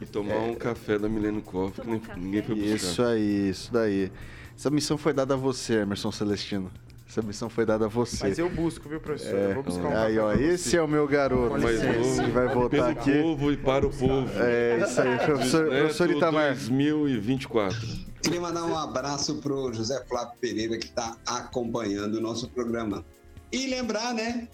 E 0.00 0.06
tomar 0.06 0.36
um 0.38 0.54
café 0.54 0.98
da 0.98 1.08
Milênio 1.08 1.42
Coffee, 1.42 1.82
que 1.84 1.90
nem- 1.90 2.02
ninguém 2.16 2.42
foi 2.42 2.54
buscar. 2.54 2.74
Isso 2.76 3.02
aí, 3.02 3.48
isso 3.50 3.72
daí. 3.72 4.10
Essa 4.56 4.70
missão 4.70 4.96
foi 4.98 5.12
dada 5.12 5.34
a 5.34 5.36
você, 5.36 5.74
Emerson 5.80 6.10
Celestino. 6.12 6.70
Essa 7.08 7.22
missão 7.22 7.48
foi 7.50 7.66
dada 7.66 7.86
a 7.86 7.88
você. 7.88 8.18
Mas 8.20 8.38
eu 8.38 8.48
busco, 8.48 8.88
viu, 8.88 9.00
professor? 9.00 9.34
eu 9.36 9.54
vou 9.54 9.62
buscar 9.64 9.88
um 9.88 9.96
Aí, 9.96 10.16
ó, 10.18 10.32
esse 10.32 10.76
é 10.76 10.82
o 10.82 10.86
meu 10.86 11.08
garoto. 11.08 11.56
Licença. 11.56 11.92
novo, 11.92 12.24
que 12.24 12.30
vai 12.30 12.48
voltar 12.54 12.68
pelo 12.76 12.86
aqui. 12.86 13.22
povo 13.22 13.52
e 13.52 13.56
para 13.56 13.86
o 13.86 13.90
povo. 13.90 14.30
É 14.38 14.78
isso 14.80 15.00
aí, 15.00 15.18
professor, 15.18 15.64
Neto 15.66 15.78
professor 15.80 16.10
Itamar. 16.10 16.54
2024. 16.54 17.78
Queria 18.22 18.40
mandar 18.40 18.64
um 18.64 18.78
abraço 18.78 19.36
pro 19.40 19.72
José 19.72 20.04
Flávio 20.08 20.34
Pereira, 20.40 20.78
que 20.78 20.86
está 20.86 21.16
acompanhando 21.26 22.14
o 22.16 22.20
nosso 22.20 22.48
programa. 22.50 23.04
E 23.50 23.66
lembrar, 23.66 24.14
né? 24.14 24.46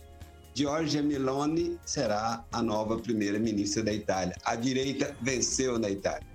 Giorgia 0.56 1.02
Meloni 1.02 1.78
será 1.84 2.42
a 2.50 2.62
nova 2.62 2.96
primeira-ministra 2.96 3.82
da 3.82 3.92
Itália. 3.92 4.34
A 4.42 4.56
direita 4.56 5.14
venceu 5.20 5.78
na 5.78 5.90
Itália. 5.90 6.26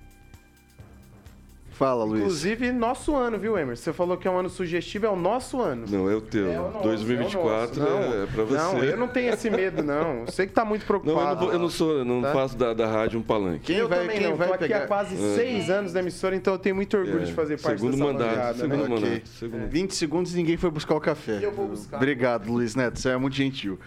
Fala, 1.82 2.04
Luiz. 2.04 2.20
Inclusive, 2.22 2.70
nosso 2.70 3.16
ano, 3.16 3.38
viu, 3.38 3.58
Emerson? 3.58 3.82
Você 3.82 3.92
falou 3.92 4.16
que 4.16 4.28
é 4.28 4.30
um 4.30 4.38
ano 4.38 4.48
sugestivo, 4.48 5.06
é 5.06 5.08
o 5.10 5.16
nosso 5.16 5.60
ano. 5.60 5.84
Não, 5.90 6.08
é 6.08 6.14
o 6.14 6.20
teu. 6.20 6.46
É 6.52 6.60
o 6.60 6.70
nosso, 6.70 6.82
2024 6.84 7.80
é, 7.82 7.84
o 7.84 7.90
nosso. 7.90 8.14
é, 8.14 8.22
é 8.22 8.26
pra 8.26 8.44
você. 8.44 8.56
Não, 8.56 8.84
eu 8.84 8.96
não 8.96 9.08
tenho 9.08 9.32
esse 9.34 9.50
medo, 9.50 9.82
não. 9.82 10.24
Você 10.26 10.46
que 10.46 10.52
tá 10.52 10.64
muito 10.64 10.82
Não, 10.82 10.86
preocupado. 10.86 11.30
eu 11.30 11.34
não, 11.34 11.44
vou- 11.44 11.52
eu 11.52 11.58
não 11.58 11.68
sou, 11.70 11.92
eu 11.98 12.04
não 12.04 12.22
Tá? 12.22 12.32
faço 12.32 12.56
da, 12.56 12.72
da 12.72 12.86
rádio 12.86 13.18
um 13.18 13.22
palanque. 13.22 13.64
Quem 13.64 13.76
eu 13.78 13.88
vai, 13.88 13.98
também 14.00 14.18
quem 14.18 14.28
não. 14.30 14.36
vai 14.36 14.48
Tô 14.48 14.54
aqui 14.54 14.62
pegar? 14.64 14.84
há 14.84 14.86
quase 14.86 15.14
É. 15.16 15.34
seis 15.34 15.70
anos 15.70 15.92
da 15.92 15.98
emissora, 16.00 16.36
então 16.36 16.52
eu 16.54 16.58
tenho 16.58 16.76
muito 16.76 16.96
orgulho 16.96 17.22
É, 17.22 17.24
de 17.24 17.32
fazer 17.32 17.60
parte 17.60 17.78
segundo 17.80 17.92
dessa 17.96 18.04
mandato, 18.04 18.30
bancada, 18.30 18.54
segundo 18.58 18.82
né? 18.82 18.88
Mandato. 18.88 19.28
Segundo. 19.28 19.68
20 19.68 19.94
segundos 19.94 20.32
e 20.34 20.36
ninguém 20.36 20.56
foi 20.56 20.70
buscar 20.70 20.94
o 20.94 21.00
café. 21.00 21.40
Eu 21.42 21.50
vou 21.52 21.66
buscar. 21.66 21.96
Obrigado, 21.96 22.48
Luiz 22.52 22.76
Neto. 22.76 22.98
Você 23.00 23.08
é 23.08 23.16
muito 23.16 23.34
gentil. 23.34 23.78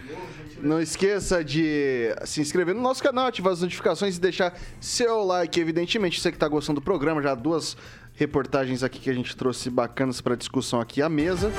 Não 0.61 0.79
esqueça 0.79 1.43
de 1.43 2.15
se 2.25 2.41
inscrever 2.41 2.73
no 2.73 2.81
nosso 2.81 3.03
canal, 3.03 3.27
ativar 3.27 3.53
as 3.53 3.61
notificações 3.61 4.17
e 4.17 4.19
deixar 4.21 4.57
seu 4.79 5.23
like. 5.23 5.59
Evidentemente, 5.59 6.19
você 6.19 6.31
que 6.31 6.37
está 6.37 6.47
gostando 6.47 6.79
do 6.79 6.83
programa, 6.83 7.21
já 7.21 7.35
duas 7.35 7.75
reportagens 8.13 8.83
aqui 8.83 8.99
que 8.99 9.09
a 9.09 9.13
gente 9.13 9.35
trouxe 9.35 9.69
bacanas 9.69 10.21
para 10.21 10.35
discussão 10.35 10.79
aqui 10.79 11.01
à 11.01 11.09
mesa. 11.09 11.51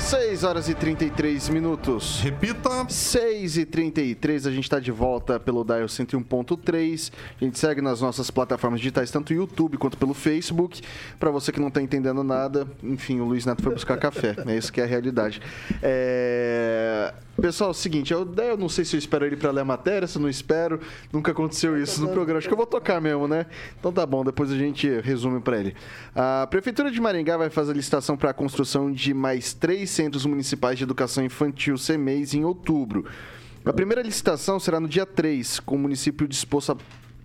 6 0.00 0.44
horas 0.44 0.68
e 0.68 0.74
33 0.74 1.50
minutos. 1.50 2.20
Repita. 2.22 2.86
6 2.88 3.58
e 3.58 3.66
33 3.66 4.46
a 4.46 4.50
gente 4.50 4.64
está 4.64 4.80
de 4.80 4.90
volta 4.90 5.38
pelo 5.38 5.62
Dial 5.62 5.84
101.3. 5.84 7.12
A 7.40 7.44
gente 7.44 7.58
segue 7.58 7.82
nas 7.82 8.00
nossas 8.00 8.30
plataformas 8.30 8.80
digitais, 8.80 9.10
tanto 9.10 9.34
YouTube 9.34 9.76
quanto 9.76 9.98
pelo 9.98 10.14
Facebook. 10.14 10.80
Para 11.18 11.30
você 11.30 11.52
que 11.52 11.60
não 11.60 11.68
está 11.68 11.82
entendendo 11.82 12.24
nada, 12.24 12.66
enfim, 12.82 13.20
o 13.20 13.24
Luiz 13.24 13.44
Neto 13.44 13.62
foi 13.62 13.74
buscar 13.74 13.96
café. 14.00 14.34
É 14.46 14.56
isso 14.56 14.72
que 14.72 14.80
é 14.80 14.84
a 14.84 14.86
realidade. 14.86 15.40
É... 15.82 17.12
Pessoal, 17.40 17.70
é 17.70 17.72
o 17.72 17.74
seguinte, 17.74 18.12
eu, 18.12 18.28
eu 18.36 18.56
não 18.56 18.68
sei 18.68 18.84
se 18.84 18.94
eu 18.94 18.98
espero 18.98 19.24
ele 19.24 19.36
para 19.36 19.50
ler 19.50 19.60
a 19.60 19.64
matéria, 19.64 20.06
se 20.06 20.18
eu 20.18 20.22
não 20.22 20.28
espero. 20.28 20.78
Nunca 21.10 21.32
aconteceu 21.32 21.80
isso 21.80 22.02
no 22.02 22.08
programa. 22.08 22.38
Acho 22.38 22.48
que 22.48 22.52
eu 22.52 22.58
vou 22.58 22.66
tocar 22.66 23.00
mesmo, 23.00 23.26
né? 23.26 23.46
Então 23.78 23.90
tá 23.90 24.04
bom, 24.04 24.22
depois 24.24 24.50
a 24.50 24.56
gente 24.56 24.88
resume 25.00 25.40
para 25.40 25.58
ele. 25.58 25.74
A 26.14 26.46
Prefeitura 26.50 26.90
de 26.90 27.00
Maringá 27.00 27.38
vai 27.38 27.48
fazer 27.48 27.72
a 27.72 27.74
licitação 27.74 28.16
para 28.16 28.30
a 28.30 28.34
construção 28.34 28.92
de 28.92 29.14
mais 29.14 29.54
três 29.54 29.89
centros 29.90 30.24
municipais 30.24 30.78
de 30.78 30.84
educação 30.84 31.24
infantil 31.24 31.76
CEMEIs 31.76 32.34
em 32.34 32.44
outubro. 32.44 33.04
A 33.64 33.72
primeira 33.72 34.02
licitação 34.02 34.58
será 34.58 34.80
no 34.80 34.88
dia 34.88 35.04
3, 35.04 35.60
com 35.60 35.76
o 35.76 35.78
município 35.78 36.26
disposto 36.26 36.72
a 36.72 36.76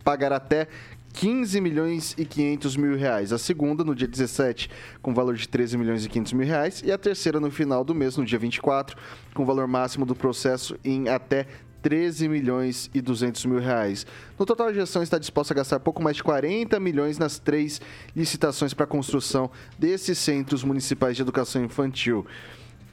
pagar 0.03 0.33
até 0.33 0.67
15 1.15 1.61
milhões 1.61 2.13
e 2.17 2.25
500 2.25 2.75
mil 2.75 2.97
reais. 2.97 3.31
A 3.31 3.37
segunda, 3.37 3.85
no 3.85 3.95
dia 3.95 4.07
17, 4.07 4.69
com 5.01 5.13
valor 5.13 5.35
de 5.35 5.47
13 5.47 5.77
milhões 5.77 6.05
e 6.05 6.09
500 6.09 6.33
mil 6.33 6.45
reais. 6.45 6.83
E 6.85 6.91
a 6.91 6.97
terceira, 6.97 7.39
no 7.39 7.49
final 7.49 7.85
do 7.85 7.95
mês, 7.95 8.17
no 8.17 8.25
dia 8.25 8.37
24, 8.37 8.97
com 9.33 9.45
valor 9.45 9.65
máximo 9.65 10.05
do 10.05 10.13
processo 10.13 10.77
em 10.83 11.07
até 11.07 11.47
13 11.85 12.27
milhões 12.27 12.89
e 12.95 12.99
200 12.99 13.45
mil 13.45 13.59
reais. 13.59 14.07
No 14.39 14.43
total, 14.43 14.69
a 14.69 14.73
gestão 14.73 15.03
está 15.03 15.19
disposta 15.19 15.53
a 15.53 15.57
gastar 15.57 15.79
pouco 15.79 16.01
mais 16.01 16.17
de 16.17 16.23
40 16.23 16.79
milhões 16.79 17.19
nas 17.19 17.37
três 17.37 17.79
licitações 18.15 18.73
para 18.73 18.85
a 18.85 18.87
construção 18.87 19.51
desses 19.77 20.17
centros 20.17 20.63
municipais 20.63 21.15
de 21.15 21.21
educação 21.21 21.63
infantil. 21.63 22.25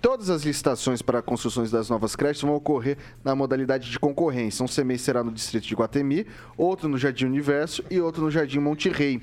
Todas 0.03 0.31
as 0.31 0.43
licitações 0.43 1.01
para 1.01 1.23
construções 1.23 1.71
das 1.71 1.89
novas 1.89 2.17
creches 2.17 2.43
vão 2.43 2.57
ocorrer 2.57 2.99
na 3.23 3.37
modalidade 3.37 3.89
de 3.89 4.01
concorrência. 4.01 4.65
Um 4.65 4.67
CMEI 4.67 4.99
será 4.99 5.23
no 5.23 5.31
distrito 5.31 5.65
de 5.65 5.77
Guatemi, 5.77 6.27
outro 6.57 6.89
no 6.89 6.99
Jardim 6.99 7.27
Universo 7.27 7.85
e 7.89 8.01
outro 8.01 8.25
no 8.25 8.29
Jardim 8.29 8.59
Monte 8.59 8.89
Rei. 8.89 9.23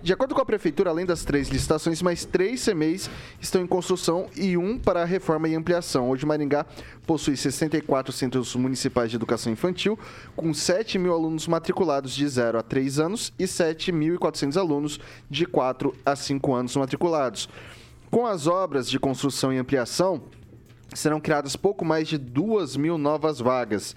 De 0.00 0.12
acordo 0.12 0.32
com 0.32 0.40
a 0.40 0.46
Prefeitura, 0.46 0.90
além 0.90 1.04
das 1.04 1.24
três 1.24 1.48
licitações, 1.48 2.00
mais 2.00 2.24
três 2.24 2.64
CMEIs 2.64 3.10
estão 3.40 3.60
em 3.60 3.66
construção 3.66 4.28
e 4.36 4.56
um 4.56 4.78
para 4.78 5.04
reforma 5.04 5.48
e 5.48 5.56
ampliação. 5.56 6.08
Hoje, 6.08 6.24
Maringá 6.24 6.64
possui 7.04 7.36
64 7.36 8.12
centros 8.12 8.54
municipais 8.54 9.10
de 9.10 9.16
educação 9.16 9.52
infantil, 9.52 9.98
com 10.36 10.54
7 10.54 10.96
mil 10.96 11.12
alunos 11.12 11.48
matriculados 11.48 12.14
de 12.14 12.26
0 12.28 12.56
a 12.56 12.62
3 12.62 13.00
anos 13.00 13.32
e 13.36 13.46
7.400 13.46 14.56
alunos 14.56 15.00
de 15.28 15.44
4 15.44 15.92
a 16.06 16.14
5 16.14 16.54
anos 16.54 16.76
matriculados. 16.76 17.48
Com 18.10 18.26
as 18.26 18.48
obras 18.48 18.90
de 18.90 18.98
construção 18.98 19.52
e 19.52 19.58
ampliação, 19.58 20.22
serão 20.92 21.20
criadas 21.20 21.54
pouco 21.54 21.84
mais 21.84 22.08
de 22.08 22.18
2 22.18 22.74
mil 22.74 22.98
novas 22.98 23.38
vagas. 23.38 23.94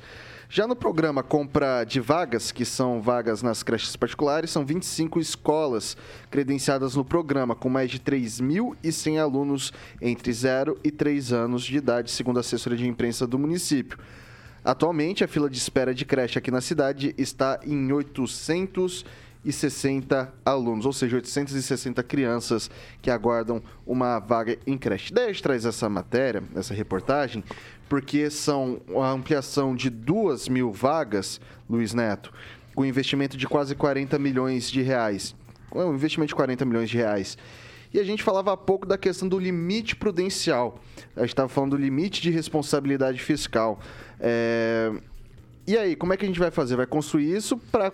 Já 0.47 0.67
no 0.67 0.75
programa 0.75 1.23
Compra 1.23 1.83
de 1.83 1.99
Vagas, 1.99 2.51
que 2.51 2.63
são 2.63 3.01
vagas 3.01 3.41
nas 3.41 3.63
creches 3.63 3.95
particulares, 3.95 4.51
são 4.51 4.63
25 4.63 5.19
escolas 5.19 5.97
credenciadas 6.29 6.95
no 6.95 7.03
programa, 7.03 7.55
com 7.55 7.69
mais 7.69 7.89
de 7.89 7.99
3.100 7.99 9.19
alunos 9.19 9.73
entre 9.99 10.31
0 10.31 10.77
e 10.83 10.91
3 10.91 11.33
anos 11.33 11.63
de 11.63 11.75
idade, 11.75 12.11
segundo 12.11 12.37
a 12.37 12.41
assessoria 12.41 12.77
de 12.77 12.87
imprensa 12.87 13.25
do 13.25 13.39
município. 13.39 13.97
Atualmente, 14.63 15.23
a 15.23 15.27
fila 15.27 15.49
de 15.49 15.57
espera 15.57 15.91
de 15.91 16.05
creche 16.05 16.37
aqui 16.37 16.51
na 16.51 16.61
cidade 16.61 17.15
está 17.17 17.59
em 17.65 17.75
860 19.43 20.33
alunos, 20.45 20.85
ou 20.85 20.93
seja, 20.93 21.17
860 21.17 22.01
crianças 22.03 22.71
que 23.01 23.11
aguardam 23.11 23.61
uma 23.85 24.19
vaga 24.19 24.57
em 24.65 24.77
creche. 24.77 25.13
Daí 25.13 25.25
a 25.25 25.27
gente 25.27 25.43
traz 25.43 25.65
essa 25.65 25.89
matéria, 25.89 26.41
essa 26.55 26.73
reportagem, 26.73 27.43
porque 27.89 28.29
são 28.29 28.79
a 29.01 29.11
ampliação 29.11 29.75
de 29.75 29.89
2 29.89 30.47
mil 30.47 30.71
vagas, 30.71 31.41
Luiz 31.69 31.93
Neto, 31.93 32.31
com 32.73 32.85
investimento 32.85 33.35
de 33.35 33.47
quase 33.47 33.75
40 33.75 34.17
milhões 34.17 34.71
de 34.71 34.81
reais. 34.81 35.35
Um 35.75 35.93
investimento 35.93 36.29
de 36.29 36.35
40 36.35 36.63
milhões 36.65 36.89
de 36.89 36.97
reais. 36.97 37.37
E 37.93 37.99
a 37.99 38.03
gente 38.03 38.23
falava 38.23 38.53
há 38.53 38.57
pouco 38.57 38.87
da 38.87 38.97
questão 38.97 39.27
do 39.27 39.37
limite 39.37 39.95
prudencial. 39.95 40.79
A 41.15 41.21
gente 41.21 41.29
estava 41.29 41.49
falando 41.49 41.71
do 41.71 41.77
limite 41.77 42.21
de 42.21 42.31
responsabilidade 42.31 43.19
fiscal. 43.21 43.79
É, 44.19 44.91
E 45.67 45.77
aí, 45.77 45.95
como 45.95 46.11
é 46.13 46.17
que 46.17 46.25
a 46.25 46.27
gente 46.27 46.39
vai 46.39 46.51
fazer? 46.51 46.75
Vai 46.75 46.87
construir 46.87 47.35
isso 47.35 47.57
para 47.57 47.91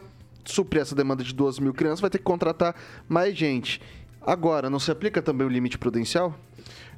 suprir 0.51 0.81
essa 0.81 0.95
demanda 0.95 1.23
de 1.23 1.33
2 1.33 1.59
mil 1.59 1.73
crianças, 1.73 1.99
vai 1.99 2.09
ter 2.09 2.17
que 2.17 2.23
contratar 2.23 2.75
mais 3.07 3.35
gente. 3.37 3.81
Agora, 4.21 4.69
não 4.69 4.79
se 4.79 4.91
aplica 4.91 5.21
também 5.21 5.47
o 5.47 5.49
limite 5.49 5.77
prudencial? 5.77 6.37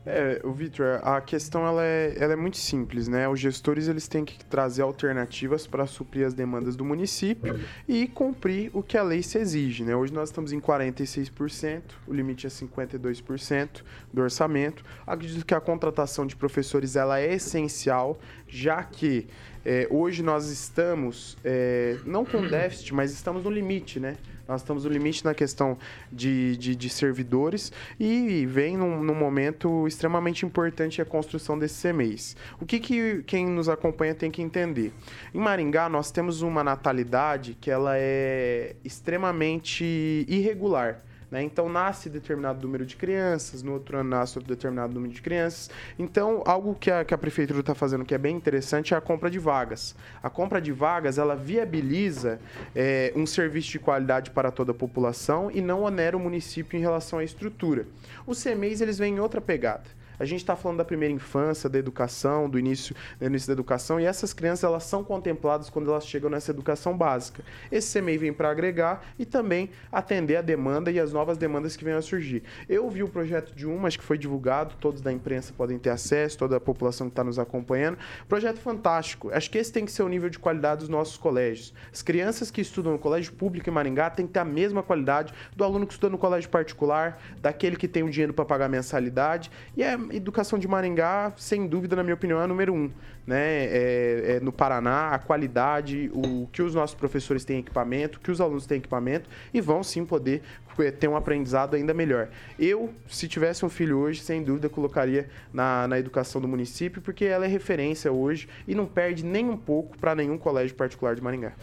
É, 0.04 0.41
o 0.43 0.52
Vitor, 0.52 0.99
a 1.04 1.22
questão 1.22 1.66
ela 1.66 1.84
é, 1.84 2.16
ela 2.18 2.34
é 2.34 2.36
muito 2.36 2.58
simples, 2.58 3.08
né? 3.08 3.30
Os 3.30 3.39
gestores 3.39 3.88
eles 3.88 4.08
têm 4.08 4.26
que 4.26 4.43
trazer 4.45 4.82
alternativas 4.82 5.68
para 5.68 5.86
suprir 5.86 6.26
as 6.26 6.34
demandas 6.34 6.76
do 6.76 6.84
município 6.84 7.60
e 7.88 8.08
cumprir 8.08 8.72
o 8.74 8.82
que 8.82 8.97
a 8.97 9.04
lei 9.04 9.22
se 9.22 9.38
exige, 9.38 9.84
né? 9.84 9.95
Hoje 9.95 10.12
nós 10.12 10.30
estamos 10.30 10.52
em 10.52 10.60
46%, 10.60 11.82
o 12.08 12.14
limite 12.14 12.47
é 12.47 12.49
52% 12.49 13.84
do 14.12 14.22
orçamento. 14.24 14.84
Acredito 15.06 15.45
que 15.45 15.54
a 15.54 15.62
contratação 15.62 16.26
de 16.26 16.36
professores 16.36 16.95
ela 16.95 17.20
é 17.20 17.36
essencial, 17.36 18.20
já 18.47 18.84
que 18.84 19.28
é, 19.64 19.88
hoje 19.91 20.24
nós 20.24 20.49
estamos, 20.49 21.38
é, 21.43 21.99
não 22.06 22.26
com 22.26 22.41
déficit, 22.47 22.91
mas 22.95 23.12
estamos 23.12 23.43
no 23.43 23.52
limite, 23.52 23.99
né? 23.99 24.18
Nós 24.52 24.60
estamos 24.62 24.84
no 24.84 24.91
limite 24.91 25.24
na 25.24 25.34
questão 25.34 25.78
de, 26.12 26.58
de, 26.58 26.76
de 26.76 26.89
servidores 26.89 27.72
e 27.97 28.45
vem 28.45 28.76
num, 28.76 29.02
num, 29.02 29.16
momento 29.16 29.88
extremamente 29.88 30.45
importante 30.45 31.02
a 31.02 31.06
construção 31.06 31.58
desses 31.58 31.82
CMEs. 31.82 32.36
O 32.60 32.66
que, 32.66 32.78
que 32.78 33.24
quem 33.24 33.47
nos 33.47 33.70
acompanha 33.70 34.14
tem 34.14 34.30
que 34.30 34.41
entender? 34.41 34.91
Em 35.34 35.39
Maringá, 35.39 35.88
nós 35.88 36.12
temos 36.12 36.41
uma 36.41 36.66
natalidade 36.66 37.58
que 37.62 37.72
ela 37.72 37.93
é 37.95 38.76
extremamente 38.84 40.26
irregular. 40.28 41.02
Né? 41.32 41.42
Então, 41.42 41.70
nasce 41.70 42.10
determinado 42.10 42.62
número 42.62 42.86
de 42.86 42.98
crianças, 42.98 43.64
no 43.64 43.72
outro 43.72 43.98
ano 43.98 44.10
nasce 44.10 44.38
outro 44.38 44.54
determinado 44.54 44.94
número 44.94 45.14
de 45.14 45.22
crianças. 45.22 45.72
Então, 45.98 46.44
algo 46.46 46.76
que 46.76 46.92
a, 46.92 47.06
que 47.06 47.14
a 47.14 47.18
prefeitura 47.18 47.62
está 47.62 47.74
fazendo 47.74 48.04
que 48.04 48.14
é 48.14 48.18
bem 48.18 48.36
interessante 48.36 48.94
é 48.94 48.98
a 48.98 49.02
compra 49.02 49.32
de 49.32 49.40
vagas. 49.40 49.96
A 50.22 50.30
compra 50.30 50.60
de 50.60 50.74
vagas, 50.74 51.18
ela 51.18 51.36
viabiliza 51.36 52.40
é, 52.76 53.14
um 53.16 53.26
serviço 53.26 53.72
de 53.72 53.80
qualidade 53.80 54.32
para 54.32 54.52
toda 54.52 54.74
a 54.74 54.76
população 54.76 55.50
e 55.50 55.62
não 55.62 55.84
onera 55.84 56.18
o 56.18 56.20
município 56.20 56.78
em 56.78 56.82
relação 56.82 57.20
à 57.20 57.24
estrutura. 57.24 57.88
Os 58.28 58.44
CMEs, 58.44 58.82
eles 58.82 58.98
vêm 58.98 59.16
em 59.16 59.20
outra 59.20 59.40
pegada. 59.40 60.01
A 60.20 60.26
gente 60.26 60.41
está 60.41 60.55
falando 60.55 60.78
da 60.78 60.86
primeira 60.86 61.14
infância, 61.14 61.70
da 61.70 61.80
educação, 61.80 62.49
do 62.49 62.59
início, 62.59 62.95
do 63.20 63.26
início 63.26 63.47
da 63.47 63.53
educação, 63.53 63.99
e 63.99 64.05
essas 64.05 64.34
crianças 64.34 64.64
elas 64.64 64.84
são 64.84 65.03
contempladas 65.03 65.70
quando 65.70 65.89
elas 65.89 66.05
chegam 66.05 66.30
nessa 66.30 66.51
educação 66.51 66.97
básica. 66.97 67.43
Esse 67.72 67.99
CMEI 67.99 68.18
vem 68.18 68.34
para 68.34 68.49
agregar 68.49 69.03
e 69.18 69.26
também 69.26 69.70
atender 69.91 70.38
a 70.38 70.41
demanda 70.41 70.91
e 70.91 70.99
as 70.99 71.12
novas 71.12 71.38
demandas 71.38 71.76
que 71.76 71.84
venham 71.84 71.99
a 71.99 72.01
surgir. 72.01 72.43
Eu 72.68 72.89
vi 72.89 73.03
o 73.03 73.07
projeto 73.07 73.53
de 73.55 73.66
uma, 73.66 73.88
acho 73.88 73.97
que 73.99 74.05
foi 74.05 74.18
divulgado, 74.18 74.76
todos 74.80 75.01
da 75.01 75.12
imprensa 75.12 75.53
podem 75.55 75.78
ter 75.78 75.89
acesso, 75.89 76.38
toda 76.38 76.57
a 76.57 76.59
população 76.59 77.07
que 77.07 77.14
está 77.14 77.24
nos 77.24 77.39
acompanhando. 77.39 77.97
Projeto 78.28 78.59
fantástico. 78.59 79.32
Acho 79.32 79.49
que 79.49 79.57
esse 79.57 79.72
tem 79.72 79.86
que 79.86 79.91
ser 79.91 80.03
o 80.03 80.09
nível 80.09 80.30
de 80.30 80.39
qualidade 80.39 80.82
dos 80.82 80.89
nossos 80.89 81.18
colégios. 81.18 81.74
As 81.91 82.01
crianças 82.01 82.51
que 82.51 82.62
estudam 82.62 82.93
no 82.93 82.99
colégio 82.99 83.34
público 83.34 83.70
em 83.70 83.74
Maringá 83.74 84.09
têm 84.09 84.28
que 84.28 84.34
ter 84.34 84.39
a 84.39 84.45
mesma 84.45 84.84
qualidade 84.84 85.34
do 85.55 85.64
aluno 85.64 85.88
que 85.88 85.93
estuda 85.93 86.12
no 86.12 86.18
colégio 86.18 86.49
particular, 86.49 87.22
daquele 87.41 87.76
que 87.76 87.88
tem 87.88 88.03
o 88.03 88.09
dinheiro 88.09 88.34
para 88.34 88.45
pagar 88.45 88.70
mensalidade. 88.70 89.51
E 89.76 89.84
é 89.84 89.97
educação 90.14 90.57
de 90.57 90.68
Maringá, 90.68 91.34
sem 91.38 91.68
dúvida, 91.68 91.95
na 91.95 92.03
minha 92.03 92.14
opinião, 92.14 92.39
é 92.39 92.43
a 92.43 92.47
número 92.47 92.74
um. 92.74 92.91
Né? 93.26 93.66
É, 93.66 94.38
é 94.38 94.39
no 94.39 94.51
Paraná, 94.51 95.09
a 95.09 95.20
qualidade, 95.20 96.12
o 96.14 96.47
que 96.51 96.62
os 96.62 96.74
nossos 96.74 96.95
professores 96.95 97.45
têm 97.45 97.59
equipamento, 97.59 98.20
que 98.20 98.32
os 98.32 98.41
alunos 98.41 98.66
têm 98.66 98.78
equipamento 98.78 99.30
e 99.53 99.62
vão 99.62 99.84
sim 99.84 100.05
poder 100.05 100.41
é, 100.80 100.91
ter 100.91 101.07
um 101.07 101.16
aprendizado 101.16 101.76
ainda 101.76 101.93
melhor. 101.93 102.30
Eu, 102.57 102.93
se 103.07 103.28
tivesse 103.28 103.66
um 103.66 103.70
filho 103.70 103.97
hoje, 103.97 104.22
sem 104.22 104.43
dúvida, 104.43 104.70
colocaria 104.70 105.30
na, 105.53 105.88
na 105.88 105.99
educação 105.99 106.41
do 106.41 106.47
município, 106.47 107.01
porque 107.01 107.26
ela 107.26 107.45
é 107.45 107.47
referência 107.47 108.12
hoje 108.12 108.47
e 108.68 108.74
não 108.74 108.86
perde 108.86 109.24
nem 109.26 109.49
um 109.49 109.57
pouco 109.57 109.97
para 109.97 110.16
nenhum 110.16 110.38
colégio 110.38 110.76
particular 110.76 111.16
de 111.16 111.22
Maringá. 111.22 111.53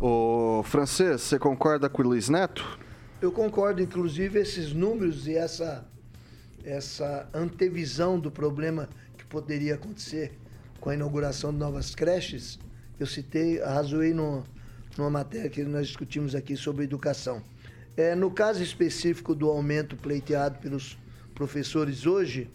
O 0.00 0.62
francês, 0.64 1.22
você 1.22 1.38
concorda 1.38 1.88
com 1.88 2.02
o 2.02 2.06
Luiz 2.06 2.28
Neto? 2.28 2.78
Eu 3.20 3.32
concordo, 3.32 3.82
inclusive, 3.82 4.38
esses 4.38 4.74
números 4.74 5.26
e 5.26 5.34
essa 5.34 5.86
essa 6.66 7.28
antevisão 7.32 8.18
do 8.18 8.30
problema 8.30 8.88
que 9.16 9.24
poderia 9.24 9.76
acontecer 9.76 10.32
com 10.80 10.90
a 10.90 10.94
inauguração 10.94 11.52
de 11.52 11.58
novas 11.58 11.94
creches, 11.94 12.58
eu 12.98 13.06
citei, 13.06 13.62
arrazoei 13.62 14.12
no, 14.12 14.42
numa 14.98 15.10
matéria 15.10 15.48
que 15.48 15.62
nós 15.62 15.86
discutimos 15.86 16.34
aqui 16.34 16.56
sobre 16.56 16.84
educação. 16.84 17.42
É, 17.96 18.14
no 18.14 18.30
caso 18.30 18.62
específico 18.62 19.34
do 19.34 19.48
aumento 19.48 19.96
pleiteado 19.96 20.58
pelos 20.58 20.98
professores 21.34 22.04
hoje, 22.04 22.50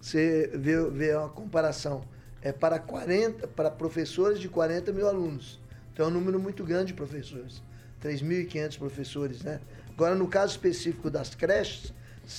você 0.00 0.50
vê, 0.54 0.90
vê 0.90 1.12
a 1.12 1.28
comparação. 1.28 2.04
É 2.42 2.50
para, 2.50 2.78
40, 2.78 3.46
para 3.48 3.70
professores 3.70 4.40
de 4.40 4.48
40 4.48 4.92
mil 4.92 5.06
alunos. 5.06 5.60
Então 5.92 6.06
é 6.06 6.08
um 6.08 6.12
número 6.12 6.40
muito 6.40 6.64
grande 6.64 6.86
de 6.86 6.94
professores. 6.94 7.62
3.500 8.02 8.78
professores, 8.78 9.42
né? 9.42 9.60
Agora, 9.90 10.14
no 10.14 10.26
caso 10.26 10.52
específico 10.52 11.08
das 11.08 11.34
creches, 11.36 11.92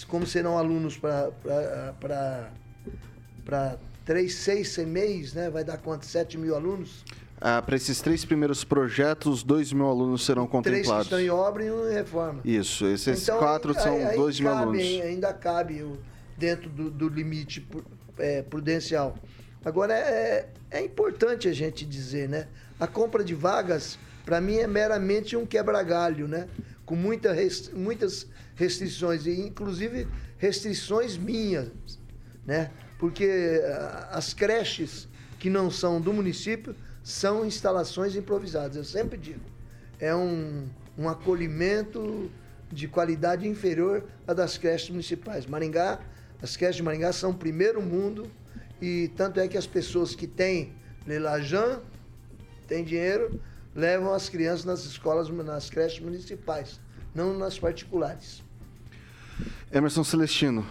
como 0.07 0.25
serão 0.25 0.57
alunos 0.57 0.97
para 0.97 2.51
três, 4.05 4.35
seis 4.35 4.75
CMEs, 4.75 5.33
né? 5.33 5.49
Vai 5.49 5.63
dar 5.63 5.77
quanto? 5.77 6.05
7 6.05 6.37
mil 6.37 6.55
alunos? 6.55 7.03
Ah, 7.45 7.61
para 7.61 7.75
esses 7.75 7.99
três 8.01 8.23
primeiros 8.23 8.63
projetos, 8.63 9.43
2 9.43 9.73
mil 9.73 9.87
alunos 9.87 10.25
serão 10.25 10.47
contemplados. 10.47 10.85
Três 10.87 10.97
que 10.97 11.03
estão 11.03 11.19
em 11.19 11.29
obra 11.29 11.65
e 11.65 11.71
um 11.71 11.89
em 11.89 11.93
reforma. 11.93 12.39
Isso, 12.45 12.85
esses 12.85 13.23
então, 13.23 13.37
quatro 13.37 13.73
aí, 13.75 13.83
são 13.83 14.15
2 14.15 14.39
mil 14.39 14.49
cabe, 14.49 14.61
alunos. 14.61 14.81
Ainda 14.81 15.33
cabe 15.33 15.85
dentro 16.37 16.69
do, 16.69 16.89
do 16.89 17.09
limite 17.09 17.67
é, 18.17 18.41
prudencial. 18.43 19.17
Agora, 19.65 19.93
é, 19.93 20.49
é 20.71 20.81
importante 20.81 21.47
a 21.47 21.53
gente 21.53 21.85
dizer, 21.85 22.29
né? 22.29 22.47
A 22.79 22.87
compra 22.87 23.23
de 23.23 23.35
vagas, 23.35 23.97
para 24.25 24.39
mim, 24.39 24.57
é 24.57 24.67
meramente 24.67 25.35
um 25.35 25.45
quebra-galho, 25.45 26.27
né? 26.27 26.47
Com 26.93 26.97
muita 26.97 27.35
muitas 27.73 28.27
restrições, 28.55 29.25
e 29.25 29.31
inclusive 29.31 30.07
restrições 30.37 31.17
minhas, 31.17 31.71
né? 32.45 32.69
Porque 32.99 33.63
ah, 33.65 34.09
as 34.11 34.31
creches 34.31 35.07
que 35.39 35.49
não 35.49 35.71
são 35.71 35.99
do 35.99 36.13
município 36.13 36.75
são 37.03 37.43
instalações 37.47 38.15
improvisadas. 38.15 38.75
Eu 38.77 38.83
sempre 38.83 39.17
digo, 39.17 39.41
é 39.99 40.13
um, 40.15 40.67
um 40.95 41.09
acolhimento 41.09 42.29
de 42.71 42.87
qualidade 42.87 43.47
inferior 43.47 44.03
à 44.27 44.33
das 44.35 44.55
creches 44.55 44.91
municipais. 44.91 45.47
Maringá, 45.47 45.99
as 46.43 46.55
creches 46.55 46.75
de 46.75 46.83
Maringá 46.83 47.11
são 47.11 47.33
primeiro 47.33 47.81
mundo 47.81 48.29
e 48.79 49.09
tanto 49.17 49.39
é 49.39 49.47
que 49.47 49.57
as 49.57 49.65
pessoas 49.65 50.13
que 50.13 50.27
têm 50.27 50.75
Lelajan, 51.07 51.81
têm 52.67 52.83
dinheiro, 52.83 53.41
levam 53.75 54.13
as 54.13 54.29
crianças 54.29 54.65
nas 54.65 54.85
escolas, 54.85 55.29
nas 55.29 55.69
creches 55.69 55.99
municipais, 55.99 56.79
não 57.13 57.37
nas 57.37 57.59
particulares. 57.59 58.43
Emerson 59.71 60.03
Celestino. 60.03 60.65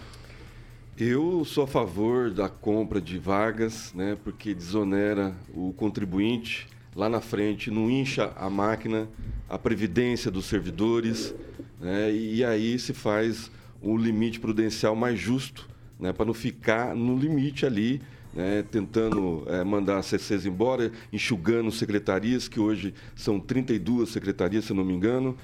Eu 0.97 1.43
sou 1.43 1.63
a 1.63 1.67
favor 1.67 2.29
da 2.29 2.47
compra 2.47 3.01
de 3.01 3.17
vagas, 3.17 3.91
né, 3.93 4.17
porque 4.23 4.53
desonera 4.53 5.35
o 5.53 5.73
contribuinte. 5.73 6.67
Lá 6.95 7.09
na 7.09 7.19
frente 7.19 7.71
não 7.71 7.89
incha 7.89 8.31
a 8.35 8.49
máquina, 8.49 9.07
a 9.49 9.57
previdência 9.57 10.29
dos 10.29 10.45
servidores, 10.45 11.33
né, 11.79 12.13
e 12.13 12.45
aí 12.45 12.77
se 12.77 12.93
faz 12.93 13.49
o 13.81 13.97
limite 13.97 14.39
prudencial 14.39 14.95
mais 14.95 15.19
justo, 15.19 15.67
né, 15.99 16.13
para 16.13 16.25
não 16.25 16.33
ficar 16.33 16.95
no 16.95 17.17
limite 17.17 17.65
ali, 17.65 17.99
né, 18.33 18.63
tentando 18.69 19.43
é, 19.47 19.63
mandar 19.63 20.03
CCs 20.03 20.45
embora, 20.45 20.91
enxugando 21.11 21.71
secretarias, 21.71 22.47
que 22.47 22.59
hoje 22.59 22.93
são 23.15 23.39
32 23.39 24.09
secretarias, 24.09 24.65
se 24.65 24.73
não 24.73 24.85
me 24.85 24.93
engano, 24.93 25.35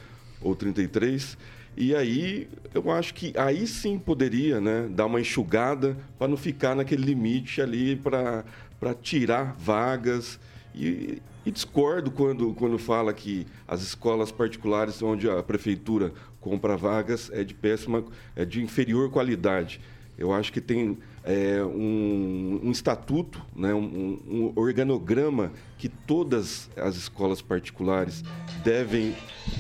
ou 0.42 0.56
33. 0.56 1.38
E 1.78 1.96
aí, 1.96 2.50
eu 2.74 2.92
acho 2.92 3.14
que 3.14 3.34
aí 3.38 3.66
sim 3.66 3.98
poderia 3.98 4.60
né, 4.60 4.88
dar 4.90 5.06
uma 5.06 5.22
enxugada 5.22 5.98
para 6.18 6.28
não 6.28 6.38
ficar 6.38 6.76
naquele 6.76 7.04
limite 7.04 7.62
ali 7.62 7.96
para 7.96 8.94
tirar 9.02 9.56
vagas. 9.58 10.40
E, 10.76 11.22
e, 11.46 11.52
discordo 11.52 12.12
quando, 12.12 12.54
quando 12.54 12.78
fala 12.78 13.14
que 13.14 13.48
as 13.68 13.82
escolas 13.82 14.32
particulares 14.32 15.02
onde 15.02 15.30
a 15.30 15.42
prefeitura 15.42 16.12
compra 16.42 16.76
vagas 16.76 17.30
é 17.34 17.44
de 17.44 17.54
péssima, 17.54 18.04
é 18.36 18.44
de 18.46 18.62
inferior 18.62 19.10
qualidade. 19.10 19.80
Eu 20.18 20.34
acho 20.34 20.52
que 20.52 20.60
tem 20.60 20.98
é, 21.24 21.64
um, 21.64 22.62
um, 22.64 22.72
estatuto, 22.72 23.42
né, 23.56 23.74
um, 23.74 24.20
um, 24.28 24.54
organograma 24.56 25.52
que 25.78 25.90
todas 25.90 26.70
as 26.78 26.96
escolas 26.96 27.42
particulares 27.42 28.24
devem, 28.64 29.16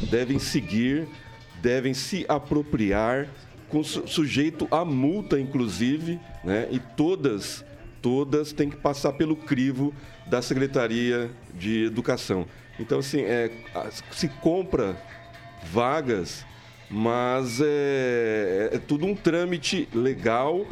devem 0.09 0.39
seguir 0.39 1.07
devem 1.61 1.93
se 1.93 2.25
apropriar, 2.27 3.27
com 3.69 3.83
sujeito 3.83 4.67
a 4.71 4.83
multa, 4.83 5.39
inclusive, 5.39 6.19
né? 6.43 6.67
e 6.71 6.79
todas, 6.79 7.63
todas 8.01 8.51
têm 8.51 8.69
que 8.69 8.77
passar 8.77 9.13
pelo 9.13 9.35
crivo 9.35 9.93
da 10.25 10.41
Secretaria 10.41 11.29
de 11.53 11.85
Educação. 11.85 12.47
Então, 12.79 12.99
assim, 12.99 13.21
é, 13.21 13.51
se 14.11 14.27
compra 14.27 14.99
vagas, 15.71 16.43
mas 16.89 17.61
é, 17.61 18.69
é 18.73 18.79
tudo 18.79 19.05
um 19.05 19.13
trâmite 19.13 19.87
legal 19.93 20.65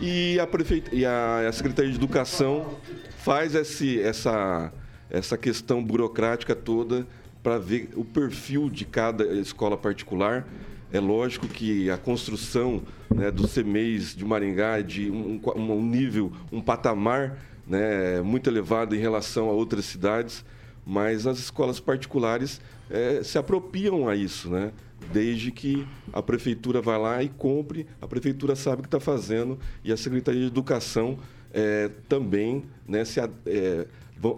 e 0.00 0.38
a, 0.38 0.46
prefeita, 0.46 0.94
e 0.94 1.04
a, 1.04 1.48
a 1.48 1.52
Secretaria 1.52 1.90
de 1.90 1.96
Educação 1.96 2.78
faz 3.18 3.54
esse, 3.54 4.00
essa, 4.00 4.72
essa 5.10 5.38
questão 5.38 5.82
burocrática 5.82 6.54
toda 6.54 7.06
para 7.42 7.58
ver 7.58 7.90
o 7.94 8.04
perfil 8.04 8.70
de 8.70 8.84
cada 8.84 9.24
escola 9.34 9.76
particular. 9.76 10.46
É 10.92 11.00
lógico 11.00 11.48
que 11.48 11.90
a 11.90 11.98
construção 11.98 12.82
né, 13.14 13.30
do 13.30 13.48
CMEIs 13.48 14.14
de 14.14 14.24
Maringá 14.24 14.78
é 14.78 14.82
de 14.82 15.10
um, 15.10 15.40
um, 15.56 15.82
nível, 15.82 16.32
um 16.52 16.60
patamar 16.60 17.38
né, 17.66 18.20
muito 18.22 18.48
elevado 18.48 18.94
em 18.94 18.98
relação 18.98 19.48
a 19.48 19.52
outras 19.52 19.84
cidades, 19.84 20.44
mas 20.86 21.26
as 21.26 21.38
escolas 21.38 21.80
particulares 21.80 22.60
é, 22.90 23.22
se 23.22 23.38
apropriam 23.38 24.08
a 24.08 24.14
isso, 24.14 24.50
né? 24.50 24.72
Desde 25.12 25.50
que 25.50 25.86
a 26.12 26.22
prefeitura 26.22 26.80
vai 26.80 26.98
lá 26.98 27.22
e 27.22 27.28
compre, 27.28 27.86
a 28.00 28.06
prefeitura 28.06 28.56
sabe 28.56 28.80
o 28.80 28.82
que 28.82 28.88
está 28.88 29.00
fazendo 29.00 29.58
e 29.84 29.92
a 29.92 29.96
Secretaria 29.96 30.40
de 30.40 30.46
Educação 30.46 31.18
é, 31.52 31.90
também 32.08 32.64
né, 32.86 33.04
se, 33.04 33.20
é, 33.20 33.86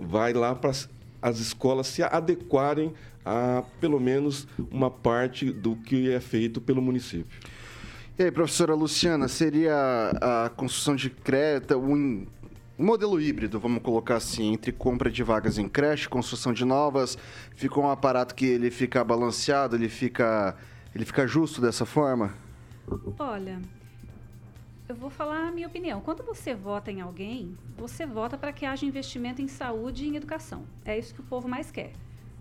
vai 0.03 0.33
lá 0.33 0.55
para 0.55 0.73
as 1.23 1.39
escolas 1.39 1.87
se 1.87 2.03
adequarem 2.03 2.93
a 3.25 3.65
pelo 3.81 3.99
menos 3.99 4.47
uma 4.71 4.91
parte 4.91 5.51
do 5.51 5.75
que 5.77 6.11
é 6.11 6.21
feito 6.21 6.61
pelo 6.61 6.81
município. 6.81 7.41
E 8.19 8.23
aí, 8.23 8.31
professora 8.31 8.75
Luciana, 8.75 9.29
seria 9.29 10.11
a 10.23 10.49
construção 10.49 10.97
de 10.97 11.13
um, 11.77 11.83
um 11.83 12.27
modelo 12.79 13.21
híbrido, 13.21 13.59
vamos 13.59 13.83
colocar 13.83 14.17
assim, 14.17 14.53
entre 14.53 14.73
compra 14.73 15.11
de 15.11 15.23
vagas 15.23 15.59
em 15.59 15.69
creche, 15.69 16.09
construção 16.09 16.53
de 16.53 16.65
novas, 16.65 17.17
ficou 17.55 17.85
um 17.85 17.91
aparato 17.91 18.35
que 18.35 18.47
ele 18.47 18.71
fica 18.71 19.03
balanceado, 19.03 19.77
ele 19.77 19.89
fica, 19.89 20.57
ele 20.95 21.05
fica 21.05 21.27
justo 21.27 21.61
dessa 21.61 21.87
forma? 21.87 22.35
Olha, 23.19 23.61
eu 24.89 24.95
vou 24.95 25.11
falar 25.11 25.49
a 25.49 25.51
minha 25.51 25.67
opinião. 25.67 26.01
Quando 26.01 26.23
você 26.23 26.55
vota 26.55 26.93
em 26.93 27.01
alguém, 27.01 27.57
você 27.77 28.07
vota 28.07 28.39
para 28.39 28.53
que 28.53 28.65
haja 28.65 28.87
investimento 28.87 29.43
em 29.43 29.49
saúde 29.49 30.05
e 30.05 30.09
em 30.09 30.17
educação. 30.17 30.65
É 30.85 30.97
isso 30.97 31.15
que 31.15 31.21
o 31.21 31.25
povo 31.25 31.49
mais 31.49 31.71
quer. 31.71 31.93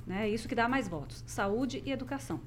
Né? 0.06 0.28
É 0.28 0.30
isso 0.30 0.48
que 0.48 0.54
dá 0.54 0.68
mais 0.68 0.88
votos: 0.88 1.24
saúde 1.26 1.82
e 1.86 1.92
educação. 1.92 2.40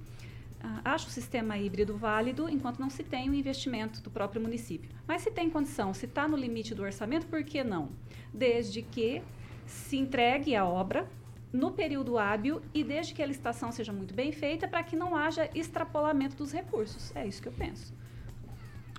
Uh, 0.63 0.81
acho 0.85 1.07
o 1.07 1.11
sistema 1.11 1.57
híbrido 1.57 1.97
válido 1.97 2.49
enquanto 2.49 2.81
não 2.81 2.91
se 2.91 3.05
tem 3.05 3.31
o 3.31 3.35
investimento 3.35 4.01
do 4.01 4.11
próprio 4.11 4.43
município. 4.43 4.91
Mas 5.07 5.23
se 5.23 5.31
tem 5.31 5.49
condição, 5.49 5.95
se 5.95 6.07
está 6.07 6.27
no 6.27 6.37
limite 6.37 6.75
do 6.75 6.83
orçamento, 6.83 7.27
por 7.27 7.45
que 7.45 7.63
não? 7.63 7.91
Desde 8.35 8.83
que 8.83 9.23
se 9.67 9.97
entregue 9.97 10.57
a 10.57 10.65
obra 10.65 11.09
no 11.53 11.71
período 11.71 12.19
hábil 12.19 12.61
e 12.75 12.83
desde 12.85 13.15
que 13.15 13.23
a 13.23 13.27
licitação 13.27 13.73
seja 13.73 13.93
muito 13.93 14.13
bem 14.13 14.33
feita 14.33 14.67
para 14.67 14.83
que 14.83 14.97
não 14.97 15.15
haja 15.17 15.49
extrapolamento 15.55 16.37
dos 16.37 16.53
recursos. 16.53 17.15
É 17.15 17.27
isso 17.27 17.41
que 17.41 17.49
eu 17.49 17.53
penso. 17.53 17.93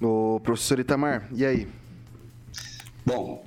O 0.01 0.39
professor 0.39 0.79
Itamar, 0.79 1.27
e 1.33 1.45
aí? 1.45 1.67
Bom, 3.05 3.43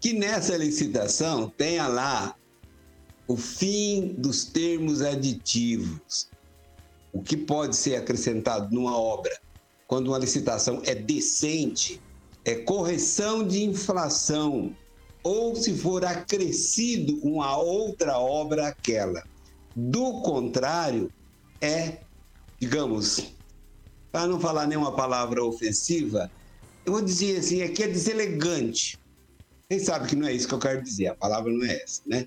que 0.00 0.12
nessa 0.12 0.56
licitação 0.56 1.48
tenha 1.48 1.86
lá 1.86 2.36
o 3.26 3.36
fim 3.36 4.14
dos 4.16 4.44
termos 4.44 5.02
aditivos. 5.02 6.28
O 7.12 7.22
que 7.22 7.36
pode 7.36 7.76
ser 7.76 7.96
acrescentado 7.96 8.74
numa 8.74 8.96
obra 8.98 9.32
quando 9.86 10.08
uma 10.08 10.18
licitação 10.18 10.82
é 10.84 10.94
decente 10.94 12.00
é 12.44 12.54
correção 12.54 13.46
de 13.46 13.62
inflação 13.62 14.74
ou 15.22 15.54
se 15.56 15.76
for 15.76 16.04
acrescido 16.04 17.18
uma 17.22 17.56
outra 17.58 18.18
obra 18.18 18.68
aquela. 18.68 19.22
Do 19.74 20.22
contrário, 20.22 21.12
é, 21.60 22.02
digamos, 22.60 23.34
para 24.10 24.26
não 24.26 24.40
falar 24.40 24.66
nenhuma 24.66 24.94
palavra 24.94 25.44
ofensiva, 25.44 26.30
eu 26.86 26.92
vou 26.92 27.02
dizer 27.02 27.38
assim, 27.38 27.62
aqui 27.62 27.82
é 27.82 27.88
deselegante. 27.88 28.98
Quem 29.68 29.78
sabe 29.78 30.08
que 30.08 30.16
não 30.16 30.26
é 30.26 30.32
isso 30.32 30.48
que 30.48 30.54
eu 30.54 30.58
quero 30.58 30.82
dizer, 30.82 31.08
a 31.08 31.16
palavra 31.16 31.52
não 31.52 31.64
é 31.64 31.82
essa, 31.82 32.00
né? 32.06 32.26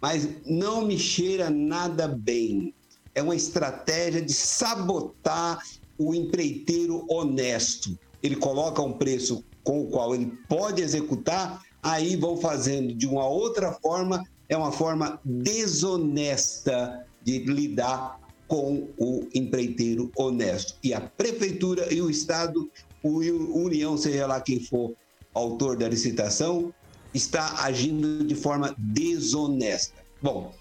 mas 0.00 0.28
não 0.46 0.86
me 0.86 0.98
cheira 0.98 1.50
nada 1.50 2.08
bem. 2.08 2.74
É 3.18 3.22
uma 3.22 3.34
estratégia 3.34 4.22
de 4.22 4.32
sabotar 4.32 5.60
o 5.98 6.14
empreiteiro 6.14 7.04
honesto. 7.10 7.98
Ele 8.22 8.36
coloca 8.36 8.80
um 8.80 8.92
preço 8.92 9.44
com 9.64 9.82
o 9.82 9.86
qual 9.88 10.14
ele 10.14 10.32
pode 10.48 10.82
executar, 10.82 11.60
aí 11.82 12.14
vão 12.14 12.36
fazendo 12.36 12.94
de 12.94 13.08
uma 13.08 13.26
outra 13.26 13.72
forma, 13.72 14.24
é 14.48 14.56
uma 14.56 14.70
forma 14.70 15.20
desonesta 15.24 17.04
de 17.20 17.40
lidar 17.40 18.20
com 18.46 18.86
o 18.96 19.26
empreiteiro 19.34 20.12
honesto. 20.16 20.76
E 20.80 20.94
a 20.94 21.00
prefeitura 21.00 21.92
e 21.92 22.00
o 22.00 22.08
Estado, 22.08 22.70
o 23.02 23.18
União, 23.18 23.98
seja 23.98 24.28
lá 24.28 24.40
quem 24.40 24.60
for 24.60 24.94
autor 25.34 25.76
da 25.76 25.88
licitação, 25.88 26.72
está 27.12 27.64
agindo 27.64 28.24
de 28.24 28.36
forma 28.36 28.76
desonesta. 28.78 30.04
Bom, 30.22 30.54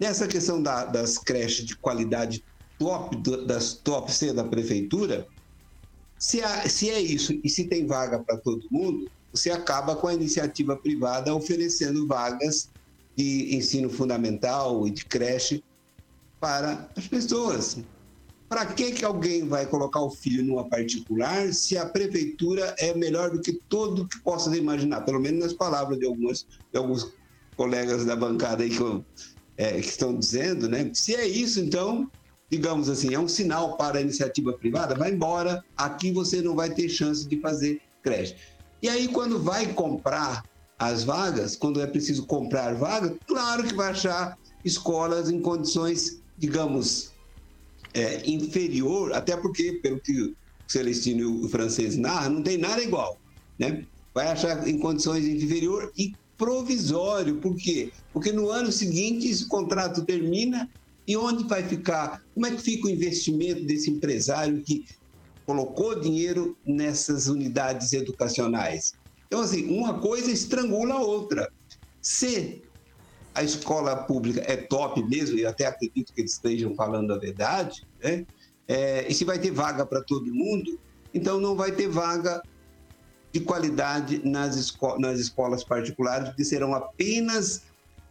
nessa 0.00 0.26
questão 0.26 0.62
da, 0.62 0.86
das 0.86 1.18
creches 1.18 1.66
de 1.66 1.76
qualidade 1.76 2.42
top, 2.78 3.16
das 3.46 3.74
top 3.74 4.10
C 4.10 4.32
da 4.32 4.42
prefeitura, 4.42 5.26
se, 6.18 6.42
há, 6.42 6.68
se 6.68 6.90
é 6.90 7.00
isso 7.00 7.38
e 7.44 7.48
se 7.48 7.68
tem 7.68 7.86
vaga 7.86 8.18
para 8.24 8.38
todo 8.38 8.66
mundo, 8.70 9.10
você 9.32 9.50
acaba 9.50 9.94
com 9.94 10.08
a 10.08 10.14
iniciativa 10.14 10.76
privada 10.76 11.34
oferecendo 11.34 12.06
vagas 12.06 12.70
de 13.16 13.54
ensino 13.54 13.90
fundamental 13.90 14.86
e 14.86 14.90
de 14.90 15.04
creche 15.04 15.62
para 16.40 16.90
as 16.96 17.06
pessoas. 17.06 17.78
Para 18.48 18.66
que, 18.66 18.92
que 18.92 19.04
alguém 19.04 19.46
vai 19.46 19.66
colocar 19.66 20.00
o 20.00 20.10
filho 20.10 20.44
numa 20.44 20.68
particular 20.68 21.52
se 21.52 21.78
a 21.78 21.86
prefeitura 21.86 22.74
é 22.78 22.92
melhor 22.94 23.30
do 23.30 23.40
que 23.40 23.60
todo 23.68 24.08
que 24.08 24.20
possa 24.22 24.56
imaginar? 24.56 25.02
Pelo 25.02 25.20
menos 25.20 25.40
nas 25.40 25.52
palavras 25.52 25.98
de, 25.98 26.06
algumas, 26.06 26.44
de 26.72 26.78
alguns 26.78 27.06
colegas 27.56 28.04
da 28.04 28.16
bancada 28.16 28.64
aí 28.64 28.70
que, 28.70 28.80
eu, 28.80 29.06
é, 29.60 29.72
que 29.78 29.88
estão 29.88 30.18
dizendo, 30.18 30.70
né? 30.70 30.90
Se 30.94 31.14
é 31.14 31.28
isso, 31.28 31.60
então, 31.60 32.10
digamos 32.50 32.88
assim, 32.88 33.12
é 33.12 33.18
um 33.18 33.28
sinal 33.28 33.76
para 33.76 33.98
a 33.98 34.00
iniciativa 34.00 34.54
privada, 34.54 34.94
vai 34.94 35.12
embora, 35.12 35.62
aqui 35.76 36.10
você 36.10 36.40
não 36.40 36.56
vai 36.56 36.70
ter 36.70 36.88
chance 36.88 37.28
de 37.28 37.38
fazer 37.42 37.78
creche. 38.02 38.36
E 38.80 38.88
aí, 38.88 39.06
quando 39.08 39.38
vai 39.38 39.70
comprar 39.74 40.42
as 40.78 41.04
vagas, 41.04 41.56
quando 41.56 41.78
é 41.78 41.86
preciso 41.86 42.24
comprar 42.24 42.74
vaga, 42.74 43.14
claro 43.26 43.62
que 43.62 43.74
vai 43.74 43.90
achar 43.90 44.38
escolas 44.64 45.30
em 45.30 45.42
condições, 45.42 46.22
digamos, 46.38 47.12
é, 47.92 48.26
inferior, 48.26 49.12
até 49.12 49.36
porque, 49.36 49.78
pelo 49.82 50.00
que 50.00 50.22
o 50.22 50.34
Celestino 50.66 51.20
e 51.20 51.44
o 51.44 51.48
francês 51.50 51.98
narram, 51.98 52.36
não 52.36 52.42
tem 52.42 52.56
nada 52.56 52.82
igual. 52.82 53.20
Né? 53.58 53.84
Vai 54.14 54.28
achar 54.28 54.66
em 54.66 54.78
condições 54.78 55.26
inferior 55.26 55.92
e 55.98 56.14
provisório. 56.40 57.38
Por 57.38 57.54
quê? 57.54 57.92
Porque 58.14 58.32
no 58.32 58.48
ano 58.48 58.72
seguinte 58.72 59.28
esse 59.28 59.46
contrato 59.46 60.06
termina 60.06 60.66
e 61.06 61.14
onde 61.14 61.44
vai 61.44 61.62
ficar? 61.62 62.18
Como 62.32 62.46
é 62.46 62.50
que 62.56 62.62
fica 62.62 62.86
o 62.86 62.90
investimento 62.90 63.66
desse 63.66 63.90
empresário 63.90 64.62
que 64.64 64.82
colocou 65.44 66.00
dinheiro 66.00 66.56
nessas 66.64 67.26
unidades 67.26 67.92
educacionais? 67.92 68.94
Então, 69.26 69.42
assim, 69.42 69.66
uma 69.66 70.00
coisa 70.00 70.30
estrangula 70.30 70.94
a 70.94 71.02
outra. 71.02 71.46
Se 72.00 72.62
a 73.34 73.44
escola 73.44 73.94
pública 74.04 74.40
é 74.40 74.56
top 74.56 75.04
mesmo, 75.04 75.38
e 75.38 75.44
até 75.44 75.66
acredito 75.66 76.10
que 76.14 76.22
eles 76.22 76.32
estejam 76.32 76.74
falando 76.74 77.12
a 77.12 77.18
verdade, 77.18 77.76
né? 78.02 78.24
É, 78.66 79.06
e 79.06 79.14
se 79.14 79.24
vai 79.24 79.38
ter 79.38 79.50
vaga 79.50 79.84
para 79.84 80.02
todo 80.04 80.34
mundo, 80.34 80.80
então 81.12 81.38
não 81.40 81.54
vai 81.54 81.72
ter 81.72 81.88
vaga 81.88 82.40
de 83.32 83.40
qualidade 83.40 84.20
nas, 84.24 84.56
esco 84.56 84.98
nas 84.98 85.18
escolas 85.18 85.62
particulares, 85.62 86.28
porque 86.28 86.44
serão 86.44 86.74
apenas 86.74 87.62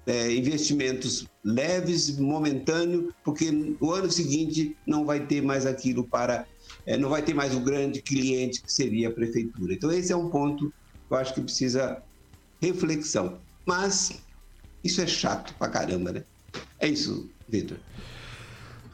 é, 0.05 0.33
investimentos 0.33 1.27
leves, 1.43 2.17
momentâneos, 2.17 3.13
porque 3.23 3.51
no 3.51 3.91
ano 3.91 4.11
seguinte 4.11 4.75
não 4.85 5.05
vai 5.05 5.25
ter 5.25 5.41
mais 5.41 5.65
aquilo 5.65 6.03
para. 6.03 6.45
É, 6.85 6.97
não 6.97 7.09
vai 7.09 7.21
ter 7.21 7.33
mais 7.33 7.53
o 7.53 7.59
grande 7.59 8.01
cliente 8.01 8.61
que 8.61 8.71
seria 8.71 9.09
a 9.09 9.11
prefeitura. 9.11 9.73
Então, 9.73 9.91
esse 9.91 10.11
é 10.11 10.15
um 10.15 10.29
ponto 10.29 10.73
que 11.07 11.13
eu 11.13 11.17
acho 11.17 11.33
que 11.33 11.41
precisa 11.41 12.01
reflexão. 12.61 13.39
Mas 13.65 14.21
isso 14.83 15.01
é 15.01 15.07
chato 15.07 15.53
pra 15.55 15.67
caramba, 15.67 16.11
né? 16.11 16.23
É 16.79 16.87
isso, 16.87 17.29
Vitor. 17.47 17.77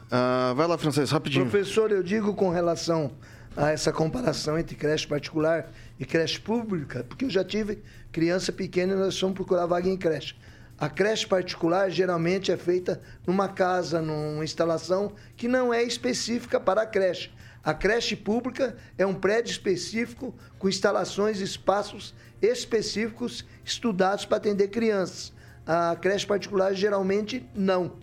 Uh, 0.06 0.54
vai 0.54 0.66
lá, 0.66 0.76
Francês, 0.76 1.10
rapidinho. 1.10 1.48
Professor, 1.48 1.90
eu 1.90 2.02
digo 2.02 2.34
com 2.34 2.50
relação 2.50 3.10
a 3.56 3.70
essa 3.70 3.90
comparação 3.90 4.58
entre 4.58 4.76
creche 4.76 5.06
particular 5.06 5.72
e 5.98 6.04
creche 6.04 6.38
pública, 6.38 7.02
porque 7.04 7.24
eu 7.24 7.30
já 7.30 7.42
tive 7.42 7.82
criança 8.12 8.52
pequena 8.52 8.92
e 8.92 8.96
nós 8.96 9.18
fomos 9.18 9.34
procurar 9.34 9.66
vaga 9.66 9.88
em 9.88 9.96
creche. 9.96 10.36
A 10.78 10.90
creche 10.90 11.26
particular 11.26 11.90
geralmente 11.90 12.52
é 12.52 12.56
feita 12.56 13.00
numa 13.26 13.48
casa, 13.48 14.02
numa 14.02 14.44
instalação 14.44 15.12
que 15.34 15.48
não 15.48 15.72
é 15.72 15.82
específica 15.82 16.60
para 16.60 16.82
a 16.82 16.86
creche. 16.86 17.30
A 17.64 17.72
creche 17.72 18.14
pública 18.14 18.76
é 18.98 19.06
um 19.06 19.14
prédio 19.14 19.50
específico 19.50 20.34
com 20.58 20.68
instalações 20.68 21.40
e 21.40 21.44
espaços 21.44 22.14
específicos 22.42 23.44
estudados 23.64 24.26
para 24.26 24.36
atender 24.36 24.68
crianças. 24.68 25.32
A 25.66 25.96
creche 25.96 26.26
particular 26.26 26.74
geralmente 26.74 27.48
não. 27.54 27.96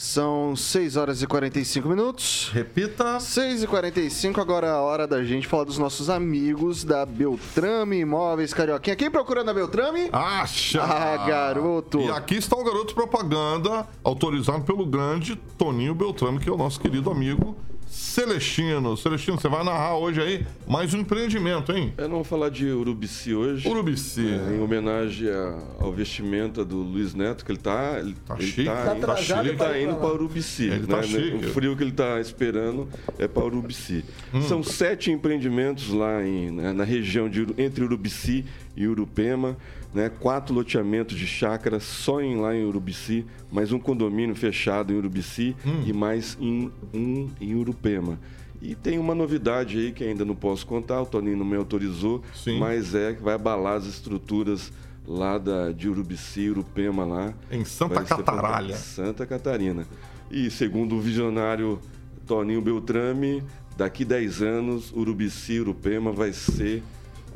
São 0.00 0.56
6 0.56 0.96
horas 0.96 1.20
e 1.20 1.26
45 1.26 1.86
minutos. 1.86 2.50
Repita. 2.54 3.20
6 3.20 3.64
e 3.64 3.66
45 3.66 4.40
agora 4.40 4.66
é 4.66 4.70
a 4.70 4.78
hora 4.78 5.06
da 5.06 5.22
gente 5.22 5.46
falar 5.46 5.64
dos 5.64 5.76
nossos 5.76 6.08
amigos 6.08 6.82
da 6.82 7.04
Beltrame 7.04 7.98
Imóveis 7.98 8.54
Carioquinha. 8.54 8.96
Quem 8.96 9.10
procurando 9.10 9.50
a 9.50 9.54
Beltrame? 9.54 10.08
Acha! 10.10 10.82
Ah, 10.82 11.26
garoto. 11.26 12.00
E 12.00 12.10
aqui 12.12 12.36
está 12.36 12.56
o 12.56 12.64
garoto 12.64 12.94
propaganda, 12.94 13.86
autorizado 14.02 14.62
pelo 14.62 14.86
grande 14.86 15.36
Toninho 15.58 15.94
Beltrame, 15.94 16.40
que 16.40 16.48
é 16.48 16.52
o 16.52 16.56
nosso 16.56 16.80
querido 16.80 17.10
amigo 17.10 17.54
Celestino. 17.90 18.96
Celestino, 18.96 19.36
você 19.38 19.48
vai 19.48 19.64
narrar 19.64 19.96
hoje 19.98 20.20
aí 20.22 20.46
mais 20.66 20.94
um 20.94 21.00
empreendimento, 21.00 21.72
hein? 21.72 21.92
Eu 21.98 22.08
não 22.08 22.16
vou 22.16 22.24
falar 22.24 22.48
de 22.48 22.66
Urubici 22.66 23.34
hoje. 23.34 23.68
Urubici. 23.68 24.20
É, 24.28 24.54
em 24.56 24.60
homenagem 24.60 25.28
a- 25.28 25.58
ao 25.80 25.92
vestimenta 25.92 26.64
do 26.64 26.76
Luiz 26.76 27.14
Neto, 27.14 27.44
que 27.44 27.50
ele 27.50 27.58
tá. 27.58 27.96
Ele 27.98 28.14
Tá 28.24 28.36
ele 28.38 28.46
chique. 28.46 28.64
tá, 28.64 28.74
Tá 28.84 28.90
ele 28.94 29.04
atrasado 29.04 29.48
ele 29.48 29.56
tá 29.56 29.76
indo 29.80 29.96
para 29.96 30.06
Urubici. 30.14 30.66
Ele 30.66 30.86
tá 30.86 30.98
né? 30.98 31.02
chique. 31.02 31.46
O 31.46 31.50
frio 31.52 31.76
que 31.76 31.82
ele 31.82 31.90
tá 31.92 32.20
esperando 32.20 32.88
é 33.18 33.26
para 33.26 33.44
Urubici. 33.44 34.04
Hum. 34.32 34.42
São 34.42 34.62
sete 34.62 35.10
empreendimentos 35.10 35.88
lá 35.90 36.24
em- 36.24 36.52
na, 36.52 36.72
na 36.72 36.84
região 36.84 37.28
de 37.28 37.44
entre 37.58 37.82
Urubici 37.82 38.44
e 38.76 38.86
Urupema. 38.86 39.56
Né? 39.92 40.08
Quatro 40.08 40.54
loteamentos 40.54 41.16
de 41.18 41.26
chácaras 41.26 41.82
só 41.82 42.20
em, 42.20 42.36
lá 42.36 42.54
em 42.54 42.64
Urubici, 42.64 43.26
mais 43.50 43.72
um 43.72 43.78
condomínio 43.78 44.34
fechado 44.36 44.92
em 44.92 44.96
Urubici 44.96 45.56
Hum. 45.66 45.82
e 45.84 45.92
mais 45.92 46.36
em, 46.40 46.70
um 46.94 47.28
em 47.40 47.54
Urupema. 47.54 48.18
E 48.62 48.74
tem 48.74 48.98
uma 48.98 49.14
novidade 49.14 49.78
aí 49.78 49.90
que 49.90 50.04
ainda 50.04 50.24
não 50.24 50.34
posso 50.36 50.66
contar, 50.66 51.00
o 51.00 51.06
Toninho 51.06 51.36
não 51.36 51.46
me 51.46 51.56
autorizou, 51.56 52.22
Sim. 52.34 52.58
mas 52.58 52.94
é 52.94 53.14
que 53.14 53.22
vai 53.22 53.34
abalar 53.34 53.74
as 53.78 53.86
estruturas 53.86 54.70
lá 55.06 55.38
da, 55.38 55.72
de 55.72 55.88
Urubici, 55.88 56.48
Urupema 56.50 57.04
lá. 57.04 57.34
Em 57.50 57.64
Santa 57.64 58.04
Cataralha. 58.04 58.76
Santa 58.76 59.26
Catarina. 59.26 59.86
E 60.30 60.50
segundo 60.50 60.94
o 60.96 61.00
visionário 61.00 61.80
Toninho 62.26 62.60
Beltrame, 62.60 63.42
daqui 63.76 64.04
10 64.04 64.42
anos, 64.42 64.92
Urubici, 64.92 65.58
Urupema 65.58 66.12
vai 66.12 66.32
ser 66.32 66.82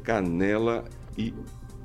Canela 0.05 0.85
e 1.19 1.33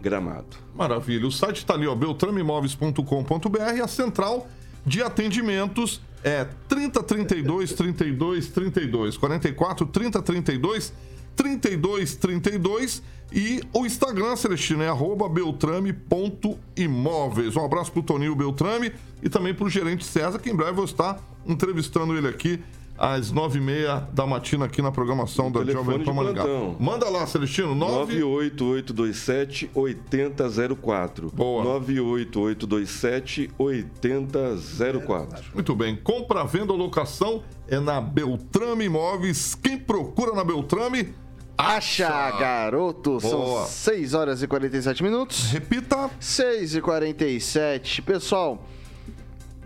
Gramado. 0.01 0.57
Maravilha. 0.75 1.27
O 1.27 1.31
site 1.31 1.57
está 1.57 1.73
ali, 1.73 1.87
ó, 1.87 1.95
beltrameimóveis.com.br 1.95 3.75
e 3.75 3.81
a 3.81 3.87
central 3.87 4.47
de 4.85 5.01
atendimentos 5.01 6.01
é 6.23 6.45
3032 6.67 7.73
32 7.73 8.49
32 8.49 9.17
44 9.17 9.85
30 9.85 10.21
32 10.21 10.93
32 11.35 12.15
32 12.15 13.03
e 13.31 13.61
o 13.71 13.85
Instagram, 13.85 14.35
Celestino, 14.35 14.81
é 14.81 14.89
arroba 14.89 15.29
beltrame.imóveis. 15.29 17.55
Um 17.55 17.63
abraço 17.63 17.91
pro 17.91 18.01
Toninho 18.01 18.33
Beltrame 18.35 18.91
e 19.21 19.29
também 19.29 19.53
pro 19.53 19.69
gerente 19.69 20.03
César, 20.03 20.39
que 20.39 20.49
em 20.49 20.55
breve 20.55 20.71
eu 20.71 20.75
vou 20.75 20.85
estar 20.85 21.19
entrevistando 21.45 22.17
ele 22.17 22.27
aqui 22.27 22.59
às 22.99 23.31
nove 23.31 23.59
e 23.59 23.61
meia 23.61 24.07
da 24.11 24.27
matina 24.27 24.65
aqui 24.65 24.81
na 24.81 24.91
programação 24.91 25.49
da 25.49 25.63
Jovem 25.63 26.03
Pan 26.03 26.13
Maringá. 26.13 26.43
Manda 26.77 27.09
lá, 27.09 27.25
Celestino, 27.25 27.73
9... 27.73 28.19
98827 28.19 29.71
8004. 29.73 31.31
Boa. 31.33 31.63
98827 31.63 33.51
8004. 33.57 35.45
Muito 35.53 35.73
bem. 35.75 35.95
Compra, 35.95 36.43
venda 36.43 36.73
ou 36.73 36.77
locação 36.77 37.41
é 37.67 37.79
na 37.79 38.01
Beltrame 38.01 38.85
Imóveis. 38.85 39.55
Quem 39.55 39.77
procura 39.77 40.33
na 40.33 40.43
Beltrame, 40.43 41.13
Acha, 41.57 42.31
garoto. 42.31 43.17
Boa. 43.19 43.65
São 43.65 43.65
6 43.67 44.13
horas 44.13 44.41
e 44.41 44.47
47 44.47 45.03
minutos. 45.03 45.51
repita. 45.51 46.09
6 46.19 46.75
e 46.75 46.81
47 46.81 48.01
Pessoal, 48.01 48.65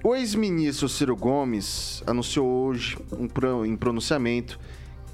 o 0.04 0.14
ex-ministro 0.14 0.90
Ciro 0.90 1.16
Gomes 1.16 2.04
anunciou 2.06 2.46
hoje 2.46 2.98
um 3.18 3.26
em 3.66 3.78
pronunciamento 3.78 4.60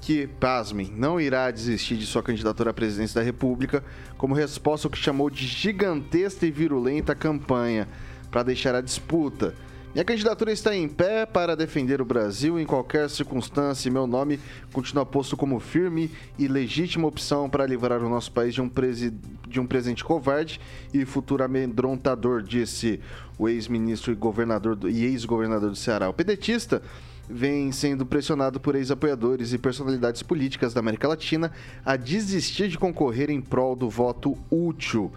que, 0.00 0.26
pasmem, 0.26 0.92
não 0.96 1.20
irá 1.20 1.48
desistir 1.52 1.96
de 1.96 2.04
sua 2.04 2.24
candidatura 2.24 2.70
à 2.70 2.74
presidência 2.74 3.20
da 3.20 3.24
República 3.24 3.84
como 4.18 4.34
resposta 4.34 4.88
ao 4.88 4.90
que 4.90 4.98
chamou 4.98 5.30
de 5.30 5.46
gigantesca 5.46 6.44
e 6.44 6.50
virulenta 6.50 7.14
campanha 7.14 7.86
para 8.32 8.42
deixar 8.42 8.74
a 8.74 8.80
disputa. 8.80 9.54
Minha 9.92 10.04
candidatura 10.04 10.52
está 10.52 10.74
em 10.74 10.88
pé 10.88 11.26
para 11.26 11.56
defender 11.56 12.00
o 12.00 12.04
Brasil 12.04 12.60
em 12.60 12.64
qualquer 12.64 13.10
circunstância 13.10 13.88
e 13.88 13.90
meu 13.92 14.06
nome 14.06 14.38
continua 14.72 15.04
posto 15.04 15.36
como 15.36 15.58
firme 15.58 16.12
e 16.38 16.46
legítima 16.46 17.08
opção 17.08 17.50
para 17.50 17.66
livrar 17.66 18.00
o 18.00 18.08
nosso 18.08 18.30
país 18.30 18.54
de 18.54 18.62
um, 18.62 18.68
presi- 18.68 19.12
de 19.48 19.58
um 19.58 19.66
presente 19.66 20.04
covarde 20.04 20.60
e 20.94 21.04
futuro 21.04 21.42
amedrontador, 21.42 22.40
disse 22.40 23.00
o 23.36 23.48
ex-ministro 23.48 24.12
e 24.12 24.14
governador 24.14 24.76
do- 24.76 24.88
e 24.88 25.04
ex-governador 25.06 25.70
do 25.70 25.76
Ceará. 25.76 26.08
O 26.08 26.14
pedetista 26.14 26.80
vem 27.28 27.72
sendo 27.72 28.06
pressionado 28.06 28.60
por 28.60 28.76
ex-apoiadores 28.76 29.52
e 29.52 29.58
personalidades 29.58 30.22
políticas 30.22 30.72
da 30.72 30.78
América 30.78 31.08
Latina 31.08 31.50
a 31.84 31.96
desistir 31.96 32.68
de 32.68 32.78
concorrer 32.78 33.28
em 33.28 33.40
prol 33.40 33.74
do 33.74 33.90
voto 33.90 34.38
útil 34.48 35.10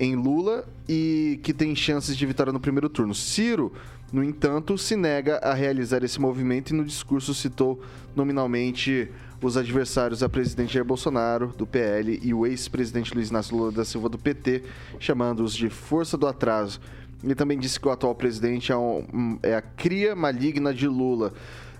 em 0.00 0.14
Lula 0.16 0.64
e 0.88 1.40
que 1.42 1.52
tem 1.52 1.76
chances 1.76 2.16
de 2.16 2.24
vitória 2.24 2.52
no 2.52 2.60
primeiro 2.60 2.88
turno. 2.88 3.14
Ciro, 3.14 3.72
no 4.12 4.24
entanto, 4.24 4.76
se 4.78 4.96
nega 4.96 5.36
a 5.38 5.52
realizar 5.52 6.02
esse 6.02 6.20
movimento 6.20 6.70
e 6.70 6.76
no 6.76 6.84
discurso 6.84 7.34
citou 7.34 7.80
nominalmente 8.16 9.10
os 9.42 9.56
adversários 9.56 10.22
a 10.22 10.28
presidente 10.28 10.74
Jair 10.74 10.84
Bolsonaro, 10.84 11.48
do 11.56 11.66
PL, 11.66 12.18
e 12.22 12.32
o 12.34 12.44
ex-presidente 12.46 13.14
Luiz 13.14 13.28
Inácio 13.30 13.56
Lula 13.56 13.70
da 13.70 13.84
Silva, 13.84 14.08
do 14.08 14.18
PT, 14.18 14.64
chamando-os 14.98 15.54
de 15.54 15.68
força 15.68 16.16
do 16.16 16.26
atraso. 16.26 16.80
Ele 17.22 17.34
também 17.34 17.58
disse 17.58 17.78
que 17.78 17.86
o 17.86 17.90
atual 17.90 18.14
presidente 18.14 18.72
é, 18.72 18.76
um- 18.76 19.38
é 19.42 19.54
a 19.54 19.62
cria 19.62 20.16
maligna 20.16 20.72
de 20.72 20.88
Lula. 20.88 21.32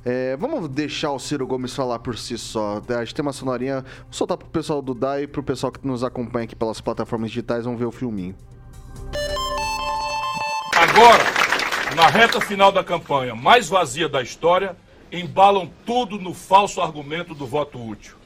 É, 0.04 0.36
vamos 0.36 0.68
deixar 0.68 1.12
o 1.12 1.18
Ciro 1.18 1.46
Gomes 1.46 1.74
falar 1.74 1.98
por 1.98 2.16
si 2.16 2.36
só. 2.38 2.80
A 2.88 3.04
gente 3.04 3.14
tem 3.14 3.22
uma 3.24 3.32
sonorinha. 3.32 3.80
Vou 4.04 4.12
soltar 4.12 4.36
pro 4.36 4.48
pessoal 4.48 4.80
do 4.80 4.94
DAI 4.94 5.24
e 5.24 5.26
pro 5.26 5.42
pessoal 5.42 5.72
que 5.72 5.84
nos 5.86 6.04
acompanha 6.04 6.44
aqui 6.44 6.54
pelas 6.56 6.80
plataformas 6.80 7.30
digitais. 7.30 7.64
Vamos 7.64 7.78
ver 7.80 7.86
o 7.86 7.90
filminho. 7.92 8.34
Agora, 10.76 11.24
na 11.94 12.06
reta 12.06 12.40
final 12.40 12.70
da 12.70 12.84
campanha 12.84 13.34
mais 13.34 13.68
vazia 13.68 14.08
da 14.08 14.22
história, 14.22 14.76
embalam 15.10 15.70
tudo 15.86 16.18
no 16.18 16.34
falso 16.34 16.80
argumento 16.80 17.34
do 17.34 17.46
voto 17.46 17.82
útil. 17.82 18.16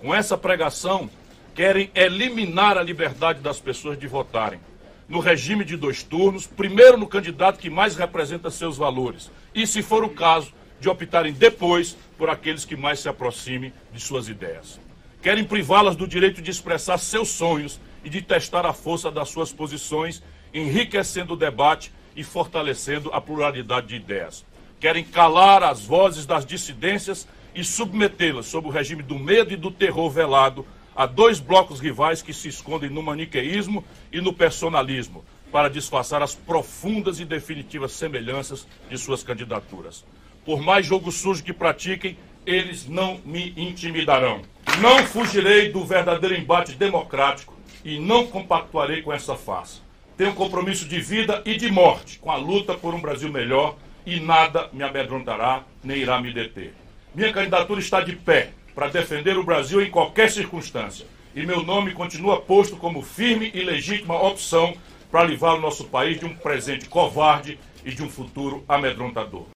Com 0.00 0.14
essa 0.14 0.36
pregação, 0.36 1.08
querem 1.54 1.90
eliminar 1.94 2.76
a 2.76 2.82
liberdade 2.82 3.40
das 3.40 3.60
pessoas 3.60 3.98
de 3.98 4.06
votarem. 4.06 4.60
No 5.08 5.20
regime 5.20 5.64
de 5.64 5.76
dois 5.76 6.02
turnos, 6.02 6.46
primeiro 6.46 6.96
no 6.96 7.06
candidato 7.06 7.58
que 7.58 7.70
mais 7.70 7.94
representa 7.94 8.50
seus 8.50 8.76
valores, 8.76 9.30
e, 9.54 9.66
se 9.66 9.82
for 9.82 10.02
o 10.02 10.08
caso, 10.08 10.52
de 10.80 10.88
optarem 10.88 11.32
depois 11.32 11.96
por 12.18 12.28
aqueles 12.28 12.64
que 12.64 12.76
mais 12.76 13.00
se 13.00 13.08
aproximem 13.08 13.72
de 13.92 14.00
suas 14.00 14.28
ideias. 14.28 14.80
Querem 15.22 15.44
privá-las 15.44 15.94
do 15.94 16.06
direito 16.06 16.42
de 16.42 16.50
expressar 16.50 16.98
seus 16.98 17.28
sonhos 17.28 17.80
e 18.02 18.10
de 18.10 18.20
testar 18.20 18.66
a 18.66 18.72
força 18.72 19.10
das 19.10 19.28
suas 19.28 19.52
posições, 19.52 20.22
enriquecendo 20.52 21.34
o 21.34 21.36
debate 21.36 21.92
e 22.16 22.22
fortalecendo 22.22 23.10
a 23.12 23.20
pluralidade 23.20 23.88
de 23.88 23.96
ideias. 23.96 24.44
Querem 24.80 25.04
calar 25.04 25.62
as 25.62 25.84
vozes 25.84 26.26
das 26.26 26.44
dissidências 26.44 27.26
e 27.54 27.64
submetê-las 27.64 28.46
sob 28.46 28.68
o 28.68 28.70
regime 28.70 29.02
do 29.02 29.18
medo 29.18 29.52
e 29.52 29.56
do 29.56 29.70
terror 29.70 30.10
velado 30.10 30.66
a 30.94 31.06
dois 31.06 31.40
blocos 31.40 31.80
rivais 31.80 32.22
que 32.22 32.32
se 32.32 32.48
escondem 32.48 32.90
no 32.90 33.02
maniqueísmo 33.02 33.84
e 34.12 34.20
no 34.20 34.32
personalismo 34.32 35.24
para 35.50 35.68
disfarçar 35.68 36.22
as 36.22 36.34
profundas 36.34 37.20
e 37.20 37.24
definitivas 37.24 37.92
semelhanças 37.92 38.66
de 38.90 38.98
suas 38.98 39.22
candidaturas. 39.22 40.04
Por 40.44 40.60
mais 40.60 40.84
jogo 40.84 41.12
sujo 41.12 41.44
que 41.44 41.52
pratiquem, 41.52 42.18
eles 42.44 42.86
não 42.86 43.20
me 43.24 43.54
intimidarão. 43.56 44.42
Não 44.80 45.06
fugirei 45.06 45.70
do 45.70 45.84
verdadeiro 45.84 46.34
embate 46.34 46.72
democrático 46.72 47.54
e 47.84 47.98
não 47.98 48.26
compactuarei 48.26 49.02
com 49.02 49.12
essa 49.12 49.36
farsa. 49.36 49.83
Tenho 50.16 50.30
um 50.30 50.34
compromisso 50.34 50.86
de 50.86 51.00
vida 51.00 51.42
e 51.44 51.56
de 51.56 51.70
morte 51.72 52.20
com 52.20 52.30
a 52.30 52.36
luta 52.36 52.74
por 52.74 52.94
um 52.94 53.00
Brasil 53.00 53.28
melhor 53.32 53.76
e 54.06 54.20
nada 54.20 54.68
me 54.72 54.84
amedrontará 54.84 55.64
nem 55.82 55.98
irá 55.98 56.20
me 56.20 56.32
deter. 56.32 56.72
Minha 57.12 57.32
candidatura 57.32 57.80
está 57.80 58.00
de 58.00 58.14
pé 58.14 58.50
para 58.76 58.88
defender 58.88 59.36
o 59.36 59.42
Brasil 59.42 59.82
em 59.82 59.90
qualquer 59.90 60.30
circunstância 60.30 61.04
e 61.34 61.44
meu 61.44 61.64
nome 61.64 61.92
continua 61.92 62.40
posto 62.40 62.76
como 62.76 63.02
firme 63.02 63.50
e 63.52 63.64
legítima 63.64 64.22
opção 64.22 64.74
para 65.10 65.24
livrar 65.24 65.56
o 65.56 65.60
nosso 65.60 65.84
país 65.86 66.20
de 66.20 66.26
um 66.26 66.34
presente 66.34 66.88
covarde 66.88 67.58
e 67.84 67.90
de 67.90 68.02
um 68.02 68.08
futuro 68.08 68.64
amedrontador. 68.68 69.46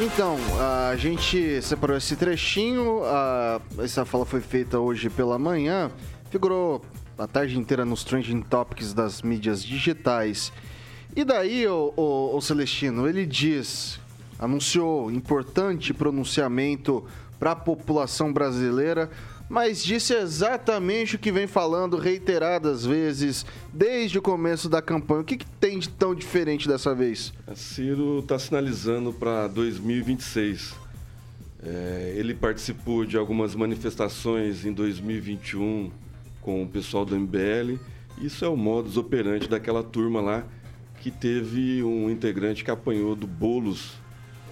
Então, 0.00 0.38
a 0.88 0.96
gente 0.96 1.60
separou 1.62 1.96
esse 1.96 2.16
trechinho. 2.16 3.04
A, 3.04 3.60
essa 3.78 4.04
fala 4.04 4.24
foi 4.24 4.40
feita 4.40 4.78
hoje 4.78 5.10
pela 5.10 5.38
manhã. 5.38 5.90
Figurou 6.30 6.82
a 7.20 7.26
tarde 7.26 7.58
inteira 7.58 7.84
nos 7.84 8.02
trending 8.02 8.40
topics 8.42 8.92
das 8.92 9.22
mídias 9.22 9.62
digitais. 9.62 10.52
E 11.14 11.24
daí, 11.24 11.66
o, 11.66 11.92
o, 11.96 12.36
o 12.36 12.40
Celestino, 12.40 13.06
ele 13.06 13.26
diz, 13.26 14.00
anunciou 14.38 15.10
importante 15.10 15.92
pronunciamento 15.92 17.04
para 17.38 17.52
a 17.52 17.56
população 17.56 18.32
brasileira 18.32 19.10
mas 19.50 19.84
disse 19.84 20.14
exatamente 20.14 21.16
o 21.16 21.18
que 21.18 21.32
vem 21.32 21.48
falando 21.48 21.96
reiteradas 21.96 22.86
vezes 22.86 23.44
desde 23.74 24.16
o 24.16 24.22
começo 24.22 24.68
da 24.68 24.80
campanha. 24.80 25.22
O 25.22 25.24
que, 25.24 25.36
que 25.36 25.46
tem 25.58 25.80
de 25.80 25.88
tão 25.88 26.14
diferente 26.14 26.68
dessa 26.68 26.94
vez? 26.94 27.32
Ciro 27.56 28.20
está 28.20 28.38
sinalizando 28.38 29.12
para 29.12 29.48
2026. 29.48 30.72
É, 31.64 32.14
ele 32.16 32.32
participou 32.32 33.04
de 33.04 33.16
algumas 33.16 33.56
manifestações 33.56 34.64
em 34.64 34.72
2021 34.72 35.90
com 36.40 36.62
o 36.62 36.68
pessoal 36.68 37.04
do 37.04 37.18
MBL. 37.18 37.78
Isso 38.20 38.44
é 38.44 38.48
o 38.48 38.56
modus 38.56 38.96
operandi 38.96 39.48
daquela 39.48 39.82
turma 39.82 40.20
lá 40.20 40.44
que 41.00 41.10
teve 41.10 41.82
um 41.82 42.10
integrante 42.10 42.62
que 42.62 42.70
apanhou 42.70 43.16
do 43.16 43.26
Bolos 43.26 43.98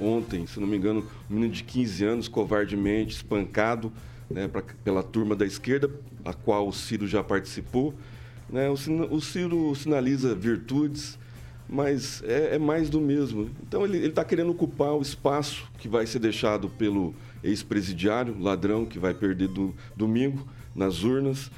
ontem, 0.01 0.47
se 0.47 0.59
não 0.61 0.67
me 0.67 0.77
engano, 0.77 1.05
um 1.29 1.35
menino 1.35 1.53
de 1.53 1.65
15 1.65 2.05
anos, 2.05 2.29
covardemente 2.29 3.17
espancado 3.17 3.93
né, 4.31 4.49
pra, 4.49 4.63
pela 4.85 5.03
turma 5.03 5.35
da 5.35 5.45
esquerda, 5.45 5.91
a 6.25 6.33
qual 6.33 6.69
o 6.69 6.73
Ciro 6.73 7.07
já 7.07 7.23
participou. 7.23 7.95
Né? 8.49 8.69
O, 8.71 8.75
o 9.15 9.21
Ciro 9.21 9.75
sinaliza 9.75 10.35
virtudes, 10.35 11.19
mas 11.69 12.23
é, 12.25 12.55
é 12.55 12.59
mais 12.59 12.89
do 12.89 13.01
mesmo. 13.01 13.51
Então 13.67 13.85
ele 13.85 13.99
está 13.99 14.25
querendo 14.25 14.51
ocupar 14.51 14.93
o 14.93 15.03
espaço 15.03 15.69
que 15.79 15.89
vai 15.89 16.07
ser 16.07 16.19
deixado 16.19 16.69
pelo 16.71 17.15
ex-presidiário, 17.43 18.37
ladrão, 18.41 18.87
que 18.87 18.99
vai 18.99 19.13
perder 19.13 19.49
do, 19.49 19.75
domingo 19.95 20.47
nas 20.75 21.03
urnas. 21.03 21.51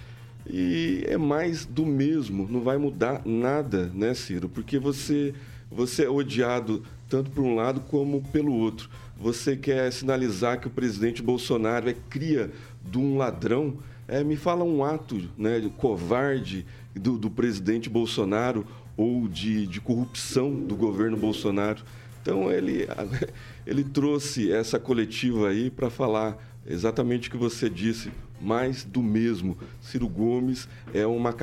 E 0.53 1.05
é 1.07 1.17
mais 1.17 1.65
do 1.65 1.87
mesmo, 1.87 2.49
não 2.51 2.61
vai 2.61 2.77
mudar 2.77 3.23
nada, 3.25 3.89
né, 3.95 4.13
Ciro? 4.15 4.49
Porque 4.49 4.81
você, 4.81 5.33
você 5.71 6.05
é 6.05 6.11
odiado 6.11 6.83
tanto 7.09 7.31
por 7.31 7.45
um 7.45 7.55
lado 7.55 7.81
como 7.83 8.21
pelo 8.33 8.53
outro. 8.53 8.91
Você 9.17 9.57
quer 9.57 9.93
sinalizar 9.93 10.59
que 10.59 10.67
o 10.67 10.71
presidente 10.71 11.23
Bolsonaro 11.23 11.89
é 11.89 11.95
cria 12.09 12.51
de 12.85 12.99
um 12.99 13.17
ladrão? 13.17 13.75
É, 14.09 14.25
me 14.25 14.35
fala 14.35 14.65
um 14.65 14.83
ato 14.83 15.23
né, 15.39 15.61
de 15.61 15.69
covarde 15.69 16.67
do, 16.95 17.17
do 17.17 17.31
presidente 17.31 17.89
Bolsonaro 17.89 18.67
ou 18.97 19.29
de, 19.29 19.69
de 19.69 19.81
corrupção 19.81 20.53
do 20.53 20.75
governo 20.75 21.17
Bolsonaro. 21.17 21.83
Então 22.23 22.51
ele, 22.51 22.89
ele 23.65 23.85
trouxe 23.85 24.51
essa 24.51 24.81
coletiva 24.81 25.49
aí 25.49 25.71
para 25.71 25.91
falar 25.91 26.37
exatamente 26.67 27.29
o 27.29 27.31
que 27.31 27.37
você 27.37 27.71
disse, 27.71 28.11
mais 28.41 28.85
do 28.85 29.03
mesmo. 29.03 29.57
Ciro 29.81 30.09
Gomes 30.09 30.69
é 30.95 31.07
uma 31.07 31.35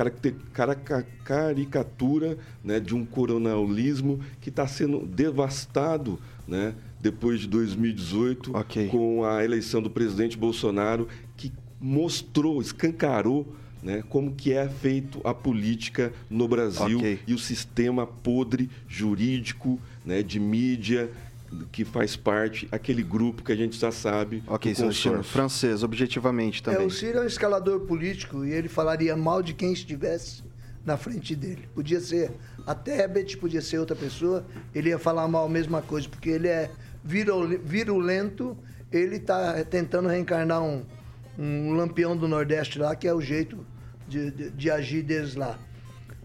caricatura 1.24 2.36
né, 2.64 2.80
de 2.80 2.94
um 2.94 3.04
coronelismo 3.04 4.20
que 4.40 4.48
está 4.48 4.66
sendo 4.66 5.06
devastado 5.06 6.18
né, 6.46 6.74
depois 7.00 7.40
de 7.40 7.48
2018, 7.48 8.56
okay. 8.56 8.88
com 8.88 9.24
a 9.24 9.44
eleição 9.44 9.80
do 9.80 9.90
presidente 9.90 10.36
Bolsonaro, 10.36 11.06
que 11.36 11.52
mostrou, 11.80 12.60
escancarou 12.60 13.46
né, 13.82 14.02
como 14.08 14.34
que 14.34 14.52
é 14.52 14.68
feito 14.68 15.20
a 15.24 15.32
política 15.32 16.12
no 16.28 16.48
Brasil 16.48 16.98
okay. 16.98 17.20
e 17.26 17.34
o 17.34 17.38
sistema 17.38 18.06
podre 18.06 18.68
jurídico, 18.88 19.80
né, 20.04 20.22
de 20.22 20.40
mídia, 20.40 21.10
que 21.72 21.84
faz 21.84 22.16
parte, 22.16 22.68
aquele 22.70 23.02
grupo 23.02 23.42
que 23.42 23.52
a 23.52 23.56
gente 23.56 23.78
já 23.78 23.90
sabe. 23.90 24.42
Ok, 24.46 24.74
Celestino. 24.74 25.22
Francês, 25.22 25.82
objetivamente 25.82 26.62
também. 26.62 26.82
É, 26.82 26.86
o 26.86 26.90
Ciro 26.90 27.18
é 27.18 27.22
um 27.22 27.26
escalador 27.26 27.80
político 27.80 28.44
e 28.44 28.52
ele 28.52 28.68
falaria 28.68 29.16
mal 29.16 29.42
de 29.42 29.54
quem 29.54 29.72
estivesse 29.72 30.42
na 30.84 30.96
frente 30.96 31.34
dele. 31.34 31.68
Podia 31.74 32.00
ser 32.00 32.30
a 32.66 32.74
Tebet, 32.74 33.36
podia 33.36 33.60
ser 33.60 33.78
outra 33.78 33.96
pessoa, 33.96 34.44
ele 34.74 34.90
ia 34.90 34.98
falar 34.98 35.26
mal 35.28 35.46
a 35.46 35.48
mesma 35.48 35.82
coisa, 35.82 36.08
porque 36.08 36.30
ele 36.30 36.48
é 36.48 36.70
virulento, 37.04 38.56
ele 38.92 39.16
está 39.16 39.62
tentando 39.64 40.08
reencarnar 40.08 40.62
um, 40.62 40.84
um 41.38 41.72
lampião 41.72 42.16
do 42.16 42.28
Nordeste 42.28 42.78
lá, 42.78 42.94
que 42.94 43.06
é 43.06 43.14
o 43.14 43.20
jeito 43.20 43.64
de, 44.06 44.30
de, 44.30 44.50
de 44.50 44.70
agir 44.70 45.02
deles 45.02 45.34
lá. 45.34 45.58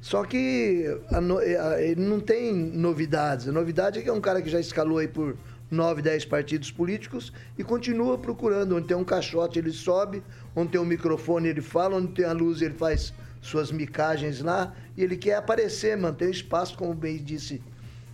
Só 0.03 0.25
que 0.25 0.83
a, 1.09 1.65
a, 1.69 1.81
ele 1.81 2.01
não 2.01 2.19
tem 2.19 2.53
novidades. 2.53 3.47
A 3.47 3.53
novidade 3.53 3.99
é 3.99 4.01
que 4.01 4.09
é 4.09 4.11
um 4.11 4.19
cara 4.19 4.41
que 4.41 4.49
já 4.49 4.59
escalou 4.59 4.97
aí 4.97 5.07
por 5.07 5.37
9, 5.71 6.01
10 6.01 6.25
partidos 6.25 6.69
políticos 6.69 7.31
e 7.57 7.63
continua 7.63 8.17
procurando. 8.17 8.75
Onde 8.75 8.85
tem 8.85 8.97
um 8.97 9.03
caixote, 9.05 9.59
ele 9.59 9.71
sobe, 9.71 10.21
onde 10.53 10.73
tem 10.73 10.81
um 10.81 10.85
microfone, 10.85 11.47
ele 11.47 11.61
fala, 11.61 11.95
onde 11.95 12.11
tem 12.11 12.25
a 12.25 12.33
luz, 12.33 12.61
ele 12.61 12.73
faz 12.73 13.13
suas 13.41 13.71
micagens 13.71 14.41
lá. 14.41 14.73
E 14.97 15.03
ele 15.05 15.15
quer 15.15 15.35
aparecer, 15.35 15.95
manter 15.95 16.27
o 16.27 16.31
espaço, 16.31 16.77
como 16.77 16.93
bem 16.93 17.15
disse 17.23 17.63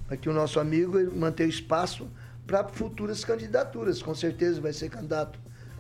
aqui 0.08 0.30
o 0.30 0.34
nosso 0.34 0.60
amigo, 0.60 0.96
manter 1.18 1.48
o 1.48 1.50
espaço 1.50 2.08
para 2.46 2.68
futuras 2.68 3.26
candidaturas. 3.26 4.00
Com 4.00 4.14
certeza 4.14 4.62
vai 4.62 4.74
ser 4.74 4.90
candidato 4.90 5.40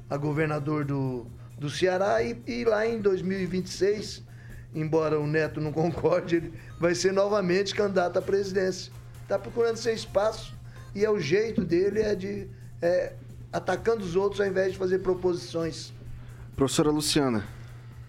a 0.09 0.17
governador 0.17 0.85
do, 0.85 1.27
do 1.59 1.69
Ceará 1.69 2.23
e, 2.23 2.35
e 2.47 2.65
lá 2.65 2.87
em 2.87 2.99
2026 2.99 4.27
embora 4.73 5.19
o 5.19 5.27
Neto 5.27 5.59
não 5.59 5.71
concorde, 5.73 6.37
ele 6.37 6.53
vai 6.79 6.95
ser 6.95 7.11
novamente 7.11 7.73
candidato 7.73 8.17
à 8.17 8.21
presidência. 8.21 8.91
Está 9.23 9.37
procurando 9.37 9.77
seu 9.77 9.93
espaço 9.93 10.53
e 10.95 11.05
é 11.05 11.09
o 11.09 11.19
jeito 11.19 11.63
dele 11.63 12.01
é 12.01 12.15
de 12.15 12.47
é, 12.81 13.13
atacando 13.51 14.03
os 14.03 14.15
outros 14.15 14.41
ao 14.41 14.47
invés 14.47 14.73
de 14.73 14.77
fazer 14.77 14.99
proposições. 14.99 15.93
Professora 16.55 16.89
Luciana. 16.89 17.47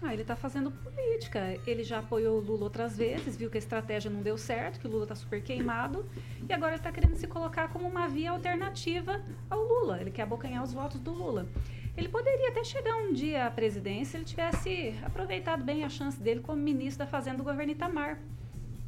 Ah, 0.01 0.13
ele 0.13 0.23
está 0.23 0.35
fazendo 0.35 0.71
política. 0.71 1.59
Ele 1.67 1.83
já 1.83 1.99
apoiou 1.99 2.37
o 2.37 2.41
Lula 2.41 2.63
outras 2.63 2.97
vezes, 2.97 3.35
viu 3.35 3.49
que 3.49 3.57
a 3.57 3.59
estratégia 3.59 4.09
não 4.09 4.21
deu 4.21 4.37
certo, 4.37 4.79
que 4.79 4.87
o 4.87 4.89
Lula 4.89 5.03
está 5.03 5.15
super 5.15 5.41
queimado, 5.43 6.05
e 6.49 6.51
agora 6.51 6.71
ele 6.71 6.79
está 6.79 6.91
querendo 6.91 7.15
se 7.15 7.27
colocar 7.27 7.67
como 7.69 7.87
uma 7.87 8.07
via 8.07 8.31
alternativa 8.31 9.21
ao 9.49 9.61
Lula. 9.61 10.01
Ele 10.01 10.09
quer 10.09 10.23
abocanhar 10.23 10.63
os 10.63 10.73
votos 10.73 10.99
do 10.99 11.11
Lula. 11.11 11.47
Ele 11.95 12.07
poderia 12.07 12.49
até 12.49 12.63
chegar 12.63 12.95
um 12.95 13.13
dia 13.13 13.47
à 13.47 13.51
presidência 13.51 14.11
se 14.11 14.17
ele 14.17 14.25
tivesse 14.25 14.95
aproveitado 15.03 15.63
bem 15.63 15.83
a 15.83 15.89
chance 15.89 16.17
dele 16.19 16.39
como 16.39 16.61
ministro 16.61 17.05
da 17.05 17.11
Fazenda 17.11 17.37
do 17.37 17.43
governo 17.43 17.71
Itamar. 17.73 18.19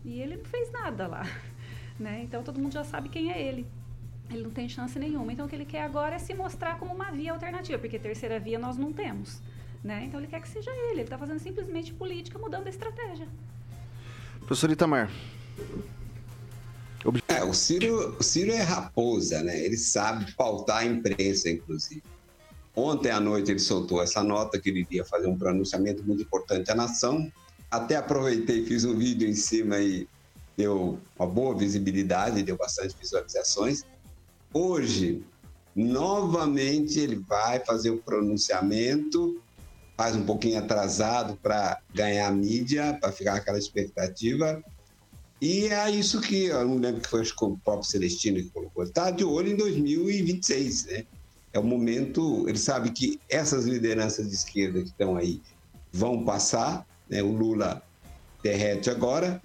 E 0.05 0.21
ele 0.21 0.37
não 0.37 0.45
fez 0.45 0.71
nada 0.71 1.07
lá. 1.07 1.23
Né? 1.99 2.21
Então 2.23 2.41
todo 2.41 2.59
mundo 2.59 2.73
já 2.73 2.83
sabe 2.83 3.07
quem 3.07 3.31
é 3.31 3.39
ele. 3.39 3.67
Ele 4.31 4.41
não 4.41 4.49
tem 4.49 4.67
chance 4.67 4.97
nenhuma. 4.97 5.31
Então 5.31 5.45
o 5.45 5.49
que 5.49 5.55
ele 5.55 5.63
quer 5.63 5.83
agora 5.83 6.15
é 6.15 6.19
se 6.19 6.33
mostrar 6.33 6.79
como 6.79 6.91
uma 6.91 7.11
via 7.11 7.31
alternativa, 7.31 7.77
porque 7.77 7.99
terceira 7.99 8.39
via 8.39 8.57
nós 8.57 8.77
não 8.77 8.91
temos. 8.91 9.39
Né? 9.83 10.05
Então 10.05 10.19
ele 10.19 10.25
quer 10.25 10.41
que 10.41 10.49
seja 10.49 10.71
ele. 10.71 10.93
Ele 10.93 11.01
está 11.01 11.19
fazendo 11.19 11.37
simplesmente 11.37 11.93
política, 11.93 12.39
mudando 12.39 12.65
a 12.65 12.69
estratégia. 12.71 13.27
Professor 14.39 14.71
Itamar. 14.71 15.11
É, 17.27 17.43
o 17.43 17.53
Ciro, 17.53 18.17
o 18.19 18.23
Ciro 18.23 18.51
é 18.51 18.61
raposa, 18.61 19.43
né? 19.43 19.59
Ele 19.63 19.77
sabe 19.77 20.31
pautar 20.33 20.77
a 20.77 20.85
imprensa, 20.85 21.49
inclusive. 21.49 22.01
Ontem 22.75 23.11
à 23.11 23.19
noite 23.19 23.51
ele 23.51 23.59
soltou 23.59 24.01
essa 24.01 24.23
nota 24.23 24.59
que 24.59 24.69
ele 24.69 24.81
iria 24.81 25.05
fazer 25.05 25.27
um 25.27 25.37
pronunciamento 25.37 26.03
muito 26.03 26.23
importante 26.23 26.71
à 26.71 26.75
nação. 26.75 27.31
Até 27.69 27.95
aproveitei, 27.95 28.65
fiz 28.65 28.83
um 28.83 28.95
vídeo 28.95 29.27
em 29.27 29.35
cima 29.35 29.79
e 29.79 30.07
deu 30.57 30.99
uma 31.17 31.27
boa 31.27 31.55
visibilidade, 31.55 32.43
deu 32.43 32.57
bastante 32.57 32.95
visualizações. 32.99 33.83
Hoje, 34.53 35.23
novamente, 35.75 36.99
ele 36.99 37.15
vai 37.15 37.59
fazer 37.59 37.91
o 37.91 37.97
pronunciamento, 37.97 39.41
faz 39.95 40.15
um 40.15 40.25
pouquinho 40.25 40.59
atrasado 40.59 41.37
para 41.41 41.79
ganhar 41.93 42.31
mídia, 42.31 42.97
para 42.99 43.11
ficar 43.11 43.35
aquela 43.35 43.57
expectativa. 43.57 44.63
E 45.41 45.67
é 45.67 45.91
isso 45.91 46.21
que, 46.21 46.45
eu 46.45 46.67
não 46.67 46.77
lembro 46.77 47.01
que 47.01 47.09
foi 47.09 47.21
o 47.21 47.57
próprio 47.57 47.83
Celestino 47.83 48.37
que 48.37 48.49
colocou, 48.49 48.83
está 48.83 49.11
de 49.11 49.23
olho 49.23 49.51
em 49.51 49.55
2026, 49.55 50.85
né? 50.85 51.05
É 51.53 51.59
o 51.59 51.63
momento, 51.63 52.49
ele 52.49 52.57
sabe 52.57 52.91
que 52.91 53.19
essas 53.29 53.65
lideranças 53.65 54.27
de 54.27 54.33
esquerda 54.33 54.81
que 54.81 54.87
estão 54.87 55.15
aí 55.15 55.39
vão 55.91 56.25
passar, 56.25 56.85
né? 57.07 57.21
o 57.21 57.31
Lula 57.31 57.83
derrete 58.41 58.89
agora, 58.89 59.41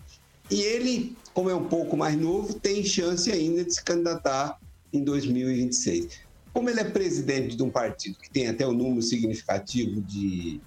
e 0.50 0.62
ele, 0.62 1.14
como 1.34 1.50
é 1.50 1.54
um 1.54 1.66
pouco 1.66 1.96
mais 1.96 2.18
novo, 2.18 2.54
tem 2.54 2.82
chance 2.82 3.30
ainda 3.30 3.62
de 3.62 3.74
se 3.74 3.84
candidatar 3.84 4.58
em 4.90 5.04
2026. 5.04 6.20
Como 6.54 6.70
ele 6.70 6.80
é 6.80 6.84
presidente 6.84 7.54
de 7.54 7.62
um 7.62 7.68
partido 7.68 8.18
que 8.18 8.30
tem 8.30 8.48
até 8.48 8.66
um 8.66 8.72
número 8.72 9.02
significativo 9.02 10.00
de, 10.00 10.60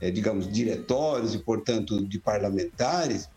é, 0.00 0.10
digamos, 0.10 0.50
diretórios 0.50 1.34
e, 1.34 1.38
portanto, 1.38 2.02
de 2.06 2.18
parlamentares, 2.18 3.28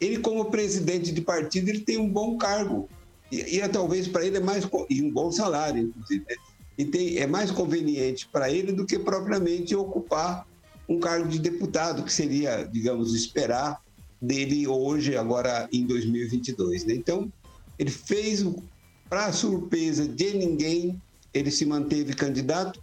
ele, 0.00 0.18
como 0.18 0.46
presidente 0.46 1.12
de 1.12 1.20
partido, 1.20 1.68
ele 1.68 1.80
tem 1.80 1.96
um 1.96 2.10
bom 2.10 2.36
cargo. 2.36 2.88
E, 3.30 3.56
e 3.56 3.68
talvez 3.68 4.08
para 4.08 4.26
ele 4.26 4.36
é 4.36 4.40
mais. 4.40 4.68
e 4.90 5.00
um 5.00 5.12
bom 5.12 5.30
salário, 5.30 5.84
inclusive. 5.84 6.24
Né? 6.28 6.36
E 6.78 6.84
tem, 6.84 7.18
é 7.18 7.26
mais 7.26 7.50
conveniente 7.50 8.28
para 8.32 8.50
ele 8.50 8.70
do 8.70 8.86
que 8.86 8.98
propriamente 8.98 9.74
ocupar 9.74 10.46
um 10.88 11.00
cargo 11.00 11.28
de 11.28 11.40
deputado, 11.40 12.04
que 12.04 12.12
seria, 12.12 12.62
digamos, 12.64 13.14
esperar 13.14 13.82
dele 14.22 14.66
hoje, 14.66 15.16
agora 15.16 15.68
em 15.72 15.84
2022. 15.84 16.84
Né? 16.84 16.94
Então, 16.94 17.30
ele 17.78 17.90
fez, 17.90 18.46
para 19.10 19.32
surpresa 19.32 20.06
de 20.06 20.34
ninguém, 20.34 21.02
ele 21.34 21.50
se 21.50 21.66
manteve 21.66 22.14
candidato 22.14 22.80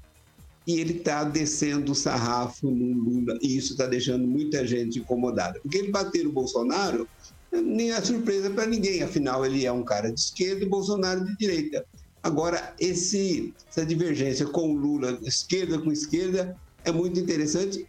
e 0.67 0.79
ele 0.79 0.97
está 0.97 1.23
descendo 1.23 1.91
o 1.91 1.95
sarrafo 1.95 2.69
no 2.69 2.93
Lula, 2.93 3.37
e 3.41 3.55
isso 3.55 3.73
está 3.73 3.85
deixando 3.85 4.27
muita 4.27 4.65
gente 4.65 4.99
incomodada. 4.99 5.59
Porque 5.61 5.77
ele 5.77 5.91
bater 5.91 6.23
no 6.23 6.31
Bolsonaro 6.31 7.07
nem 7.51 7.91
é 7.91 8.01
surpresa 8.01 8.49
para 8.49 8.65
ninguém, 8.65 9.01
afinal, 9.01 9.45
ele 9.45 9.65
é 9.65 9.71
um 9.71 9.83
cara 9.83 10.11
de 10.11 10.19
esquerda 10.19 10.65
e 10.65 10.67
Bolsonaro 10.67 11.23
de 11.23 11.37
direita. 11.37 11.85
Agora, 12.26 12.73
esse, 12.80 13.53
essa 13.69 13.86
divergência 13.86 14.47
com 14.47 14.73
o 14.73 14.76
Lula, 14.76 15.19
esquerda 15.21 15.78
com 15.78 15.91
esquerda, 15.91 16.57
é 16.84 16.91
muito 16.91 17.19
interessante. 17.19 17.88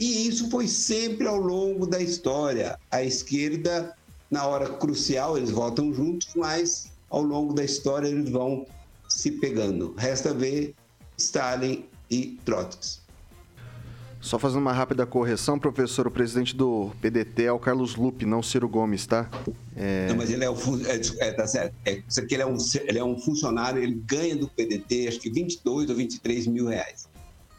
E 0.00 0.26
isso 0.26 0.50
foi 0.50 0.66
sempre 0.66 1.28
ao 1.28 1.36
longo 1.36 1.86
da 1.86 2.00
história. 2.00 2.76
A 2.90 3.04
esquerda, 3.04 3.96
na 4.28 4.44
hora 4.44 4.68
crucial, 4.68 5.38
eles 5.38 5.50
votam 5.50 5.94
juntos, 5.94 6.30
mas 6.34 6.90
ao 7.08 7.22
longo 7.22 7.54
da 7.54 7.62
história 7.62 8.08
eles 8.08 8.28
vão 8.28 8.66
se 9.08 9.30
pegando. 9.30 9.94
Resta 9.96 10.34
ver 10.34 10.74
Stalin 11.16 11.84
e 12.10 12.36
Trotsky. 12.44 13.07
Só 14.20 14.38
fazendo 14.38 14.60
uma 14.60 14.72
rápida 14.72 15.06
correção, 15.06 15.58
professor, 15.58 16.06
o 16.06 16.10
presidente 16.10 16.54
do 16.54 16.90
PDT 17.00 17.44
é 17.44 17.52
o 17.52 17.58
Carlos 17.58 17.94
Lupe, 17.94 18.26
não 18.26 18.42
Ciro 18.42 18.68
Gomes, 18.68 19.06
tá? 19.06 19.28
É... 19.76 20.08
Não, 20.08 20.16
mas 20.16 20.30
ele 20.30 20.44
é 20.44 20.50
o 20.50 20.56
é, 20.86 21.28
é, 21.28 21.32
tá 21.32 21.46
certo. 21.46 21.74
É, 21.84 22.02
isso 22.06 22.20
aqui 22.20 22.34
ele 22.34 22.42
é, 22.42 22.46
um, 22.46 22.56
ele 22.84 22.98
é 22.98 23.04
um 23.04 23.16
funcionário, 23.16 23.80
ele 23.80 23.94
ganha 23.94 24.36
do 24.36 24.48
PDT 24.48 25.08
acho 25.08 25.20
que 25.20 25.30
22 25.30 25.90
ou 25.90 25.96
23 25.96 26.46
mil 26.48 26.66
reais. 26.66 27.08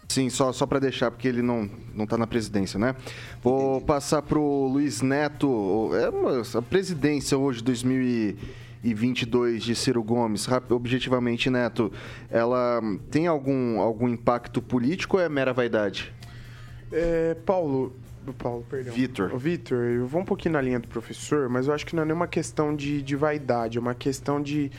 Sim, 0.09 0.29
só, 0.29 0.51
só 0.51 0.65
para 0.65 0.79
deixar, 0.79 1.11
porque 1.11 1.27
ele 1.27 1.43
não, 1.43 1.69
não 1.93 2.07
tá 2.07 2.17
na 2.17 2.25
presidência, 2.25 2.79
né? 2.79 2.95
Vou 3.43 3.75
Entendi. 3.75 3.85
passar 3.85 4.23
pro 4.23 4.67
Luiz 4.67 5.01
Neto. 5.01 5.91
É 5.93 6.09
uma, 6.09 6.41
a 6.41 6.61
presidência 6.63 7.37
hoje, 7.37 7.63
2022, 7.63 9.63
de 9.63 9.75
Ciro 9.75 10.03
Gomes, 10.03 10.47
objetivamente, 10.71 11.51
Neto, 11.51 11.93
ela 12.29 12.81
tem 13.11 13.27
algum, 13.27 13.79
algum 13.79 14.09
impacto 14.09 14.63
político 14.63 15.17
ou 15.17 15.23
é 15.23 15.29
mera 15.29 15.53
vaidade? 15.53 16.11
É, 16.91 17.35
Paulo, 17.45 17.93
Paulo, 18.37 18.65
perdão. 18.69 18.93
Vitor. 18.93 19.37
Vitor, 19.37 19.77
eu 19.77 20.07
vou 20.07 20.21
um 20.21 20.25
pouquinho 20.25 20.53
na 20.53 20.61
linha 20.61 20.79
do 20.79 20.87
professor, 20.87 21.49
mas 21.49 21.67
eu 21.67 21.73
acho 21.73 21.85
que 21.85 21.95
não 21.95 22.03
é 22.03 22.05
nenhuma 22.05 22.27
questão 22.27 22.75
de, 22.75 23.01
de 23.01 23.15
vaidade, 23.15 23.77
é 23.77 23.81
uma 23.81 23.95
questão 23.95 24.41
de 24.41 24.71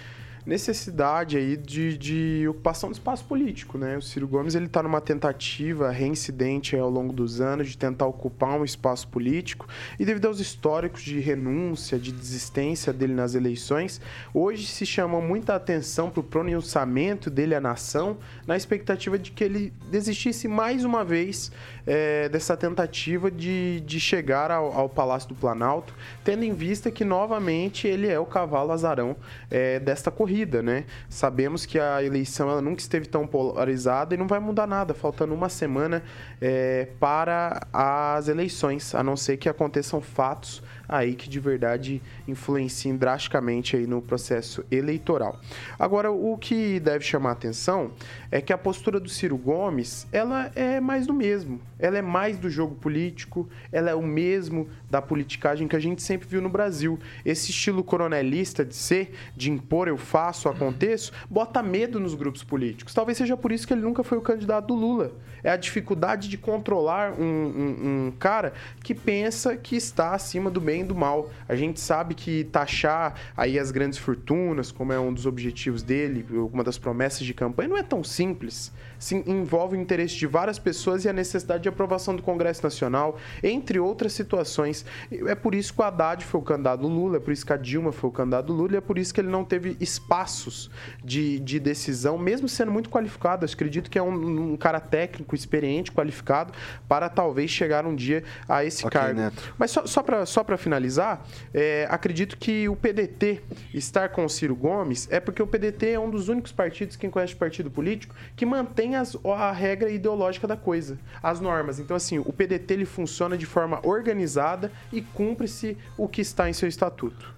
necessidade 0.44 1.36
aí 1.36 1.56
de, 1.56 1.96
de 1.96 2.48
ocupação 2.48 2.90
do 2.90 2.92
espaço 2.92 3.24
político, 3.24 3.76
né? 3.76 3.96
O 3.96 4.02
Ciro 4.02 4.26
Gomes 4.26 4.54
ele 4.54 4.66
está 4.66 4.82
numa 4.82 5.00
tentativa 5.00 5.90
reincidente 5.90 6.76
ao 6.76 6.90
longo 6.90 7.12
dos 7.12 7.40
anos 7.40 7.68
de 7.68 7.76
tentar 7.76 8.06
ocupar 8.06 8.58
um 8.58 8.64
espaço 8.64 9.06
político 9.08 9.68
e 9.98 10.04
devido 10.04 10.26
aos 10.26 10.40
históricos 10.40 11.02
de 11.02 11.18
renúncia, 11.20 11.98
de 11.98 12.12
desistência 12.12 12.92
dele 12.92 13.14
nas 13.14 13.34
eleições, 13.34 14.00
hoje 14.32 14.66
se 14.66 14.86
chama 14.86 15.20
muita 15.20 15.54
atenção 15.54 16.10
para 16.10 16.20
o 16.20 16.24
pronunciamento 16.24 17.28
dele 17.30 17.54
à 17.54 17.60
nação 17.60 18.16
na 18.46 18.56
expectativa 18.56 19.18
de 19.18 19.30
que 19.30 19.44
ele 19.44 19.72
desistisse 19.90 20.48
mais 20.48 20.84
uma 20.84 21.04
vez 21.04 21.52
é, 21.86 22.28
dessa 22.28 22.56
tentativa 22.56 23.30
de, 23.30 23.80
de 23.80 23.98
chegar 23.98 24.50
ao, 24.50 24.72
ao, 24.72 24.88
Palácio 24.88 25.28
do 25.28 25.34
Planalto, 25.34 25.94
tendo 26.24 26.44
em 26.44 26.52
vista 26.52 26.90
que 26.90 27.04
novamente 27.04 27.86
ele 27.86 28.08
é 28.08 28.18
o 28.18 28.26
cavalo 28.26 28.72
azarão 28.72 29.16
é, 29.50 29.78
desta 29.78 30.10
corrida 30.10 30.60
né? 30.62 30.84
Sabemos 31.08 31.66
que 31.66 31.78
a 31.78 32.02
eleição 32.02 32.60
nunca 32.60 32.80
esteve 32.80 33.06
tão 33.06 33.26
polarizada 33.26 34.14
e 34.14 34.18
não 34.18 34.26
vai 34.26 34.40
mudar 34.40 34.66
nada, 34.66 34.94
faltando 34.94 35.34
uma 35.34 35.48
semana 35.48 36.02
é, 36.40 36.88
para 36.98 37.60
as 37.72 38.28
eleições, 38.28 38.94
a 38.94 39.02
não 39.02 39.16
ser 39.16 39.36
que 39.36 39.48
aconteçam 39.48 40.00
fatos 40.00 40.62
aí 40.90 41.14
que 41.14 41.28
de 41.28 41.38
verdade 41.38 42.02
influenciem 42.26 42.96
drasticamente 42.96 43.76
aí 43.76 43.86
no 43.86 44.02
processo 44.02 44.64
eleitoral. 44.70 45.38
Agora, 45.78 46.10
o 46.10 46.36
que 46.36 46.80
deve 46.80 47.04
chamar 47.04 47.32
atenção 47.32 47.92
é 48.30 48.40
que 48.40 48.52
a 48.52 48.58
postura 48.58 48.98
do 48.98 49.08
Ciro 49.08 49.38
Gomes, 49.38 50.06
ela 50.10 50.50
é 50.56 50.80
mais 50.80 51.06
do 51.06 51.14
mesmo. 51.14 51.60
Ela 51.80 51.98
é 51.98 52.02
mais 52.02 52.38
do 52.38 52.48
jogo 52.48 52.74
político, 52.74 53.48
ela 53.72 53.90
é 53.90 53.94
o 53.94 54.02
mesmo 54.02 54.68
da 54.90 55.00
politicagem 55.00 55.66
que 55.66 55.76
a 55.76 55.80
gente 55.80 56.02
sempre 56.02 56.28
viu 56.28 56.40
no 56.40 56.48
Brasil. 56.48 56.98
Esse 57.24 57.50
estilo 57.50 57.82
coronelista 57.82 58.64
de 58.64 58.74
ser, 58.74 59.12
de 59.36 59.50
impor 59.50 59.88
eu 59.88 59.96
faço, 59.96 60.48
aconteço, 60.48 61.12
bota 61.28 61.62
medo 61.62 61.98
nos 61.98 62.14
grupos 62.14 62.44
políticos. 62.44 62.94
Talvez 62.94 63.18
seja 63.18 63.36
por 63.36 63.52
isso 63.52 63.66
que 63.66 63.72
ele 63.72 63.82
nunca 63.82 64.02
foi 64.02 64.18
o 64.18 64.22
candidato 64.22 64.68
do 64.68 64.74
Lula. 64.74 65.12
É 65.42 65.50
a 65.50 65.56
dificuldade 65.56 66.28
de 66.28 66.36
controlar 66.36 67.12
um, 67.12 67.24
um, 67.24 68.06
um 68.06 68.12
cara 68.18 68.52
que 68.82 68.94
pensa 68.94 69.56
que 69.56 69.76
está 69.76 70.14
acima 70.14 70.50
do 70.50 70.60
bem 70.60 70.82
e 70.82 70.84
do 70.84 70.94
mal. 70.94 71.30
A 71.48 71.56
gente 71.56 71.80
sabe 71.80 72.14
que 72.14 72.44
taxar 72.44 73.14
aí 73.36 73.58
as 73.58 73.70
grandes 73.70 73.98
fortunas, 73.98 74.70
como 74.70 74.92
é 74.92 75.00
um 75.00 75.12
dos 75.12 75.26
objetivos 75.26 75.82
dele, 75.82 76.26
uma 76.52 76.62
das 76.62 76.78
promessas 76.78 77.26
de 77.26 77.32
campanha, 77.32 77.68
não 77.68 77.76
é 77.78 77.82
tão 77.82 78.04
simples 78.04 78.72
se 79.00 79.16
envolve 79.26 79.76
o 79.76 79.80
interesse 79.80 80.14
de 80.14 80.26
várias 80.26 80.58
pessoas 80.58 81.04
e 81.04 81.08
a 81.08 81.12
necessidade 81.12 81.64
de 81.64 81.68
aprovação 81.68 82.14
do 82.14 82.22
Congresso 82.22 82.62
Nacional, 82.62 83.18
entre 83.42 83.80
outras 83.80 84.12
situações. 84.12 84.84
É 85.10 85.34
por 85.34 85.54
isso 85.54 85.74
que 85.74 85.80
o 85.80 85.84
Haddad 85.84 86.24
foi 86.24 86.40
o 86.40 86.44
candidato 86.44 86.86
Lula, 86.86 87.16
é 87.16 87.20
por 87.20 87.32
isso 87.32 87.44
que 87.44 87.52
a 87.52 87.56
Dilma 87.56 87.90
foi 87.90 88.10
o 88.10 88.12
candidato 88.12 88.52
Lula, 88.52 88.74
e 88.74 88.76
é 88.76 88.80
por 88.80 88.98
isso 88.98 89.12
que 89.12 89.20
ele 89.20 89.30
não 89.30 89.44
teve 89.44 89.76
espaços 89.80 90.70
de, 91.02 91.40
de 91.40 91.58
decisão, 91.58 92.18
mesmo 92.18 92.48
sendo 92.48 92.70
muito 92.70 92.90
qualificado. 92.90 93.46
Eu 93.46 93.50
acredito 93.50 93.90
que 93.90 93.98
é 93.98 94.02
um, 94.02 94.52
um 94.52 94.56
cara 94.56 94.78
técnico, 94.78 95.34
experiente, 95.34 95.90
qualificado, 95.90 96.52
para 96.86 97.08
talvez 97.08 97.50
chegar 97.50 97.86
um 97.86 97.94
dia 97.94 98.22
a 98.46 98.64
esse 98.64 98.86
okay, 98.86 99.00
cargo. 99.00 99.20
Neto. 99.20 99.54
Mas 99.58 99.70
só, 99.70 99.86
só 99.86 100.02
para 100.02 100.26
só 100.26 100.44
finalizar, 100.58 101.24
é, 101.54 101.86
acredito 101.90 102.36
que 102.36 102.68
o 102.68 102.76
PDT 102.76 103.40
estar 103.72 104.10
com 104.10 104.24
o 104.24 104.28
Ciro 104.28 104.54
Gomes 104.54 105.08
é 105.10 105.20
porque 105.20 105.42
o 105.42 105.46
PDT 105.46 105.90
é 105.90 105.98
um 105.98 106.10
dos 106.10 106.28
únicos 106.28 106.52
partidos, 106.52 106.96
quem 106.96 107.08
conhece 107.08 107.34
partido 107.34 107.70
político, 107.70 108.14
que 108.36 108.44
mantém 108.44 108.89
tem 108.90 108.96
as, 108.96 109.16
a 109.24 109.52
regra 109.52 109.88
ideológica 109.90 110.46
da 110.46 110.56
coisa, 110.56 110.98
as 111.22 111.40
normas. 111.40 111.78
Então, 111.78 111.96
assim, 111.96 112.18
o 112.18 112.32
PDT 112.32 112.74
ele 112.74 112.84
funciona 112.84 113.38
de 113.38 113.46
forma 113.46 113.80
organizada 113.86 114.72
e 114.92 115.00
cumpre-se 115.00 115.76
o 115.96 116.08
que 116.08 116.20
está 116.20 116.50
em 116.50 116.52
seu 116.52 116.68
estatuto. 116.68 117.34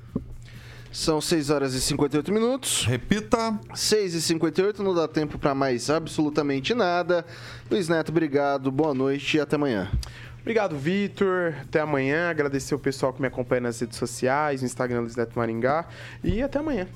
São 0.91 1.21
6 1.21 1.51
horas 1.51 1.75
e 1.75 1.81
58 1.81 2.33
minutos. 2.33 2.85
Repita. 2.85 3.59
6 3.75 4.15
e 4.15 4.23
58, 4.23 4.83
não 4.83 4.95
dá 4.95 5.09
tempo 5.09 5.39
para 5.39 5.55
mais 5.55 5.89
absolutamente 5.89 6.75
nada. 6.75 7.25
Luiz 7.71 7.89
Neto, 7.89 8.11
obrigado, 8.11 8.71
boa 8.71 8.93
noite 8.93 9.37
e 9.37 9.41
até 9.41 9.57
amanhã. 9.57 9.91
Obrigado, 10.41 10.77
Vitor. 10.77 11.55
Até 11.63 11.81
amanhã. 11.81 12.29
Agradecer 12.29 12.75
o 12.75 12.79
pessoal 12.79 13.13
que 13.13 13.21
me 13.21 13.29
acompanha 13.29 13.63
nas 13.63 13.81
redes 13.81 13.97
sociais, 13.97 14.61
no 14.61 14.67
Instagram 14.67 15.01
Luiz 15.01 15.17
Neto 15.17 15.39
Maringá. 15.39 15.87
E 16.23 16.43
até 16.43 16.59
amanhã. 16.59 16.87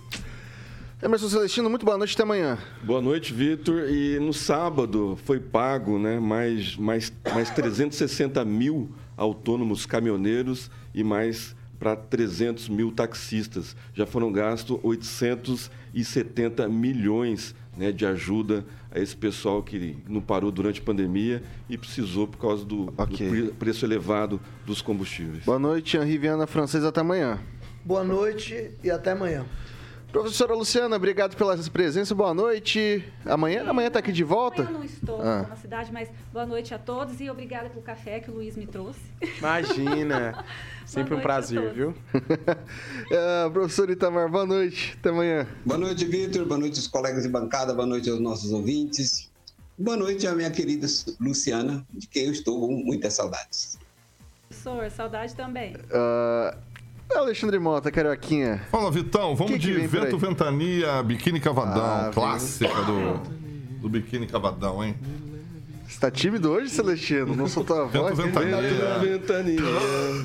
Emerson 1.03 1.29
Celestino, 1.29 1.69
muito 1.69 1.85
boa 1.85 1.99
noite, 1.99 2.15
até 2.15 2.23
amanhã. 2.23 2.59
Boa 2.83 3.03
noite, 3.03 3.35
Vitor. 3.35 3.91
E 3.91 4.19
no 4.19 4.33
sábado 4.33 5.19
foi 5.27 5.39
pago 5.39 5.99
né, 5.99 6.19
mais, 6.19 6.75
mais, 6.75 7.13
mais 7.35 7.51
360 7.51 8.43
mil 8.47 8.91
autônomos 9.15 9.85
caminhoneiros 9.85 10.71
e 10.95 11.05
mais 11.05 11.55
para 11.79 11.95
300 11.95 12.71
mil 12.71 12.91
taxistas. 12.91 13.77
Já 13.93 14.07
foram 14.07 14.33
gastos 14.33 14.81
870 14.83 16.67
milhões 16.67 17.55
né, 17.77 17.93
de 17.93 18.07
ajuda 18.07 18.65
a 18.91 18.99
esse 18.99 19.15
pessoal 19.15 19.63
que 19.63 19.99
não 20.09 20.23
parou 20.23 20.51
durante 20.51 20.81
a 20.81 20.83
pandemia 20.83 21.43
e 21.69 21.77
precisou 21.77 22.27
por 22.27 22.39
causa 22.39 22.65
do, 22.65 22.95
okay. 22.97 23.43
do 23.43 23.55
preço 23.57 23.85
elevado 23.85 24.41
dos 24.65 24.81
combustíveis. 24.81 25.45
Boa 25.45 25.59
noite, 25.59 25.99
Henri 25.99 26.17
Viana 26.17 26.47
Francês, 26.47 26.83
até 26.85 27.03
amanhã. 27.03 27.39
Boa 27.85 28.03
noite 28.03 28.71
e 28.83 28.91
até 28.91 29.13
amanhã. 29.13 29.45
Professora 30.11 30.55
Luciana, 30.55 30.97
obrigado 30.97 31.37
pela 31.37 31.57
presença, 31.57 32.15
boa 32.15 32.33
noite. 32.33 33.05
Amanhã, 33.25 33.69
amanhã 33.69 33.89
está 33.89 33.99
aqui 33.99 34.13
de 34.13 34.25
volta? 34.25 34.63
Amanhã 34.63 34.75
eu 34.75 34.79
não 34.79 34.85
estou 34.85 35.21
ah. 35.21 35.47
na 35.49 35.57
cidade, 35.57 35.93
mas 35.93 36.09
boa 36.33 36.47
noite 36.47 36.73
a 36.73 36.79
todos 36.79 37.21
e 37.21 37.29
obrigada 37.29 37.69
pelo 37.69 37.83
café 37.83 38.21
que 38.21 38.31
o 38.31 38.35
Luiz 38.35 38.57
me 38.57 38.67
trouxe. 38.67 39.01
Imagina, 39.39 40.45
sempre 40.87 41.15
um 41.15 41.21
prazer, 41.21 41.73
viu? 41.75 41.95
é, 43.13 43.51
professor 43.51 43.91
Itamar, 43.91 44.31
boa 44.31 44.47
noite, 44.47 44.97
até 44.99 45.11
amanhã. 45.11 45.47
Boa 45.65 45.79
noite, 45.79 46.05
Vitor, 46.07 46.47
boa 46.47 46.59
noite 46.59 46.79
aos 46.79 46.87
colegas 46.87 47.25
de 47.25 47.29
bancada, 47.29 47.75
boa 47.75 47.87
noite 47.87 48.09
aos 48.09 48.21
nossos 48.21 48.53
ouvintes. 48.53 49.31
Boa 49.79 49.97
noite 49.97 50.27
à 50.27 50.35
minha 50.35 50.51
querida 50.51 50.87
Luciana, 51.21 51.87
de 51.93 52.07
quem 52.07 52.27
eu 52.27 52.33
estou 52.33 52.59
com 52.61 52.73
muitas 52.73 53.13
saudades. 53.13 53.79
Professor, 54.49 54.91
saudade 54.91 55.35
também. 55.35 55.75
Uh, 55.75 56.57
Alexandre 57.15 57.59
Mota, 57.59 57.91
Carioquinha. 57.91 58.63
Fala, 58.71 58.91
Vitão. 58.91 59.35
Vamos 59.35 59.53
que 59.53 59.59
que 59.59 59.67
de 59.67 59.87
Vento 59.87 60.19
Ventania, 60.19 61.03
Biquíni 61.03 61.41
Cavadão. 61.41 61.83
Ah, 61.83 62.11
clássica 62.13 62.83
do, 62.83 63.81
do 63.81 63.89
Biquíni 63.89 64.27
Cavadão, 64.27 64.85
hein? 64.85 64.97
Você 65.89 66.01
tá 66.01 66.11
tímido 66.11 66.51
hoje, 66.51 66.68
Celestino? 66.68 67.37
Não 67.37 67.47
soltou 67.47 67.82
a 67.82 67.84
voz? 67.84 68.16
Ventania, 68.18 68.99
ventania, 69.01 69.61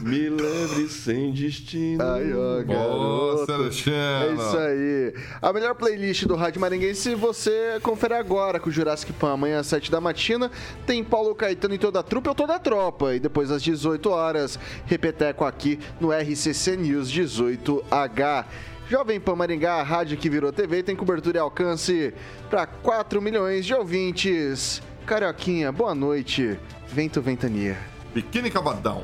me 0.01 0.29
leve 0.29 0.89
sem 0.89 1.31
destino. 1.31 2.03
Ai, 2.03 2.33
ó, 2.33 2.63
garoto. 2.63 3.45
Celestino. 3.45 3.95
É 3.95 4.33
isso 4.33 4.57
aí. 4.57 5.13
A 5.39 5.53
melhor 5.53 5.75
playlist 5.75 6.25
do 6.25 6.35
Rádio 6.35 6.59
Maringuense 6.59 7.13
você 7.13 7.79
confere 7.83 8.15
agora 8.15 8.59
com 8.59 8.69
o 8.69 8.71
Jurassic 8.71 9.13
Pan. 9.13 9.33
Amanhã 9.33 9.59
às 9.59 9.67
7 9.67 9.91
da 9.91 10.01
matina 10.01 10.49
tem 10.85 11.03
Paulo 11.03 11.35
Caetano 11.35 11.75
e 11.75 11.77
toda 11.77 11.99
a 11.99 12.03
trupe 12.03 12.27
ou 12.27 12.35
toda 12.35 12.55
a 12.55 12.59
tropa. 12.59 13.13
E 13.13 13.19
depois 13.19 13.51
às 13.51 13.61
18 13.61 14.09
horas, 14.09 14.57
repeteco 14.87 15.45
aqui 15.45 15.79
no 15.99 16.11
RCC 16.11 16.75
News 16.75 17.09
18H. 17.09 18.45
Jovem 18.89 19.21
Pan 19.21 19.35
Maringá, 19.35 19.75
a 19.75 19.83
rádio 19.83 20.17
que 20.17 20.29
virou 20.29 20.51
TV, 20.51 20.83
tem 20.83 20.95
cobertura 20.95 21.37
e 21.37 21.39
alcance 21.39 22.13
para 22.49 22.65
4 22.65 23.21
milhões 23.21 23.65
de 23.65 23.73
ouvintes. 23.73 24.81
Carioquinha, 25.11 25.73
boa 25.73 25.93
noite. 25.93 26.57
Vento 26.87 27.21
Ventania. 27.21 27.77
Biquíni 28.13 28.49
Cavadão. 28.49 29.03